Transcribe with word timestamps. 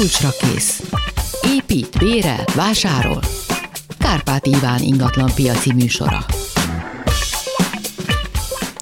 Kulcsra 0.00 0.28
kész. 0.30 0.82
Épít, 1.54 1.98
bérel, 1.98 2.44
vásárol. 2.54 3.20
Kárpát 3.98 4.46
Iván 4.46 4.82
ingatlan 4.82 5.30
piaci 5.34 5.72
műsora. 5.72 6.24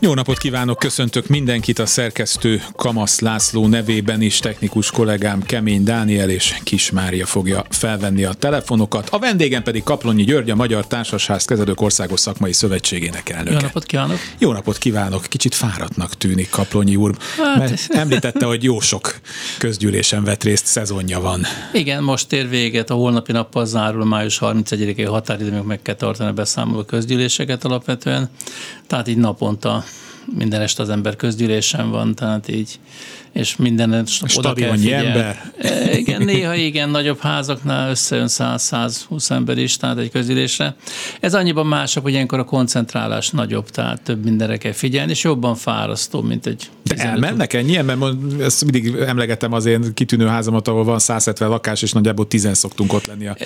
Jó 0.00 0.14
napot 0.14 0.38
kívánok, 0.38 0.78
köszöntök 0.78 1.26
mindenkit 1.26 1.78
a 1.78 1.86
szerkesztő 1.86 2.62
Kamasz 2.76 3.20
László 3.20 3.66
nevében 3.66 4.22
is, 4.22 4.38
technikus 4.38 4.90
kollégám 4.90 5.42
Kemény 5.42 5.82
Dániel 5.82 6.30
és 6.30 6.58
Kis 6.62 6.90
Mária 6.90 7.26
fogja 7.26 7.64
felvenni 7.70 8.24
a 8.24 8.32
telefonokat. 8.32 9.08
A 9.08 9.18
vendégem 9.18 9.62
pedig 9.62 9.82
Kaplonyi 9.82 10.24
György, 10.24 10.50
a 10.50 10.54
Magyar 10.54 10.86
Társasház 10.86 11.44
Kezelők 11.44 11.80
Országos 11.80 12.20
Szakmai 12.20 12.52
Szövetségének 12.52 13.28
elnöke. 13.28 13.54
Jó 13.54 13.60
napot 13.60 13.84
kívánok! 13.84 14.18
Jó 14.38 14.52
napot 14.52 14.78
kívánok! 14.78 15.26
Kicsit 15.26 15.54
fáradtnak 15.54 16.14
tűnik 16.14 16.50
Kaplonyi 16.50 16.96
úr, 16.96 17.16
hát... 17.36 17.58
mert 17.58 17.86
említette, 17.88 18.44
hogy 18.44 18.62
jó 18.62 18.80
sok 18.80 19.20
közgyűlésen 19.58 20.24
vett 20.24 20.42
részt, 20.42 20.66
szezonja 20.66 21.20
van. 21.20 21.46
Igen, 21.72 22.02
most 22.02 22.32
ér 22.32 22.48
véget, 22.48 22.90
a 22.90 22.94
holnapi 22.94 23.32
nappal 23.32 23.66
zárul, 23.66 24.04
május 24.04 24.38
31-i 24.40 25.06
határidő, 25.08 25.60
meg 25.60 25.82
kell 25.82 25.94
tartani 25.94 26.30
a 26.30 26.32
beszámoló 26.32 26.82
közgyűléseket 26.82 27.64
alapvetően, 27.64 28.30
tehát 28.86 29.08
így 29.08 29.16
naponta 29.16 29.84
minden 30.36 30.60
este 30.60 30.82
az 30.82 30.88
ember 30.88 31.16
közgyűlésen 31.16 31.90
van, 31.90 32.14
tehát 32.14 32.48
így 32.48 32.78
és 33.32 33.56
minden 33.56 34.06
oda 34.36 34.52
kell 34.52 34.70
ember. 34.70 35.52
E, 35.58 35.98
igen, 35.98 36.22
néha 36.22 36.54
igen, 36.54 36.90
nagyobb 36.90 37.20
házaknál 37.20 37.90
összejön 37.90 38.26
100-120 38.28 39.30
ember 39.30 39.58
is, 39.58 39.76
tehát 39.76 39.98
egy 39.98 40.10
közülésre. 40.10 40.76
Ez 41.20 41.34
annyiban 41.34 41.66
másabb, 41.66 42.02
hogy 42.02 42.12
ilyenkor 42.12 42.38
a 42.38 42.44
koncentrálás 42.44 43.30
nagyobb, 43.30 43.70
tehát 43.70 44.00
több 44.02 44.24
mindenre 44.24 44.56
kell 44.56 44.72
figyelni, 44.72 45.10
és 45.10 45.24
jobban 45.24 45.54
fárasztó, 45.54 46.22
mint 46.22 46.46
egy 46.46 46.70
De 46.82 46.94
elmennek 46.94 47.52
ennyien? 47.52 47.84
Mert 47.84 48.00
ezt 48.40 48.62
mindig 48.62 48.94
emlegetem 48.94 49.52
az 49.52 49.66
én 49.66 49.94
kitűnő 49.94 50.26
házamat, 50.26 50.68
ahol 50.68 50.84
van 50.84 50.98
170 50.98 51.48
lakás, 51.48 51.82
és 51.82 51.92
nagyjából 51.92 52.26
10 52.26 52.48
szoktunk 52.52 52.92
ott 52.92 53.06
lenni 53.06 53.26
a 53.26 53.36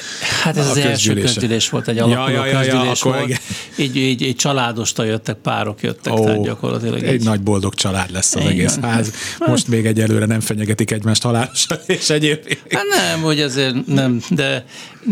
Hát 0.43 0.57
ez 0.57 0.67
a 0.67 0.71
az 0.71 0.77
első 0.77 1.15
közgyűlés 1.15 1.69
volt, 1.69 1.89
egy 1.89 1.99
alakuló 1.99 2.35
ja, 2.35 2.45
ja, 2.45 2.47
ja, 2.47 2.59
közgyűlés 2.59 3.05
ja, 3.05 3.11
volt. 3.11 3.25
Igen. 3.25 3.39
Így, 3.77 3.97
így, 3.97 4.23
így 4.23 4.37
családosta 4.37 5.05
jöttek, 5.05 5.37
párok 5.37 5.83
jöttek, 5.83 6.13
oh, 6.13 6.25
tehát 6.25 6.43
gyakorlatilag. 6.43 7.03
Egy 7.03 7.15
így. 7.15 7.25
nagy 7.25 7.41
boldog 7.41 7.75
család 7.75 8.11
lesz 8.11 8.35
az 8.35 8.41
Igen. 8.41 8.53
egész 8.53 8.79
ház. 8.83 9.13
Most 9.39 9.69
még 9.73 9.87
egyelőre 9.87 10.27
nem 10.27 10.41
fenyegetik 10.41 10.91
egymást 10.91 11.23
halálosan, 11.23 11.79
és 11.99 12.11
egyébként. 12.11 12.61
Hát 12.71 12.85
nem, 12.99 13.23
hogy 13.23 13.41
azért 13.41 13.87
nem, 13.87 14.21
de 14.31 14.65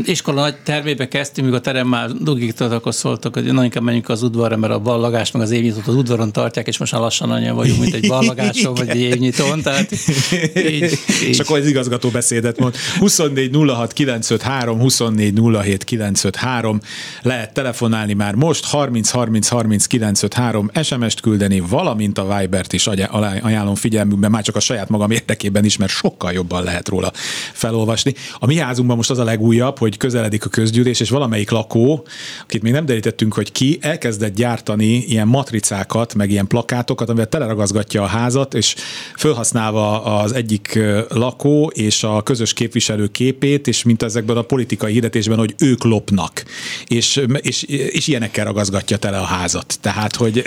iskola 0.05 0.41
nagy 0.41 0.55
termébe 0.64 1.08
kezdtünk, 1.08 1.47
míg 1.47 1.56
a 1.56 1.61
terem 1.61 1.89
már 1.89 2.11
dugigtott, 2.11 2.72
akkor 2.72 2.94
szóltak, 2.94 3.34
hogy 3.34 3.44
nagyon 3.44 3.64
inkább 3.64 3.83
menjünk 3.83 4.08
az 4.08 4.22
udvarra, 4.22 4.56
mert 4.56 4.72
a 4.72 4.78
ballagás 4.78 5.31
meg 5.31 5.42
az 5.42 5.50
évnyitót 5.50 5.86
az 5.86 5.94
udvaron 5.94 6.33
tartják, 6.33 6.66
és 6.66 6.78
most 6.78 6.92
már 6.92 7.00
lassan 7.00 7.31
annyian 7.31 7.56
vagyunk, 7.56 7.81
mint 7.81 7.94
egy 7.94 8.06
ballagáson, 8.08 8.75
vagy 8.75 8.88
egy 8.88 9.00
évnyitón, 9.00 9.62
tehát 9.62 9.92
így, 9.92 10.98
így. 11.22 11.28
És 11.28 11.38
akkor 11.38 11.58
az 11.58 11.66
igazgató 11.66 12.08
beszédet 12.08 12.58
mond. 12.58 12.75
24 12.98 13.56
06 13.66 13.92
953, 13.92 14.78
24 14.78 15.41
07 15.62 15.84
953, 15.84 16.81
lehet 17.22 17.53
telefonálni 17.53 18.12
már 18.12 18.34
most, 18.34 18.64
30 18.64 19.11
30 19.11 19.48
30 19.48 19.86
953, 19.86 20.70
SMS-t 20.83 21.20
küldeni, 21.20 21.61
valamint 21.69 22.19
a 22.19 22.38
Vibert 22.38 22.72
is 22.72 22.86
ajánlom 22.86 23.75
figyelmükben, 23.75 24.31
már 24.31 24.42
csak 24.42 24.49
a 24.56 24.60
saját 24.60 24.88
magam 24.88 25.10
érdekében 25.10 25.64
is, 25.64 25.76
mert 25.76 25.92
sokkal 25.92 26.32
jobban 26.32 26.64
lehet 26.64 26.88
róla 26.88 27.12
felolvasni. 27.52 28.14
A 28.38 28.46
mi 28.46 28.56
házunkban 28.56 28.96
most 28.96 29.10
az 29.10 29.18
a 29.18 29.24
legújabb, 29.24 29.78
hogy 29.78 29.96
közeledik 29.96 30.44
a 30.44 30.48
közgyűlés, 30.48 31.00
és 31.00 31.10
valamelyik 31.10 31.50
lakó, 31.50 32.06
akit 32.42 32.62
még 32.62 32.72
nem 32.72 32.86
derítettünk, 32.86 33.34
hogy 33.34 33.52
ki, 33.52 33.78
elkezdett 33.80 34.34
gyártani 34.34 34.84
ilyen 34.84 35.28
matricákat, 35.28 36.14
meg 36.14 36.30
ilyen 36.30 36.46
plakátokat, 36.46 37.08
amivel 37.08 37.28
teleragazgatja 37.28 38.02
a 38.02 38.06
házat, 38.06 38.54
és 38.54 38.74
felhasználva 39.16 40.02
az 40.02 40.32
egyik 40.32 40.78
lakó 41.08 41.70
és 41.74 42.02
a 42.02 42.22
közös 42.22 42.52
képviselő 42.52 43.06
képét, 43.08 43.66
és 43.66 43.82
mint 43.82 44.02
ezekben 44.02 44.36
a 44.36 44.42
politikai 44.42 44.92
hirdetésben, 44.92 45.38
hogy 45.38 45.54
ők 45.58 45.84
lopnak, 45.84 46.44
és, 46.86 47.22
és, 47.40 47.62
és 47.68 48.06
ilyenekkel 48.06 48.44
ragazgatja 48.44 48.96
tele 48.96 49.18
a 49.18 49.24
házat. 49.24 49.78
Tehát, 49.80 50.16
hogy 50.16 50.44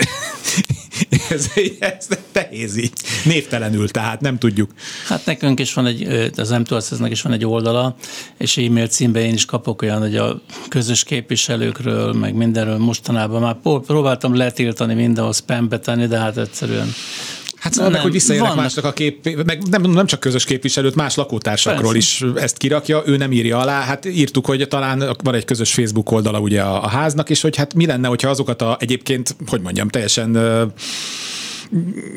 ez, 1.30 1.50
ez 1.78 2.08
nehéz 2.32 2.76
így, 2.76 2.92
névtelenül, 3.24 3.88
tehát 3.88 4.20
nem 4.20 4.38
tudjuk. 4.38 4.70
Hát 5.08 5.26
nekünk 5.26 5.60
is 5.60 5.74
van 5.74 5.86
egy, 5.86 6.30
az 6.36 6.50
m 6.50 6.74
is 7.04 7.22
van 7.22 7.32
egy 7.32 7.44
oldala, 7.44 7.96
és 8.38 8.56
e-mail 8.56 8.86
címben 8.86 9.22
én 9.22 9.34
is 9.34 9.44
kapok 9.44 9.82
olyan, 9.82 10.00
hogy 10.00 10.16
a 10.16 10.40
közös 10.68 11.04
képviselőkről, 11.04 12.12
meg 12.12 12.34
mindenről 12.34 12.78
mostanában 12.78 13.40
már 13.40 13.80
próbáltam 13.86 14.34
letiltani 14.34 14.94
mindenhol 14.94 15.32
spambe 15.32 15.78
tenni, 15.78 16.06
de 16.06 16.18
hát 16.18 16.36
egyszerűen 16.36 16.92
Hát 17.64 17.72
szóval 17.72 17.90
meg, 17.90 18.00
hogy 18.00 18.12
visszaérnek 18.12 18.48
vannak. 18.48 18.64
másnak 18.64 18.84
a 18.84 18.92
kép, 18.92 19.44
meg 19.44 19.62
nem, 19.70 19.82
nem 19.82 20.06
csak 20.06 20.20
közös 20.20 20.44
képviselőt, 20.44 20.94
más 20.94 21.14
lakótársakról 21.14 21.92
Persze. 21.92 21.96
is 21.98 22.24
ezt 22.42 22.56
kirakja, 22.56 23.02
ő 23.06 23.16
nem 23.16 23.32
írja 23.32 23.58
alá. 23.58 23.80
Hát 23.80 24.04
írtuk, 24.04 24.46
hogy 24.46 24.68
talán 24.68 25.16
van 25.22 25.34
egy 25.34 25.44
közös 25.44 25.74
Facebook 25.74 26.10
oldala 26.10 26.40
ugye 26.40 26.62
a, 26.62 26.84
a 26.84 26.88
háznak, 26.88 27.30
és 27.30 27.40
hogy 27.40 27.56
hát 27.56 27.74
mi 27.74 27.86
lenne, 27.86 28.08
hogyha 28.08 28.28
azokat 28.28 28.62
a 28.62 28.76
egyébként, 28.80 29.36
hogy 29.46 29.60
mondjam, 29.60 29.88
teljesen 29.88 30.36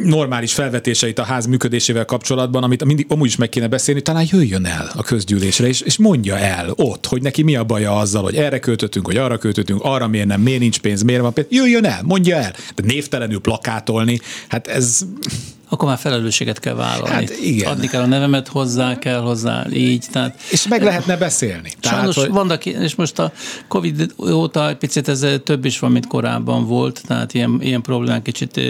normális 0.04 0.54
felvetéseit 0.54 1.20
a 1.20 1.24
ház 1.24 1.46
működésével 1.46 2.06
kapcsolatban, 2.06 2.64
amit 2.64 2.86
mindig 2.86 3.06
amúgy 3.10 3.28
is 3.28 3.36
meg 3.36 3.50
kéne 3.50 3.68
beszélni, 3.68 4.02
talán 4.02 4.28
jöjjön 4.32 4.66
el 4.66 4.92
a 4.96 5.04
közgyűlésre, 5.04 5.68
és, 5.68 5.82
és 5.82 5.98
mondja 5.98 6.38
el 6.38 6.74
ott, 6.76 7.06
hogy 7.06 7.22
neki 7.22 7.44
mi 7.44 7.56
a 7.56 7.64
baja 7.64 7.98
azzal, 7.98 8.24
hogy 8.24 8.36
erre 8.36 8.60
költöttünk, 8.60 9.06
hogy 9.06 9.18
arra 9.18 9.38
költöttünk, 9.38 9.80
arra 9.84 10.08
miért 10.08 10.28
nem, 10.28 10.42
miért 10.42 10.60
nincs 10.60 10.80
pénz, 10.80 11.02
miért 11.02 11.22
van 11.22 11.34
pénz. 11.34 11.48
Jöjjön 11.50 11.86
el, 11.86 12.02
mondja 12.04 12.36
el. 12.36 12.54
De 12.76 12.84
névtelenül 12.86 13.40
plakátolni, 13.40 14.20
hát 14.48 14.68
ez 14.68 15.06
akkor 15.70 15.88
már 15.88 15.98
felelősséget 15.98 16.60
kell 16.60 16.74
vállalni. 16.74 17.10
Hát 17.10 17.40
igen. 17.42 17.72
Adni 17.72 17.88
kell 17.88 18.02
a 18.02 18.06
nevemet 18.06 18.48
hozzá, 18.48 19.00
kell 19.00 19.20
hozzá, 19.20 19.66
így. 19.74 20.06
Tehát, 20.12 20.42
és 20.52 20.68
meg 20.68 20.84
lehetne 20.84 21.18
beszélni. 21.18 21.72
Sajnos 21.80 22.16
tehát, 22.16 22.30
hogy... 22.30 22.38
vannak, 22.38 22.66
és 22.66 22.96
most 22.96 23.20
a 23.20 23.32
Covid 23.68 24.14
óta 24.20 24.70
egy 24.70 24.76
picit 24.76 25.08
ez 25.08 25.26
több 25.44 25.66
is 25.66 25.80
van, 25.80 25.92
mint 25.92 26.08
korábban 26.08 26.66
volt, 26.66 27.02
tehát 27.08 27.34
ilyen, 27.34 27.60
ilyen 27.62 27.82
problémák 27.82 28.22
kicsit 28.22 28.62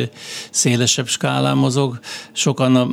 szélesebb 0.50 1.08
skálán 1.08 1.58
mozog. 1.58 2.00
Sokan 2.32 2.76
a 2.76 2.88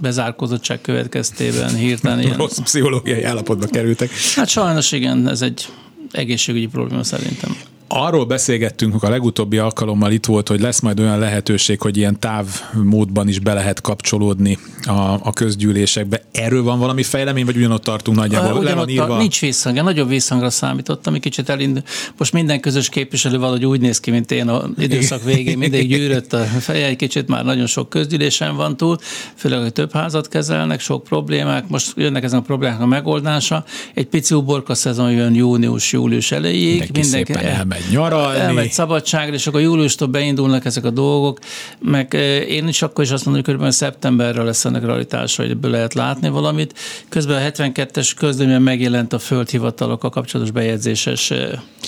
bezárkozottság 0.00 0.80
következtében 0.80 1.74
hirtelen 1.74 2.20
ilyen... 2.20 2.36
Rossz 2.36 2.58
pszichológiai 2.58 3.22
állapotba 3.22 3.66
kerültek. 3.66 4.10
Hát 4.34 4.48
sajnos 4.48 4.92
igen, 4.92 5.28
ez 5.28 5.42
egy 5.42 5.68
egészségügyi 6.10 6.66
probléma 6.66 7.04
szerintem. 7.04 7.56
Arról 7.88 8.24
beszélgettünk, 8.24 8.92
hogy 8.92 9.08
a 9.08 9.12
legutóbbi 9.12 9.58
alkalommal 9.58 10.12
itt 10.12 10.26
volt, 10.26 10.48
hogy 10.48 10.60
lesz 10.60 10.80
majd 10.80 11.00
olyan 11.00 11.18
lehetőség, 11.18 11.80
hogy 11.80 11.96
ilyen 11.96 12.20
távmódban 12.20 13.28
is 13.28 13.38
be 13.38 13.52
lehet 13.52 13.80
kapcsolódni 13.80 14.58
a, 14.82 15.12
a 15.22 15.32
közgyűlésekbe. 15.32 16.22
Erről 16.32 16.62
van 16.62 16.78
valami 16.78 17.02
fejlemény, 17.02 17.44
vagy 17.44 17.56
ugyanott 17.56 17.82
tartunk 17.82 18.16
nagyjából? 18.16 18.62
Le 18.62 18.74
van 18.74 18.88
írva? 18.88 19.18
Nincs 19.18 19.40
visszhang, 19.40 19.82
nagyobb 19.82 20.08
visszhangra 20.08 20.50
számítottam, 20.50 21.12
ami 21.12 21.20
kicsit 21.22 21.48
elindul. 21.48 21.82
Most 22.18 22.32
minden 22.32 22.60
közös 22.60 22.88
képviselő 22.88 23.38
valahogy 23.38 23.66
úgy 23.66 23.80
néz 23.80 24.00
ki, 24.00 24.10
mint 24.10 24.30
én 24.30 24.48
a 24.48 24.62
időszak 24.78 25.24
végén, 25.24 25.58
mindig 25.58 25.88
gyűrött 25.88 26.32
a 26.32 26.44
feje, 26.44 26.86
egy 26.86 26.96
kicsit 26.96 27.28
már 27.28 27.44
nagyon 27.44 27.66
sok 27.66 27.88
közgyűlésen 27.88 28.56
van 28.56 28.76
túl, 28.76 28.98
főleg, 29.34 29.60
hogy 29.60 29.72
több 29.72 29.92
házat 29.92 30.28
kezelnek, 30.28 30.80
sok 30.80 31.04
problémák, 31.04 31.68
most 31.68 31.92
jönnek 31.96 32.24
ezen 32.24 32.38
a 32.38 32.42
problémák 32.42 32.80
a 32.80 32.86
megoldása. 32.86 33.64
Egy 33.94 34.06
pici 34.06 34.34
uborka 34.34 34.74
szezon 34.74 35.12
jön 35.12 35.34
június-július 35.34 36.32
elejéig. 36.32 36.90
Mindenki, 36.92 37.32
mindenki 37.32 37.75
elmegy 37.76 37.92
nyaralni. 37.92 38.38
Elmegy 38.38 38.70
szabadságra, 38.72 39.34
és 39.34 39.46
akkor 39.46 39.60
júliustól 39.60 40.08
beindulnak 40.08 40.64
ezek 40.64 40.84
a 40.84 40.90
dolgok, 40.90 41.38
meg 41.78 42.12
én 42.48 42.68
is 42.68 42.82
akkor 42.82 43.04
is 43.04 43.10
azt 43.10 43.24
mondom, 43.24 43.44
hogy 43.44 43.54
kb. 43.54 43.70
szeptemberre 43.70 44.42
lesz 44.42 44.64
ennek 44.64 44.84
realitása, 44.84 45.42
hogy 45.42 45.50
ebből 45.50 45.70
lehet 45.70 45.94
látni 45.94 46.28
valamit. 46.28 46.78
Közben 47.08 47.42
a 47.42 47.50
72-es 47.50 48.12
közleményben 48.16 48.62
megjelent 48.62 49.12
a 49.12 49.18
földhivatalokkal 49.18 50.10
kapcsolatos 50.10 50.52
bejegyzéses 50.52 51.32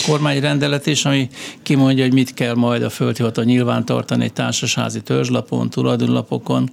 kormányrendelet 0.07 0.87
is, 0.87 1.05
ami 1.05 1.29
kimondja, 1.63 2.05
hogy 2.05 2.13
mit 2.13 2.35
kell 2.35 2.55
majd 2.55 2.83
a 2.83 2.91
földhivatal 2.91 3.45
nyilvántartani 3.45 4.25
egy 4.25 4.33
társasházi 4.33 5.01
törzslapon, 5.01 5.71
tulajdonlapokon. 5.71 6.71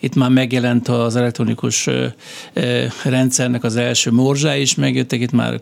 Itt 0.00 0.14
már 0.14 0.30
megjelent 0.30 0.88
az 0.88 1.16
elektronikus 1.16 1.88
rendszernek 3.04 3.64
az 3.64 3.76
első 3.76 4.10
morzsá 4.10 4.56
is, 4.56 4.74
megjöttek 4.74 5.20
itt 5.20 5.32
már 5.32 5.60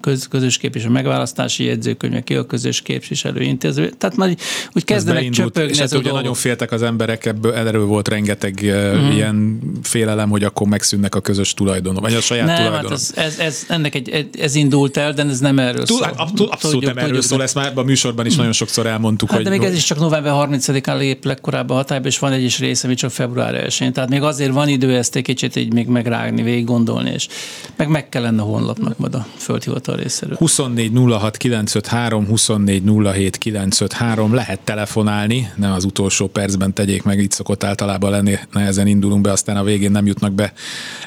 köz, 0.00 0.28
közös 0.28 0.58
képviselő 0.58 0.92
megválasztási 0.92 1.64
jegyzőkönyve, 1.64 2.20
ki 2.20 2.34
a 2.34 2.46
közös 2.46 2.82
képviselő 2.82 3.42
intéző. 3.42 3.92
Tehát 3.98 4.16
már 4.16 4.36
úgy 4.72 4.84
kezdenek 4.84 5.30
csöpögni 5.30 5.70
és 5.70 5.78
ez 5.78 5.90
hát 5.90 6.00
ugye 6.00 6.12
nagyon 6.12 6.34
féltek 6.34 6.72
az 6.72 6.82
emberek, 6.82 7.26
ebből 7.26 7.52
erről 7.52 7.84
volt 7.84 8.08
rengeteg 8.08 8.60
mm. 8.64 9.10
ilyen 9.10 9.60
félelem, 9.82 10.30
hogy 10.30 10.44
akkor 10.44 10.66
megszűnnek 10.66 11.14
a 11.14 11.20
közös 11.20 11.54
tulajdon, 11.54 11.94
vagy 11.94 12.14
a 12.14 12.20
saját 12.20 12.46
nem, 12.46 12.56
tulajdon. 12.56 12.90
Hát 12.90 12.92
ez, 12.92 13.12
ez, 13.14 13.38
ez, 13.38 13.64
ennek 13.68 13.94
egy, 13.94 14.28
ez 14.38 14.54
indult 14.54 14.96
el, 14.96 15.12
de 15.12 15.22
ez 15.22 15.40
nem 15.40 15.58
erről 15.58 15.86
szól. 15.86 16.02
Abszolút, 16.02 16.52
abszolút 16.52 16.60
tudjuk, 16.60 16.94
nem 16.94 17.04
erről 17.04 17.22
szól, 17.22 17.42
ezt 17.42 17.54
már 17.54 17.72
a 17.74 17.82
műsorban 17.82 18.26
is 18.26 18.36
nagyon 18.36 18.52
sokszor 18.52 18.86
elmondtuk. 18.86 19.28
Hát 19.28 19.36
hogy 19.36 19.50
de 19.50 19.56
még 19.56 19.62
ez 19.62 19.74
is 19.74 19.84
csak 19.84 19.98
november 19.98 20.32
30-án 20.36 20.98
lép 20.98 21.24
legkorábban 21.24 21.76
hatályba, 21.76 22.06
és 22.06 22.18
van 22.18 22.32
egy 22.32 22.42
is 22.42 22.58
része, 22.58 22.86
ami 22.86 22.96
csak 22.96 23.10
február 23.10 23.54
1 23.54 23.90
Tehát 23.92 24.10
még 24.10 24.22
azért 24.22 24.52
van 24.52 24.68
idő 24.68 24.96
ezt 24.96 25.16
egy 25.16 25.22
kicsit 25.22 25.56
így 25.56 25.72
még 25.72 25.86
megrágni, 25.86 26.42
végig 26.42 26.64
gondolni, 26.64 27.10
és 27.10 27.28
meg 27.76 27.88
meg 27.88 28.08
kellene 28.08 28.42
a 28.42 28.44
honlapnak 28.44 28.98
majd 28.98 29.14
a 29.14 29.26
földhivatal 29.36 29.73
hivatal 29.74 29.96
részéről. 29.96 30.36
24 30.36 30.92
06 30.94 31.36
953, 31.36 32.26
24 32.26 32.82
07 33.12 33.36
953, 33.38 34.34
lehet 34.34 34.60
telefonálni, 34.60 35.50
nem 35.56 35.72
az 35.72 35.84
utolsó 35.84 36.26
percben 36.26 36.72
tegyék 36.72 37.02
meg, 37.02 37.18
itt 37.18 37.32
szokott 37.32 37.64
általában 37.64 38.10
lenni, 38.10 38.38
nehezen 38.52 38.86
indulunk 38.86 39.22
be, 39.22 39.30
aztán 39.30 39.56
a 39.56 39.62
végén 39.62 39.90
nem 39.90 40.06
jutnak 40.06 40.32
be 40.32 40.52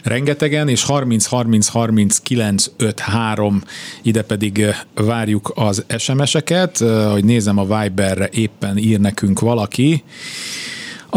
rengetegen, 0.04 0.68
és 0.68 0.84
30 0.84 1.26
30 1.26 1.68
30 1.68 2.18
953, 2.18 3.62
ide 4.02 4.22
pedig 4.22 4.66
várjuk 4.94 5.52
az 5.56 5.86
SMS-eket, 5.98 6.78
hogy 7.12 7.26
nézem 7.26 7.58
a 7.58 7.82
Viberre 7.82 8.30
éppen 8.32 8.78
ír 8.78 9.00
nekünk 9.00 9.40
valaki, 9.40 10.04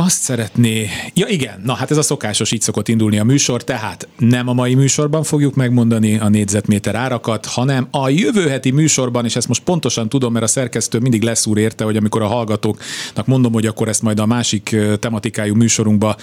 azt 0.01 0.23
szeretné, 0.23 0.89
ja 1.15 1.27
igen, 1.27 1.61
na 1.65 1.75
hát 1.75 1.91
ez 1.91 1.97
a 1.97 2.03
szokásos, 2.03 2.53
így 2.53 2.61
szokott 2.61 2.89
indulni 2.89 3.19
a 3.19 3.25
műsor, 3.25 3.65
tehát 3.65 4.09
nem 4.19 4.49
a 4.49 4.53
mai 4.53 4.75
műsorban 4.75 5.23
fogjuk 5.23 5.55
megmondani 5.55 6.19
a 6.19 6.29
négyzetméter 6.29 6.95
árakat, 6.95 7.47
hanem 7.47 7.89
a 7.91 8.09
jövő 8.09 8.49
heti 8.49 8.71
műsorban, 8.71 9.25
és 9.25 9.37
ezt 9.37 9.49
most 9.49 9.63
pontosan 9.63 10.09
tudom, 10.09 10.33
mert 10.33 10.45
a 10.45 10.49
szerkesztő 10.49 10.99
mindig 10.99 11.23
leszúr 11.23 11.59
érte, 11.59 11.85
hogy 11.85 11.97
amikor 11.97 12.23
a 12.23 12.27
hallgatóknak 12.27 13.27
mondom, 13.27 13.53
hogy 13.53 13.67
akkor 13.67 13.89
ezt 13.89 14.03
majd 14.03 14.21
a 14.21 14.27
másik 14.27 14.77
tematikájú 15.01 15.55
műsorunkba 15.55 16.17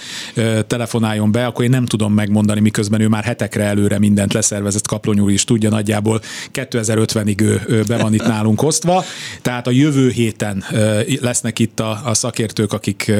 telefonáljon 0.66 1.32
be, 1.32 1.46
akkor 1.46 1.64
én 1.64 1.70
nem 1.70 1.86
tudom 1.86 2.12
megmondani, 2.12 2.60
miközben 2.60 3.00
ő 3.00 3.08
már 3.08 3.24
hetekre 3.24 3.64
előre 3.64 3.98
mindent 3.98 4.32
leszervezett, 4.32 4.86
Kaplony 4.86 5.30
is 5.30 5.44
tudja 5.44 5.70
nagyjából. 5.70 6.20
2050-ig 6.52 7.40
ő 7.68 7.82
be 7.86 7.96
van 7.96 8.14
itt 8.14 8.26
nálunk 8.26 8.62
osztva, 8.62 9.04
tehát 9.42 9.66
a 9.66 9.70
jövő 9.70 10.10
héten 10.10 10.64
lesznek 11.20 11.58
itt 11.58 11.80
a, 11.80 12.00
a 12.04 12.14
szakértők, 12.14 12.72
akik 12.72 13.12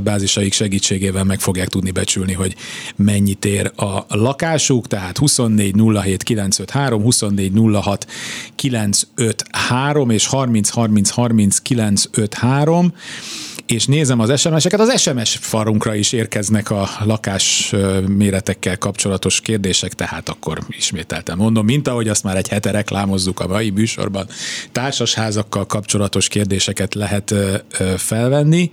adatbázisaik 0.00 0.52
segítségével 0.52 1.24
meg 1.24 1.40
fogják 1.40 1.68
tudni 1.68 1.90
becsülni, 1.90 2.32
hogy 2.32 2.54
mennyit 2.96 3.44
ér 3.44 3.72
a 3.76 4.04
lakásuk, 4.08 4.86
tehát 4.86 5.18
24 5.18 5.74
07 6.02 6.22
953, 6.22 7.02
24 7.02 7.52
06 7.82 8.06
953 8.54 10.10
és 10.10 10.26
30 10.26 10.68
30 10.68 11.10
30 11.10 11.58
953 11.58 12.92
és 13.66 13.86
nézem 13.86 14.20
az 14.20 14.40
SMS-eket, 14.40 14.80
az 14.80 15.00
SMS 15.00 15.36
farunkra 15.40 15.94
is 15.94 16.12
érkeznek 16.12 16.70
a 16.70 16.88
lakás 17.04 17.74
méretekkel 18.06 18.78
kapcsolatos 18.78 19.40
kérdések, 19.40 19.94
tehát 19.94 20.28
akkor 20.28 20.58
ismételtem 20.68 21.38
mondom, 21.38 21.64
mint 21.64 21.88
ahogy 21.88 22.08
azt 22.08 22.24
már 22.24 22.36
egy 22.36 22.48
hete 22.48 22.70
reklámozzuk 22.70 23.40
a 23.40 23.46
mai 23.46 23.70
műsorban, 23.70 24.26
társasházakkal 24.72 25.66
kapcsolatos 25.66 26.28
kérdéseket 26.28 26.94
lehet 26.94 27.34
felvenni. 27.96 28.70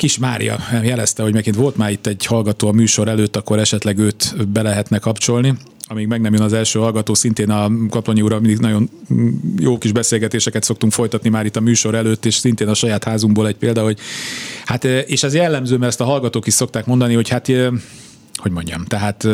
Kis 0.00 0.18
Mária 0.18 0.58
jelezte, 0.82 1.22
hogy 1.22 1.32
megint 1.32 1.56
volt 1.56 1.76
már 1.76 1.90
itt 1.90 2.06
egy 2.06 2.26
hallgató 2.26 2.68
a 2.68 2.72
műsor 2.72 3.08
előtt, 3.08 3.36
akkor 3.36 3.58
esetleg 3.58 3.98
őt 3.98 4.48
be 4.48 4.62
lehetne 4.62 4.98
kapcsolni. 4.98 5.54
Amíg 5.86 6.06
meg 6.06 6.20
nem 6.20 6.32
jön 6.32 6.42
az 6.42 6.52
első 6.52 6.78
hallgató, 6.78 7.14
szintén 7.14 7.50
a 7.50 7.70
Kaplonyi 7.88 8.22
úrral 8.22 8.40
mindig 8.40 8.58
nagyon 8.58 8.90
jó 9.58 9.78
kis 9.78 9.92
beszélgetéseket 9.92 10.62
szoktunk 10.62 10.92
folytatni 10.92 11.28
már 11.28 11.44
itt 11.44 11.56
a 11.56 11.60
műsor 11.60 11.94
előtt, 11.94 12.24
és 12.24 12.34
szintén 12.34 12.68
a 12.68 12.74
saját 12.74 13.04
házunkból 13.04 13.46
egy 13.46 13.56
példa, 13.56 13.82
hogy 13.82 13.98
hát, 14.64 14.84
és 14.84 15.22
ez 15.22 15.34
jellemző, 15.34 15.76
mert 15.76 15.90
ezt 15.90 16.00
a 16.00 16.04
hallgatók 16.04 16.46
is 16.46 16.54
szokták 16.54 16.86
mondani, 16.86 17.14
hogy 17.14 17.28
hát, 17.28 17.46
hogy 18.34 18.50
mondjam, 18.50 18.84
tehát 18.84 19.28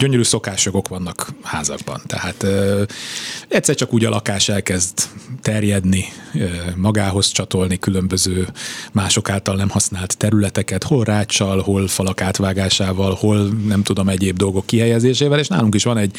gyönyörű 0.00 0.22
szokásjogok 0.22 0.88
vannak 0.88 1.28
házakban. 1.42 2.00
Tehát 2.06 2.42
ö, 2.42 2.82
egyszer 3.48 3.74
csak 3.74 3.92
úgy 3.92 4.04
a 4.04 4.10
lakás 4.10 4.48
elkezd 4.48 4.98
terjedni, 5.42 6.04
ö, 6.34 6.46
magához 6.76 7.30
csatolni 7.30 7.78
különböző 7.78 8.48
mások 8.92 9.30
által 9.30 9.56
nem 9.56 9.68
használt 9.68 10.16
területeket, 10.16 10.84
hol 10.84 11.04
ráccsal, 11.04 11.60
hol 11.60 11.88
falak 11.88 12.20
átvágásával, 12.20 13.14
hol 13.14 13.48
nem 13.66 13.82
tudom 13.82 14.08
egyéb 14.08 14.36
dolgok 14.36 14.66
kihelyezésével, 14.66 15.38
és 15.38 15.48
nálunk 15.48 15.74
is 15.74 15.84
van 15.84 15.98
egy 15.98 16.16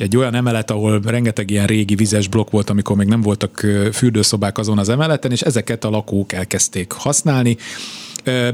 egy 0.00 0.16
olyan 0.16 0.34
emelet, 0.34 0.70
ahol 0.70 1.00
rengeteg 1.04 1.50
ilyen 1.50 1.66
régi 1.66 1.94
vizes 1.94 2.28
blokk 2.28 2.50
volt, 2.50 2.70
amikor 2.70 2.96
még 2.96 3.06
nem 3.06 3.20
voltak 3.20 3.66
fürdőszobák 3.92 4.58
azon 4.58 4.78
az 4.78 4.88
emeleten, 4.88 5.30
és 5.30 5.40
ezeket 5.40 5.84
a 5.84 5.90
lakók 5.90 6.32
elkezdték 6.32 6.92
használni 6.92 7.56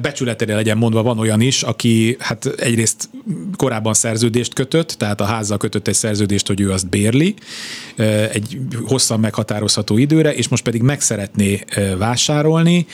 becsületére 0.00 0.54
legyen 0.54 0.78
mondva, 0.78 1.02
van 1.02 1.18
olyan 1.18 1.40
is, 1.40 1.62
aki 1.62 2.16
hát 2.18 2.46
egyrészt 2.46 3.08
korábban 3.56 3.94
szerződést 3.94 4.54
kötött, 4.54 4.88
tehát 4.88 5.20
a 5.20 5.24
házzal 5.24 5.56
kötött 5.56 5.88
egy 5.88 5.94
szerződést, 5.94 6.46
hogy 6.46 6.60
ő 6.60 6.70
azt 6.70 6.88
bérli 6.88 7.34
egy 8.32 8.58
hosszan 8.84 9.20
meghatározható 9.20 9.98
időre, 9.98 10.34
és 10.34 10.48
most 10.48 10.62
pedig 10.62 10.82
meg 10.82 11.00
szeretné 11.00 11.64
vásárolni, 11.98 12.86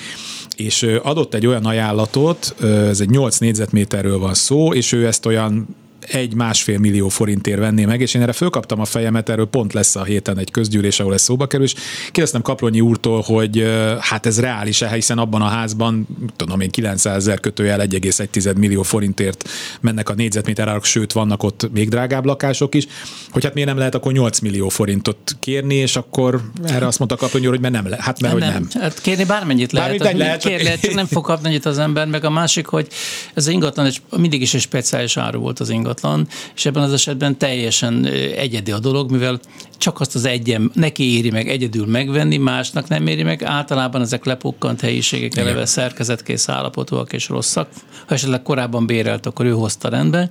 és 0.57 0.83
adott 1.03 1.35
egy 1.35 1.47
olyan 1.47 1.65
ajánlatot, 1.65 2.55
ez 2.63 3.01
egy 3.01 3.11
8 3.11 3.39
négyzetméterről 3.39 4.19
van 4.19 4.35
szó, 4.35 4.75
és 4.75 4.93
ő 4.93 5.07
ezt 5.07 5.27
olyan 5.27 5.77
egy 6.09 6.35
másfél 6.35 6.79
millió 6.79 7.09
forintért 7.09 7.59
venné 7.59 7.85
meg, 7.85 8.01
és 8.01 8.15
én 8.15 8.23
erre 8.23 8.33
fölkaptam 8.33 8.81
a 8.81 8.85
fejemet, 8.85 9.29
erről 9.29 9.47
pont 9.47 9.73
lesz 9.73 9.97
a 9.97 10.05
héten 10.05 10.39
egy 10.39 10.51
közgyűlés, 10.51 11.01
ahol 11.01 11.15
ez 11.15 11.23
szóba 11.23 11.47
kerül, 11.47 11.67
és 11.67 11.75
kérdeztem 12.11 12.43
Kaplonyi 12.43 12.81
úrtól, 12.81 13.21
hogy 13.21 13.65
hát 14.01 14.27
ez 14.27 14.41
reális-e, 14.41 14.89
hiszen 14.89 15.19
abban 15.19 15.43
a 15.43 15.49
házban, 15.49 16.07
tudom 16.37 16.61
én, 16.61 16.71
900 16.71 17.17
ezer 17.17 17.41
kötőjel 17.41 17.81
1,1 17.81 18.57
millió 18.57 18.83
forintért 18.83 19.49
mennek 19.81 20.09
a 20.09 20.15
négyzetméter 20.15 20.69
árak, 20.69 20.85
sőt 20.85 21.13
vannak 21.13 21.43
ott 21.43 21.69
még 21.73 21.89
drágább 21.89 22.25
lakások 22.25 22.75
is, 22.75 22.87
hogy 23.31 23.45
hát 23.45 23.55
miért 23.55 23.69
nem 23.69 23.79
lehet 23.79 23.95
akkor 23.95 24.13
8 24.13 24.39
millió 24.39 24.69
forintot 24.69 25.37
kérni, 25.41 25.75
és 25.75 25.97
akkor 25.97 26.41
erre 26.65 26.87
azt 26.87 26.99
mondta 26.99 27.17
Kaplonyi 27.17 27.47
úr, 27.47 27.53
hogy 27.53 27.61
mert 27.61 27.75
nem 27.75 27.85
lehet, 27.89 28.05
hát 28.05 28.21
mert 28.21 28.39
nem, 28.39 28.53
hogy 28.53 28.67
nem. 28.73 28.83
Hát 28.83 29.01
kérni 29.01 29.25
bármennyit 29.25 29.73
lehet, 29.73 29.99
bármennyit 29.99 30.19
lehet, 30.19 30.43
kér, 30.43 30.63
lehet, 30.63 30.81
csak 30.81 30.95
nem 30.95 31.07
fog 31.07 31.25
kapni 31.25 31.49
annyit 31.49 31.67
az 31.67 31.79
ember, 31.79 32.07
meg 32.07 32.25
a 32.25 32.31
másik, 32.31 32.67
hogy 32.67 32.89
ez 33.35 33.47
ingatlan 33.47 33.87
egy, 33.87 34.01
mindig 34.17 34.41
is 34.41 34.55
egy 34.55 34.61
speciális 34.61 35.17
áru 35.17 35.41
volt 35.41 35.61
az 35.61 35.69
ingatlan 35.71 35.90
ingatlan, 35.91 36.29
és 36.55 36.67
ebben 36.67 36.83
az 36.83 36.93
esetben 36.93 37.39
teljesen 37.39 38.07
egyedi 38.37 38.71
a 38.71 38.79
dolog, 38.79 39.11
mivel 39.11 39.41
csak 39.79 40.01
azt 40.01 40.15
az 40.15 40.25
egyen 40.25 40.71
neki 40.75 41.17
éri 41.17 41.31
meg 41.31 41.49
egyedül 41.49 41.87
megvenni, 41.87 42.37
másnak 42.37 42.89
nem 42.89 43.07
éri 43.07 43.23
meg. 43.23 43.43
Általában 43.43 44.01
ezek 44.01 44.25
lepukkant 44.25 44.81
helyiségek 44.81 45.37
eleve 45.37 45.67
szerkezetkész 45.67 46.49
állapotúak 46.49 47.13
és 47.13 47.29
rosszak. 47.29 47.69
Ha 48.07 48.15
esetleg 48.15 48.43
korábban 48.43 48.87
bérelt, 48.87 49.27
akkor 49.27 49.47
ő 49.47 49.51
hozta 49.53 49.89
rendbe. 49.89 50.29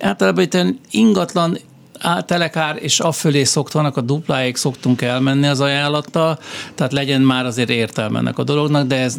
Általában 0.00 0.44
itt 0.44 0.56
ingatlan 0.90 1.58
telekár 2.26 2.76
és 2.80 3.00
afölé 3.00 3.44
szoktanak, 3.44 3.96
a 3.96 4.00
dupláig 4.00 4.56
szoktunk 4.56 5.02
elmenni 5.02 5.46
az 5.46 5.60
ajánlattal, 5.60 6.38
tehát 6.74 6.92
legyen 6.92 7.20
már 7.20 7.46
azért 7.46 7.70
értelme 7.70 8.18
ennek 8.18 8.38
a 8.38 8.44
dolognak, 8.44 8.86
de 8.86 8.96
ez 8.96 9.16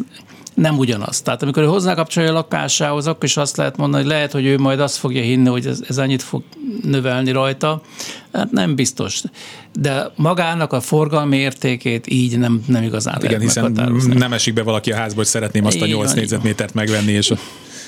nem 0.56 0.78
ugyanaz. 0.78 1.20
Tehát 1.20 1.42
amikor 1.42 1.62
ő 1.62 1.66
hozzákapcsolja 1.66 2.30
a 2.30 2.32
lakásához, 2.32 3.06
akkor 3.06 3.24
is 3.24 3.36
azt 3.36 3.56
lehet 3.56 3.76
mondani, 3.76 4.02
hogy 4.02 4.12
lehet, 4.12 4.32
hogy 4.32 4.46
ő 4.46 4.58
majd 4.58 4.80
azt 4.80 4.96
fogja 4.96 5.22
hinni, 5.22 5.48
hogy 5.48 5.66
ez, 5.66 5.80
ez 5.88 5.98
annyit 5.98 6.22
fog 6.22 6.42
növelni 6.82 7.30
rajta. 7.30 7.80
Hát 8.32 8.50
nem 8.50 8.74
biztos. 8.74 9.22
De 9.72 10.10
magának 10.14 10.72
a 10.72 10.80
forgalmi 10.80 11.36
értékét 11.36 12.06
így 12.06 12.38
nem, 12.38 12.62
nem 12.66 12.82
igazán 12.82 13.22
Igen, 13.22 13.40
hiszen 13.40 13.94
nem 14.14 14.32
esik 14.32 14.54
be 14.54 14.62
valaki 14.62 14.92
a 14.92 14.96
házba, 14.96 15.16
hogy 15.16 15.26
szeretném 15.26 15.64
azt 15.64 15.80
a 15.80 15.86
8 15.86 16.12
négyzetmétert 16.12 16.74
megvenni, 16.74 17.12
és 17.12 17.32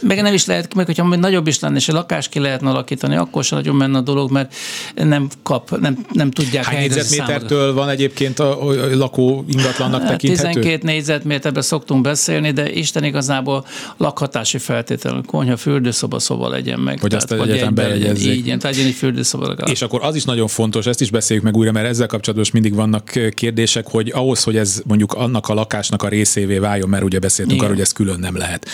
meg 0.03 0.23
nem 0.23 0.35
is 0.35 0.47
lehet, 0.47 0.75
meg 0.75 0.87
hogyha 0.87 1.17
nagyobb 1.17 1.47
is 1.47 1.61
lenne, 1.61 1.77
és 1.77 1.89
a 1.89 1.93
lakást 1.93 2.29
ki 2.31 2.39
lehetne 2.39 2.71
alakítani, 2.71 3.17
akkor 3.17 3.45
sem 3.45 3.59
nagyon 3.59 3.77
menne 3.77 3.99
a 3.99 4.01
dolog, 4.01 4.31
mert 4.31 4.55
nem 4.95 5.29
kap, 5.43 5.79
nem, 5.81 6.07
nem 6.13 6.31
tudják 6.31 6.65
Hány 6.65 6.79
négyzetmétertől 6.79 7.75
van 7.75 7.89
egyébként 7.89 8.39
a, 8.39 8.69
a 8.69 8.97
lakó 8.97 9.45
ingatlannak 9.49 10.01
hát 10.01 10.11
tekinthető? 10.11 10.61
12 10.61 10.87
négyzetméterben 10.87 11.63
szoktunk 11.63 12.03
beszélni, 12.03 12.51
de 12.51 12.73
Isten 12.73 13.05
igazából 13.05 13.67
lakhatási 13.97 14.59
feltétel, 14.59 15.23
konyha, 15.27 15.57
fürdőszoba 15.57 16.19
szoba 16.19 16.49
legyen 16.49 16.81
meg. 16.81 17.01
Hogy 17.01 17.11
tehát, 17.11 17.31
azt 17.31 17.41
egyetem 17.41 17.75
bejegyezzék. 17.75 18.37
Így, 18.37 18.59
tehát 18.59 18.77
egy 18.77 18.95
fürdőszoba 18.95 19.47
legalább. 19.47 19.71
És 19.71 19.83
akkor 19.83 20.01
az 20.03 20.15
is 20.15 20.25
nagyon 20.25 20.49
fontos, 20.49 20.87
ezt 20.87 21.01
is 21.01 21.11
beszéljük 21.11 21.45
meg 21.45 21.57
újra, 21.57 21.73
mert 21.73 21.87
ezzel 21.87 22.07
kapcsolatban 22.07 22.47
is 22.47 22.53
mindig 22.53 22.75
vannak 22.75 23.13
kérdések, 23.35 23.87
hogy 23.87 24.11
ahhoz, 24.15 24.43
hogy 24.43 24.57
ez 24.57 24.83
mondjuk 24.87 25.13
annak 25.13 25.49
a 25.49 25.55
lakásnak 25.55 26.03
a 26.03 26.09
részévé 26.09 26.59
váljon, 26.59 26.89
mert 26.89 27.05
ugye 27.05 27.19
beszéltünk 27.19 27.57
Igen. 27.57 27.65
arról, 27.65 27.77
hogy 27.77 27.85
ez 27.87 27.93
külön 27.93 28.21
nem 28.21 28.37
lehet. 28.37 28.69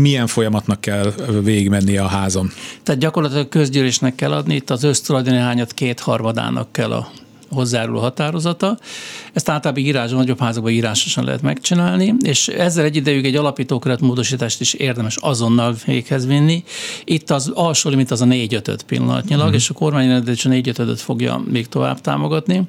Milyen 0.00 0.26
folyam 0.26 0.45
folyamatnak 0.46 0.80
kell 0.80 1.12
végigmennie 1.42 2.02
a 2.02 2.06
házon. 2.06 2.50
Tehát 2.82 3.00
gyakorlatilag 3.00 3.48
közgyűlésnek 3.48 4.14
kell 4.14 4.32
adni, 4.32 4.54
itt 4.54 4.70
az 4.70 4.82
össztulajdoni 4.82 5.36
hányat 5.36 5.72
kétharmadának 5.72 6.72
kell 6.72 6.92
a 6.92 7.08
hozzáruló 7.50 8.00
határozata. 8.00 8.78
Ezt 9.32 9.48
általában 9.48 9.84
írásban, 9.84 10.18
nagyobb 10.18 10.38
házakban 10.38 10.72
írásosan 10.72 11.24
lehet 11.24 11.42
megcsinálni, 11.42 12.14
és 12.22 12.48
ezzel 12.48 12.84
egy 12.84 12.96
idejük 12.96 13.24
egy 13.24 13.36
alapítókeret 13.36 14.00
módosítást 14.00 14.60
is 14.60 14.74
érdemes 14.74 15.16
azonnal 15.16 15.76
véghez 15.86 16.26
vinni. 16.26 16.64
Itt 17.04 17.30
az 17.30 17.50
alsó 17.54 17.90
limit 17.90 18.10
az 18.10 18.20
a 18.20 18.24
4 18.24 18.54
5 18.54 18.82
pillanatnyilag, 18.82 19.50
mm. 19.50 19.54
és 19.54 19.70
a 19.70 19.74
kormány 19.74 20.10
a 20.10 20.48
4 20.48 20.68
5 20.78 21.00
fogja 21.00 21.42
még 21.50 21.68
tovább 21.68 22.00
támogatni 22.00 22.62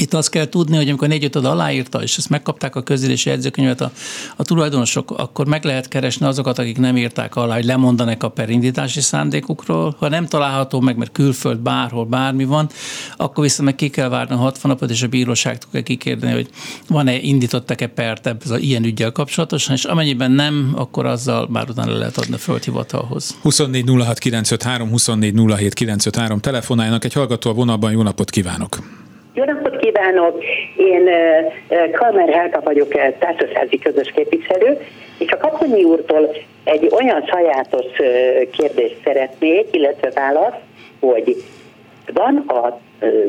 Itt 0.00 0.14
azt 0.14 0.30
kell 0.30 0.48
tudni, 0.48 0.76
hogy 0.76 0.88
amikor 0.88 1.08
négy 1.08 1.24
ötöd 1.24 1.44
aláírta, 1.44 2.02
és 2.02 2.16
ezt 2.16 2.28
megkapták 2.28 2.76
a 2.76 2.82
közülési 2.82 3.28
jegyzőkönyvet 3.28 3.80
a, 3.80 3.92
a 4.36 4.42
tulajdonosok, 4.42 5.10
akkor 5.10 5.46
meg 5.46 5.64
lehet 5.64 5.88
keresni 5.88 6.26
azokat, 6.26 6.58
akik 6.58 6.78
nem 6.78 6.96
írták 6.96 7.36
alá, 7.36 7.54
hogy 7.54 7.64
lemondanak 7.64 8.22
a 8.22 8.28
perindítási 8.28 9.00
szándékukról. 9.00 9.96
Ha 9.98 10.08
nem 10.08 10.26
található 10.26 10.80
meg, 10.80 10.96
mert 10.96 11.12
külföld 11.12 11.58
bárhol 11.58 12.04
bármi 12.04 12.44
van, 12.44 12.68
akkor 13.16 13.44
viszont 13.44 13.68
meg 13.68 13.74
ki 13.74 13.88
kell 13.88 14.08
várni 14.08 14.34
a 14.34 14.38
60 14.38 14.70
napot, 14.70 14.90
és 14.90 15.02
a 15.02 15.08
bíróság 15.08 15.58
tudja 15.58 15.82
kikérdeni, 15.82 16.32
hogy 16.32 16.50
van-e, 16.88 17.16
indítottak-e 17.20 17.86
pert 17.86 18.26
a 18.26 18.56
ilyen 18.56 18.84
ügyel 18.84 19.12
kapcsolatosan, 19.12 19.74
és 19.74 19.84
amennyiben 19.84 20.30
nem, 20.30 20.72
akkor 20.76 21.06
azzal 21.06 21.48
már 21.50 21.70
utána 21.70 21.92
le 21.92 21.98
lehet 21.98 22.16
adni 22.16 22.34
a 22.34 22.38
földhivatalhoz. 22.38 23.36
24 23.42 23.84
06 23.88 24.18
953, 24.18 24.90
24 24.90 25.34
07 25.56 25.74
953 25.74 26.40
telefonálnak 26.40 27.04
egy 27.04 27.12
hallgató 27.12 27.50
a 27.50 27.54
vonalban, 27.54 27.92
jó 27.92 28.02
napot 28.02 28.30
kívánok! 28.30 29.06
Jó 29.38 29.44
napot 29.44 29.76
kívánok! 29.76 30.44
Én 30.76 31.10
Kalmer 31.92 32.28
Helka 32.28 32.60
vagyok, 32.60 32.88
társasági 33.18 33.78
közös 33.78 34.12
képviselő, 34.14 34.80
és 35.18 35.30
a 35.30 35.36
Kaponyi 35.36 35.84
úrtól 35.84 36.36
egy 36.64 36.88
olyan 36.90 37.24
sajátos 37.26 37.86
kérdést 38.50 38.96
szeretnék, 39.04 39.66
illetve 39.70 40.10
választ, 40.14 40.56
hogy 41.00 41.36
van 42.12 42.44
az 42.46 42.72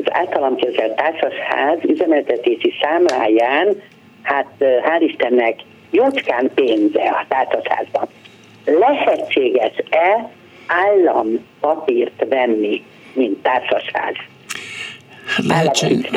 általam 0.04 0.56
kezelt 0.56 0.96
társasház 0.96 1.78
üzemeltetési 1.82 2.74
számláján, 2.82 3.82
hát 4.22 4.52
hál' 4.58 5.00
Istennek, 5.00 5.54
jócskán 5.90 6.50
pénze 6.54 7.02
a 7.02 7.24
társasházban. 7.28 8.08
Lehetséges-e 8.64 10.30
állampapírt 10.66 12.24
venni, 12.28 12.84
mint 13.12 13.42
társasház? 13.42 14.14
Lehetség, 15.36 16.10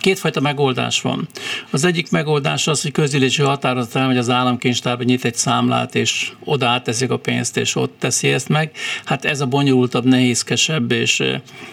kétfajta 0.00 0.40
megoldás 0.40 1.00
van. 1.00 1.28
Az 1.70 1.84
egyik 1.84 2.10
megoldás 2.10 2.66
az, 2.66 2.82
hogy 2.82 2.92
közülési 2.92 3.42
határozat 3.42 3.96
elmegy 3.96 4.16
az 4.16 4.30
államkincstárba, 4.30 5.02
nyit 5.02 5.24
egy 5.24 5.34
számlát, 5.34 5.94
és 5.94 6.32
oda 6.44 6.66
átteszik 6.66 7.10
a 7.10 7.16
pénzt, 7.16 7.56
és 7.56 7.76
ott 7.76 7.94
teszi 7.98 8.28
ezt 8.28 8.48
meg. 8.48 8.70
Hát 9.04 9.24
ez 9.24 9.40
a 9.40 9.46
bonyolultabb, 9.46 10.04
nehézkesebb, 10.04 10.92
és 10.92 11.22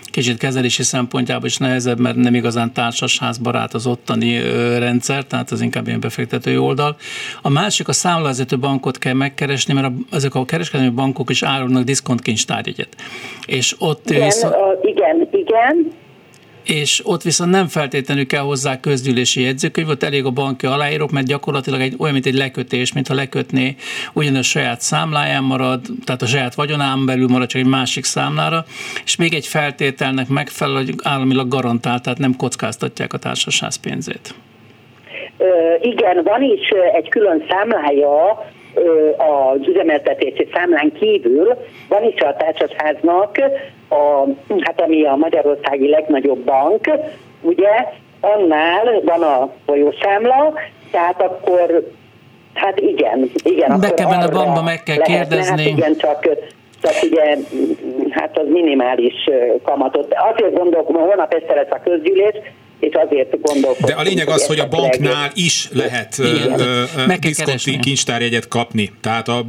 kicsit 0.04 0.38
kezelési 0.38 0.84
szempontjából 0.84 1.48
is 1.48 1.58
nehezebb, 1.58 2.00
mert 2.00 2.16
nem 2.16 2.36
igazán 2.36 2.74
társasházbarát 2.74 3.74
az 3.74 3.88
ottani 3.88 4.40
rendszer, 4.78 5.24
tehát 5.24 5.52
az 5.52 5.62
inkább 5.62 5.88
ilyen 5.88 6.00
befektetői 6.00 6.58
oldal. 6.58 6.96
A 7.42 7.50
másik 7.50 7.88
a 7.88 7.94
számlavezető 7.94 8.60
bankot 8.60 8.98
kell 8.98 9.14
megkeresni, 9.14 9.74
mert 9.74 9.88
a, 9.88 9.94
ezek 10.12 10.36
a 10.36 10.46
kereskedelmi 10.46 10.94
bankok 10.94 11.30
is 11.30 11.44
árulnak 11.44 11.84
diszkontkincstárjegyet. 11.84 12.96
És 13.46 13.76
ott... 13.80 14.10
Igen, 14.10 14.24
visz... 14.24 14.46
igen, 14.82 15.28
igen 15.32 15.92
és 16.64 17.02
ott 17.04 17.22
viszont 17.22 17.52
nem 17.52 17.68
feltétlenül 17.68 18.26
kell 18.28 18.42
hozzá 18.42 18.80
közgyűlési 18.80 19.42
jegyzőkönyv, 19.42 19.90
ott 19.90 20.04
elég 20.04 20.26
a 20.26 20.30
banki 20.30 20.66
aláírók, 20.66 21.12
mert 21.12 21.26
gyakorlatilag 21.26 21.82
egy, 21.82 21.96
olyan, 21.98 22.14
mint 22.14 22.26
egy 22.26 22.34
lekötés, 22.34 22.94
mintha 22.94 23.14
lekötné, 23.14 23.76
ugyanaz 24.14 24.46
saját 24.46 24.82
számláján 24.82 25.44
marad, 25.44 25.82
tehát 26.06 26.22
a 26.22 26.26
saját 26.26 26.56
vagyonán 26.56 27.06
belül 27.06 27.28
marad 27.28 27.48
csak 27.48 27.62
egy 27.62 27.68
másik 27.68 28.04
számlára, 28.04 28.66
és 29.06 29.16
még 29.16 29.34
egy 29.34 29.48
feltételnek 29.48 30.28
megfelel, 30.28 30.76
hogy 30.76 30.94
államilag 31.04 31.48
garantált, 31.48 32.04
tehát 32.04 32.20
nem 32.20 32.36
kockáztatják 32.36 33.14
a 33.14 33.18
társaság 33.18 33.70
pénzét. 33.82 34.36
Ö, 35.38 35.46
igen, 35.82 36.24
van 36.24 36.42
is 36.42 36.70
egy 36.94 37.10
külön 37.10 37.46
számlája 37.50 38.46
az 39.18 39.68
üzemeltetési 39.68 40.48
számlán 40.54 40.92
kívül 41.00 41.58
van 41.90 42.04
is 42.04 42.22
a 42.22 42.36
társasháznak, 42.36 43.38
a, 43.90 44.28
hát 44.62 44.82
ami 44.82 45.06
a 45.06 45.16
Magyarországi 45.16 45.90
legnagyobb 45.90 46.40
bank, 46.40 46.90
ugye, 47.42 47.86
annál 48.20 49.02
van 49.04 49.22
a 49.22 49.54
folyószámla, 49.66 50.54
tehát 50.92 51.22
akkor, 51.22 51.92
hát 52.54 52.80
igen, 52.80 53.30
igen. 53.44 53.80
Be 53.80 53.94
kell 53.94 54.08
a 54.08 54.30
bankba, 54.30 54.62
meg 54.62 54.84
kell 54.84 54.98
lehetne, 54.98 55.16
kérdezni. 55.16 55.70
Hát 55.70 55.78
igen, 55.78 55.96
csak 55.98 56.28
csak 56.82 56.94
ugye, 57.02 57.38
hát 58.10 58.38
az 58.38 58.48
minimális 58.48 59.30
kamatot. 59.64 60.16
Azért 60.34 60.54
gondolom, 60.54 60.86
holnap 60.86 61.34
este 61.34 61.54
lesz 61.54 61.72
a 61.72 61.82
közgyűlés, 61.84 62.36
és 62.82 62.94
azért 62.94 63.42
gondolkodom. 63.42 63.86
De 63.86 63.94
a 63.94 64.02
lényeg 64.02 64.30
az, 64.30 64.46
hogy 64.46 64.60
a 64.60 64.68
banknál 64.68 65.32
is 65.34 65.70
lehet 65.72 66.22
diszkonti 67.20 67.80
kincstárjegyet 67.80 68.48
kapni. 68.48 68.92
Tehát 69.02 69.28
a, 69.28 69.46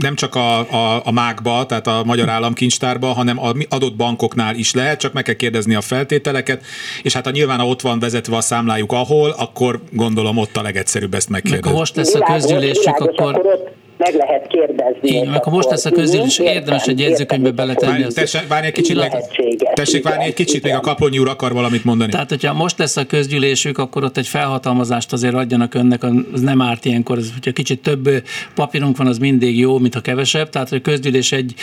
nem 0.00 0.14
csak 0.14 0.34
a, 0.34 0.58
a, 0.58 1.02
a 1.04 1.12
mákba, 1.12 1.66
tehát 1.66 1.86
a 1.86 2.02
Magyar 2.04 2.28
Államkincstárba, 2.28 3.06
hanem 3.06 3.38
a 3.38 3.52
adott 3.68 3.96
bankoknál 3.96 4.54
is 4.54 4.74
lehet, 4.74 5.00
csak 5.00 5.12
meg 5.12 5.22
kell 5.22 5.34
kérdezni 5.34 5.74
a 5.74 5.80
feltételeket, 5.80 6.64
és 7.02 7.12
hát 7.12 7.24
ha 7.24 7.30
nyilván 7.30 7.58
ha 7.58 7.66
ott 7.66 7.80
van 7.80 7.98
vezetve 7.98 8.36
a 8.36 8.40
számlájuk 8.40 8.92
ahol, 8.92 9.30
akkor 9.30 9.80
gondolom 9.90 10.36
ott 10.36 10.56
a 10.56 10.62
legegyszerűbb 10.62 11.14
ezt 11.14 11.28
megkérdezni. 11.28 11.66
Meg 11.66 11.74
ha 11.74 11.78
most 11.78 11.96
lesz 11.96 12.14
a 12.14 12.32
közgyűlésük, 12.32 12.86
akkor... 12.86 13.08
akkor 13.08 13.72
meg 14.04 14.14
lehet 14.14 14.46
kérdezni. 14.46 15.08
Így, 15.08 15.28
akkor 15.32 15.52
most 15.52 15.70
lesz 15.70 15.84
a 15.84 15.90
közgyűlés, 15.90 16.38
érdemes 16.38 16.86
egy 16.86 17.00
jegyzőkönyvbe 17.00 17.50
beletenni. 17.50 18.06
Tessék, 18.06 18.46
várj 18.48 18.66
egy 18.66 18.72
kicsit, 18.72 18.96
meg, 18.96 19.12
tessék 19.74 20.02
várni 20.02 20.24
egy 20.24 20.34
kicsit, 20.34 20.62
még 20.62 20.74
a 20.74 20.80
Kaplonyi 20.80 21.18
úr 21.18 21.28
akar 21.28 21.52
valamit 21.52 21.84
mondani. 21.84 22.10
Tehát, 22.10 22.28
hogyha 22.28 22.52
most 22.52 22.78
lesz 22.78 22.96
a 22.96 23.06
közgyűlésük, 23.06 23.78
akkor 23.78 24.04
ott 24.04 24.16
egy 24.16 24.26
felhatalmazást 24.26 25.12
azért 25.12 25.34
adjanak 25.34 25.74
önnek, 25.74 26.02
az 26.32 26.40
nem 26.40 26.62
árt 26.62 26.84
ilyenkor, 26.84 27.18
az, 27.18 27.30
hogyha 27.32 27.52
kicsit 27.52 27.82
több 27.82 28.10
papírunk 28.54 28.96
van, 28.96 29.06
az 29.06 29.18
mindig 29.18 29.58
jó, 29.58 29.78
mint 29.78 29.94
a 29.94 30.00
kevesebb. 30.00 30.48
Tehát, 30.48 30.68
hogy 30.68 30.78
a 30.78 30.90
közgyűlés 30.90 31.32
egy 31.32 31.54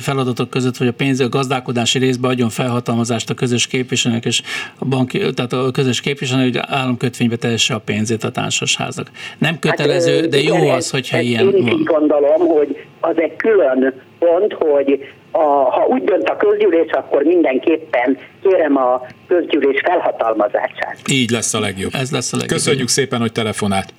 feladatok 0.00 0.50
között, 0.50 0.76
hogy 0.76 0.86
a 0.86 0.92
pénz, 0.92 1.20
a 1.20 1.28
gazdálkodási 1.28 1.98
részbe 1.98 2.28
adjon 2.28 2.48
felhatalmazást 2.48 3.30
a 3.30 3.34
közös 3.34 3.66
képviselőnek, 3.66 4.24
és 4.24 4.42
a 4.78 4.84
banki, 4.84 5.18
tehát 5.18 5.52
a 5.52 5.70
közös 5.70 6.00
képviselő, 6.00 6.42
hogy 6.42 6.58
államkötvénybe 6.62 7.36
tehesse 7.36 7.74
a 7.74 7.78
pénzét 7.78 8.24
a 8.24 8.30
társasházak. 8.30 9.10
Nem 9.38 9.58
kötelező, 9.58 10.26
de 10.26 10.40
jó 10.40 10.68
az, 10.68 10.90
hogyha 10.90 11.20
ilyen 11.20 11.50
van 11.50 11.79
úgy 11.80 11.86
gondolom, 11.86 12.48
hogy 12.48 12.84
az 13.00 13.20
egy 13.20 13.36
külön 13.36 13.94
pont, 14.18 14.52
hogy 14.52 15.12
a, 15.30 15.38
ha 15.38 15.86
úgy 15.86 16.04
dönt 16.04 16.28
a 16.28 16.36
közgyűlés, 16.36 16.90
akkor 16.90 17.22
mindenképpen 17.22 18.18
kérem 18.42 18.76
a 18.76 19.06
közgyűlés 19.28 19.80
felhatalmazását. 19.84 20.96
Így 21.10 21.30
lesz 21.30 21.54
a 21.54 21.60
legjobb. 21.60 21.90
Ez 21.94 22.10
lesz 22.10 22.32
a 22.32 22.36
legjobb. 22.36 22.56
Köszönjük 22.58 22.88
szépen, 22.88 23.20
hogy 23.20 23.32
telefonált. 23.32 23.94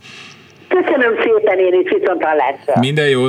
Köszönöm 0.71 1.13
szépen, 1.23 1.59
én 1.59 1.81
is 1.81 1.89
viszont 1.99 2.23
hallásra. 2.23 2.79
Minden 2.79 3.09
jó. 3.09 3.27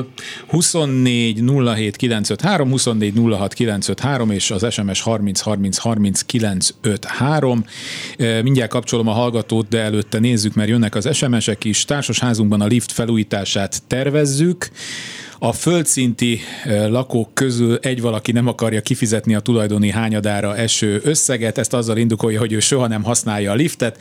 24 0.49 1.43
07 1.75 1.97
953, 1.97 2.71
24 2.71 3.13
06 3.39 3.55
953 3.55 4.31
és 4.31 4.51
az 4.51 4.73
SMS 4.73 5.01
30 5.01 5.41
30 5.41 5.79
30 5.79 6.23
953. 6.23 7.65
Mindjárt 8.43 8.71
kapcsolom 8.71 9.09
a 9.09 9.13
hallgatót, 9.13 9.69
de 9.69 9.81
előtte 9.81 10.19
nézzük, 10.19 10.55
mert 10.55 10.69
jönnek 10.69 10.95
az 10.95 11.17
SMS-ek 11.17 11.65
is. 11.65 11.85
Társasházunkban 11.85 12.61
a 12.61 12.67
lift 12.67 12.93
felújítását 12.93 13.83
tervezzük. 13.87 14.69
A 15.39 15.53
földszinti 15.53 16.41
e, 16.65 16.87
lakók 16.87 17.35
közül 17.35 17.79
egy 17.81 18.01
valaki 18.01 18.33
nem 18.33 18.47
akarja 18.47 18.81
kifizetni 18.81 19.35
a 19.35 19.41
tulajdoni 19.41 19.91
hányadára 19.91 20.57
eső 20.57 21.01
összeget, 21.05 21.59
ezt 21.59 21.75
azzal 21.75 21.97
indokolja, 21.97 22.39
hogy 22.39 22.53
ő 22.53 22.59
soha 22.59 22.87
nem 22.87 23.03
használja 23.03 23.51
a 23.51 23.55
liftet 23.55 23.99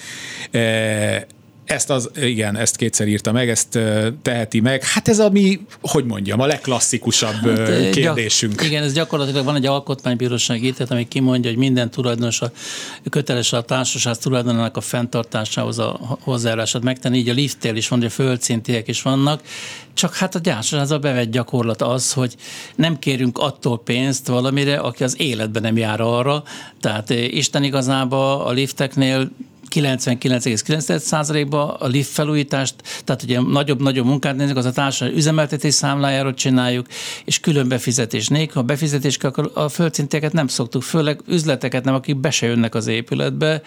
e, 0.52 1.28
ezt 1.72 1.90
az, 1.90 2.10
igen, 2.16 2.58
ezt 2.58 2.75
kétszer 2.75 3.08
írta 3.08 3.32
meg, 3.32 3.50
ezt 3.50 3.80
teheti 4.22 4.60
meg. 4.60 4.84
Hát 4.84 5.08
ez 5.08 5.20
a 5.20 5.30
mi, 5.30 5.60
hogy 5.82 6.06
mondjam, 6.06 6.40
a 6.40 6.46
legklasszikusabb 6.46 7.58
hát, 7.58 7.90
kérdésünk. 7.90 8.56
Gyak, 8.56 8.66
igen, 8.66 8.84
ez 8.84 8.94
gyakorlatilag 8.94 9.46
van 9.46 9.56
egy 9.56 9.66
alkotmánybíróság 9.66 10.63
ítélet, 10.63 10.92
ami 10.92 11.08
kimondja, 11.08 11.50
hogy 11.50 11.60
minden 11.60 11.92
tulajdonos 11.92 12.42
a, 12.42 12.51
köteles 13.10 13.54
a 13.54 13.62
társaság 13.62 14.18
tulajdonának 14.18 14.78
a 14.78 14.82
fenntartásához 14.82 15.80
a 15.80 16.18
hozzájárását 16.22 16.84
megtenni. 16.84 17.18
Így 17.18 17.30
a 17.30 17.34
lifttél 17.34 17.75
is 17.75 17.88
van, 17.88 18.00
hogy 18.00 18.08
a 18.08 18.12
földszintiek 18.12 18.88
is 18.88 19.01
vannak. 19.01 19.42
Csak 19.94 20.16
hát 20.16 20.36
a 20.36 20.40
gyárság 20.40 20.92
a 20.92 21.00
bevett 21.00 21.32
gyakorlat 21.32 21.82
az, 21.82 22.13
hogy 22.13 22.36
nem 22.75 23.00
kérünk 23.00 23.38
attól 23.38 23.80
pénzt 23.80 24.28
valamire, 24.28 24.78
aki 24.78 25.04
az 25.04 25.20
életben 25.20 25.62
nem 25.62 25.78
jár 25.78 26.01
arra. 26.01 26.44
Tehát 26.82 27.10
Isten 27.10 27.63
igazából 27.63 28.42
a 28.42 28.51
lifteknél 28.51 29.30
99,9%-ba 29.75 31.74
a 31.74 31.88
lift 31.88 32.10
felújítást, 32.10 32.75
tehát 33.04 33.24
ugye 33.24 33.42
nagyobb-nagyobb 33.42 34.06
munkát 34.06 34.36
nézzük, 34.36 34.58
az 34.58 34.66
a 34.66 34.72
társadalmi 34.72 35.20
üzemeltetés 35.20 35.74
számlájáról 35.74 36.34
csináljuk, 36.34 36.86
és 37.25 37.40
külön 37.40 37.68
befizetés 37.68 38.28
nélkül. 38.28 38.54
Ha 38.54 38.62
befizetés 38.62 39.18
akkor 39.22 39.51
a 39.54 39.70
földszinteket 39.70 40.34
nem 40.34 40.48
szoktuk, 40.48 40.84
főleg 40.84 41.20
üzleteket 41.28 41.84
nem, 41.84 41.94
akik 41.94 42.16
be 42.18 42.32
se 42.32 42.46
jönnek 42.48 42.75
az 42.75 42.88
épületbe. 42.88 43.62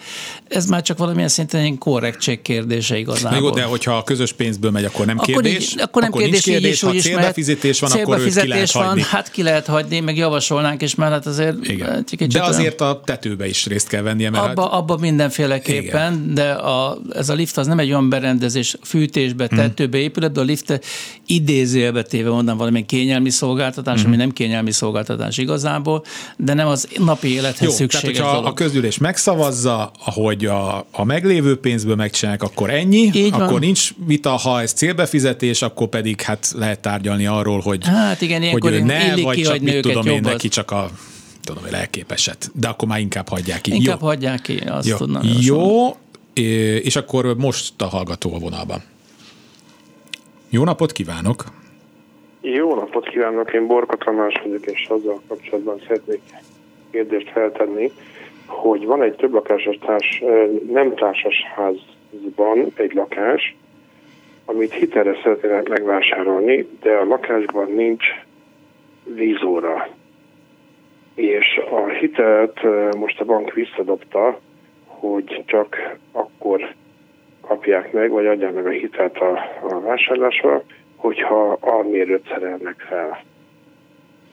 Ez 0.47 0.65
már 0.65 0.81
csak 0.81 0.97
valamilyen 0.97 1.27
szinten 1.27 1.61
egy 1.61 1.77
korrektség 1.77 2.41
kérdése 2.41 2.97
igazából. 2.97 3.39
Jó, 3.39 3.49
de 3.49 3.63
hogyha 3.63 3.97
a 3.97 4.03
közös 4.03 4.33
pénzből 4.33 4.71
megy, 4.71 4.85
akkor 4.85 5.05
nem 5.05 5.17
kérdés. 5.17 5.35
Akkor, 5.35 5.61
így, 5.61 5.81
akkor 5.81 6.01
nem 6.01 6.11
akkor 6.11 6.21
kérdés, 6.21 6.41
kérdés, 6.41 6.81
így 6.83 6.93
is, 6.93 7.03
ha 7.03 7.09
célbefizetés 7.09 7.79
van, 7.79 7.91
akkor 7.91 8.19
őt 8.19 8.39
ki 8.39 8.47
lehet 8.47 8.71
van, 8.71 8.85
hagyni. 8.85 9.03
Hát 9.09 9.31
ki 9.31 9.43
lehet 9.43 9.65
hagyni, 9.65 9.99
meg 9.99 10.17
javasolnánk 10.17 10.81
is, 10.81 10.95
mert 10.95 11.11
hát 11.11 11.25
azért... 11.25 11.67
Igen. 11.67 12.05
De 12.29 12.43
azért 12.43 12.81
a 12.81 13.01
tetőbe 13.05 13.47
is 13.47 13.65
részt 13.65 13.87
kell 13.87 14.01
vennie. 14.01 14.29
Mert 14.29 14.43
abba, 14.43 14.61
hát... 14.61 14.71
abba 14.71 14.97
mindenféleképpen 14.97 15.94
szépen, 15.95 16.13
Igen. 16.13 16.33
de 16.33 16.51
a, 16.51 16.97
ez 17.09 17.29
a 17.29 17.33
lift 17.33 17.57
az 17.57 17.67
nem 17.67 17.79
egy 17.79 17.89
olyan 17.89 18.09
berendezés, 18.09 18.77
fűtésbe, 18.83 19.45
hmm. 19.47 19.57
tetőbe 19.57 19.97
épület, 19.97 20.31
de 20.31 20.39
a 20.39 20.43
lift 20.43 20.79
idézőjelbe 21.25 22.03
téve 22.03 22.29
mondanám 22.29 22.57
valamilyen 22.57 22.85
kényelmi 22.85 23.29
szolgáltatás, 23.29 23.99
hmm. 23.99 24.07
ami 24.07 24.15
nem 24.15 24.31
kényelmi 24.31 24.71
szolgáltatás 24.71 25.37
igazából, 25.37 26.03
de 26.37 26.53
nem 26.53 26.67
az 26.67 26.87
napi 26.97 27.27
élethez 27.27 27.67
Jó, 27.67 27.73
szükséges 27.73 28.17
tehát, 28.17 28.33
dolog. 28.33 28.47
a 28.47 28.53
közülés 28.53 28.97
megszavazza, 28.97 29.91
ahogy 30.05 30.45
a, 30.45 30.85
a 30.91 31.03
meglévő 31.03 31.59
pénzből 31.59 31.95
megcsinálják, 31.95 32.43
akkor 32.43 32.69
ennyi, 32.69 33.09
Így 33.13 33.33
akkor 33.33 33.49
van. 33.51 33.59
nincs 33.59 33.89
vita, 34.05 34.29
ha 34.29 34.61
ez 34.61 34.73
célbefizetés, 34.73 35.61
akkor 35.61 35.87
pedig 35.87 36.21
hát 36.21 36.53
lehet 36.57 36.79
tárgyalni 36.79 37.25
arról, 37.25 37.59
hogy, 37.59 37.85
hát 37.87 38.21
igen, 38.21 38.59
hogy 38.59 38.83
ne, 38.83 39.15
vagy 39.15 39.41
csak 39.41 39.59
mit 39.59 39.81
tudom 39.81 40.05
én, 40.05 40.21
neki 40.21 40.47
csak 40.47 40.71
a 40.71 40.89
tudom, 41.45 41.63
hogy 41.63 41.71
lelképeset. 41.71 42.49
De 42.53 42.67
akkor 42.67 42.87
már 42.87 42.99
inkább 42.99 43.27
hagyják 43.27 43.61
ki. 43.61 43.73
Inkább 43.73 43.99
Jó. 44.01 44.07
hagyják 44.07 44.41
ki, 44.41 44.57
azt 44.57 44.87
Jó. 44.87 44.97
tudnám. 44.97 45.21
Jó, 45.41 45.95
és 46.83 46.95
akkor 46.95 47.35
most 47.37 47.81
a 47.81 47.85
hallgató 47.85 48.33
a 48.33 48.39
vonalban. 48.39 48.81
Jó 50.49 50.63
napot 50.63 50.91
kívánok! 50.91 51.43
Jó 52.41 52.75
napot 52.75 53.07
kívánok, 53.07 53.53
én 53.53 53.67
Borka 53.67 53.95
Tamás 53.95 54.41
vagyok, 54.43 54.65
és 54.65 54.87
azzal 54.89 55.21
kapcsolatban 55.27 55.81
szeretnék 55.87 56.21
kérdést 56.91 57.29
feltenni, 57.29 57.91
hogy 58.45 58.85
van 58.85 59.03
egy 59.03 59.15
több 59.15 59.33
lakásos 59.33 59.77
társ, 59.85 60.23
nem 60.71 60.95
társas 60.95 61.35
házban 61.55 62.71
egy 62.75 62.93
lakás, 62.93 63.55
amit 64.45 64.73
hitelre 64.73 65.19
szeretnének 65.23 65.69
megvásárolni, 65.69 66.67
de 66.81 66.91
a 66.91 67.05
lakásban 67.05 67.71
nincs 67.71 68.03
vízóra 69.03 69.89
és 71.15 71.61
a 71.71 71.87
hitelt 71.87 72.59
most 72.97 73.19
a 73.19 73.25
bank 73.25 73.53
visszadobta, 73.53 74.39
hogy 74.85 75.43
csak 75.45 75.95
akkor 76.11 76.73
kapják 77.41 77.91
meg, 77.91 78.09
vagy 78.09 78.25
adják 78.25 78.53
meg 78.53 78.65
a 78.65 78.69
hitelt 78.69 79.17
a, 79.17 79.39
a 79.69 79.79
vásárlásra, 79.79 80.63
hogyha 80.95 81.57
almérőt 81.59 82.27
szerelnek 82.27 82.85
fel. 82.87 83.23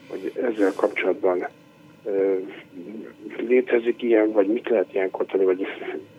Hogy 0.09 0.31
ezzel 0.35 0.73
kapcsolatban 0.75 1.47
létezik 3.37 4.01
ilyen, 4.01 4.31
vagy 4.31 4.47
mit 4.47 4.69
lehet 4.69 4.93
ilyenkor 4.93 5.25
tenni, 5.25 5.43
vagy 5.43 5.67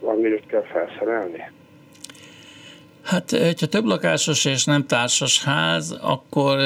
almérőt 0.00 0.46
kell 0.46 0.62
felszerelni? 0.62 1.50
Hát, 3.04 3.30
hogyha 3.30 3.66
több 3.66 3.84
lakásos 3.84 4.44
és 4.44 4.64
nem 4.64 4.86
társas 4.86 5.42
ház, 5.42 5.96
akkor 6.00 6.58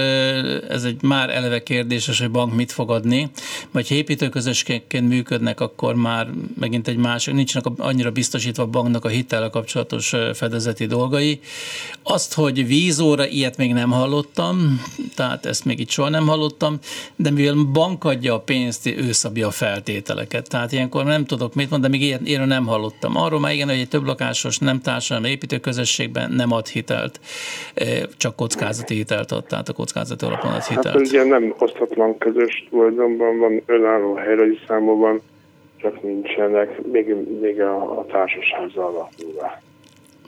ez 0.69 0.85
egy 0.85 1.03
már 1.03 1.31
eleve 1.31 1.63
kérdéses, 1.63 2.19
hogy 2.21 2.31
bank 2.31 2.55
mit 2.55 2.73
fog 2.73 2.91
adni. 2.91 3.31
Vagy 3.71 3.89
ha 3.89 3.95
építőközösségként 3.95 5.09
működnek, 5.09 5.61
akkor 5.61 5.95
már 5.95 6.29
megint 6.61 6.89
egy 6.89 6.97
másik, 6.97 7.35
nincsenek 7.35 7.69
annyira 7.79 8.11
biztosítva 8.11 8.63
a 8.63 8.67
banknak 8.67 9.05
a 9.05 9.09
hittel 9.09 9.51
kapcsolatos 9.51 10.15
fedezeti 10.35 10.87
dolgai. 10.87 11.41
Azt, 12.03 12.35
hogy 12.35 12.67
vízóra, 12.67 13.27
ilyet 13.27 13.57
még 13.57 13.73
nem 13.73 13.91
hallottam, 13.91 14.83
tehát 15.15 15.47
ezt 15.47 15.65
még 15.65 15.81
itt 15.81 15.91
soha 15.91 16.09
nem 16.09 16.27
hallottam, 16.27 16.79
de 17.17 17.31
mivel 17.31 17.55
bank 17.55 18.05
adja 18.05 18.35
a 18.35 18.41
pénzt, 18.41 18.87
ő 18.87 19.13
szabja 19.13 19.47
a 19.47 19.51
feltételeket. 19.51 20.49
Tehát 20.49 20.73
ilyenkor 20.73 21.05
nem 21.05 21.25
tudok 21.25 21.55
mit 21.55 21.71
mondani, 21.71 21.93
de 21.93 21.99
még 21.99 22.09
ilyet, 22.09 22.27
ilyenről 22.27 22.49
nem 22.49 22.67
hallottam. 22.67 23.17
Arról 23.17 23.41
már 23.41 23.53
igen, 23.53 23.69
hogy 23.69 23.79
egy 23.79 23.89
több 23.89 24.05
lakásos, 24.05 24.59
nem 24.59 24.81
társadalmi 24.81 25.29
építőközösségben 25.29 26.28
nem 26.31 26.53
ad 26.53 26.67
hitelt, 26.67 27.21
csak 28.17 28.37
kockázati 28.37 28.95
hitelt 28.95 29.33
ad, 29.33 29.45
tehát 29.45 29.69
a 29.69 29.73
kockázati 29.73 30.25
alapon 30.25 30.53
ad 30.53 30.63
hitelt. 30.63 30.87
Hát 30.87 31.07
ugye 31.07 31.25
nem 31.25 31.55
osztatlan 31.59 32.19
közös 32.19 32.67
tulajdonban 32.71 33.39
van, 33.39 33.63
önálló 33.67 34.15
helyrajzi 34.15 34.59
számban 34.67 35.21
csak 35.77 36.03
nincsenek, 36.03 36.87
még, 36.87 37.15
még 37.41 37.61
a, 37.61 37.99
a 37.99 38.07
alakulva. 38.75 39.61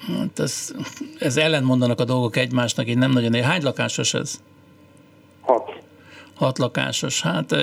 Hát 0.07 0.39
ez, 0.39 0.75
ez 1.19 1.37
ellentmondanak 1.37 2.01
a 2.01 2.05
dolgok 2.05 2.37
egymásnak, 2.37 2.89
így 2.89 2.99
nem 2.99 3.11
nagyon 3.11 3.35
ér. 3.35 3.43
Hány 3.43 3.63
lakásos 3.63 4.15
ez? 4.15 4.41
Hat. 5.41 5.73
Hat 6.35 6.59
lakásos. 6.59 7.23
Hát 7.23 7.55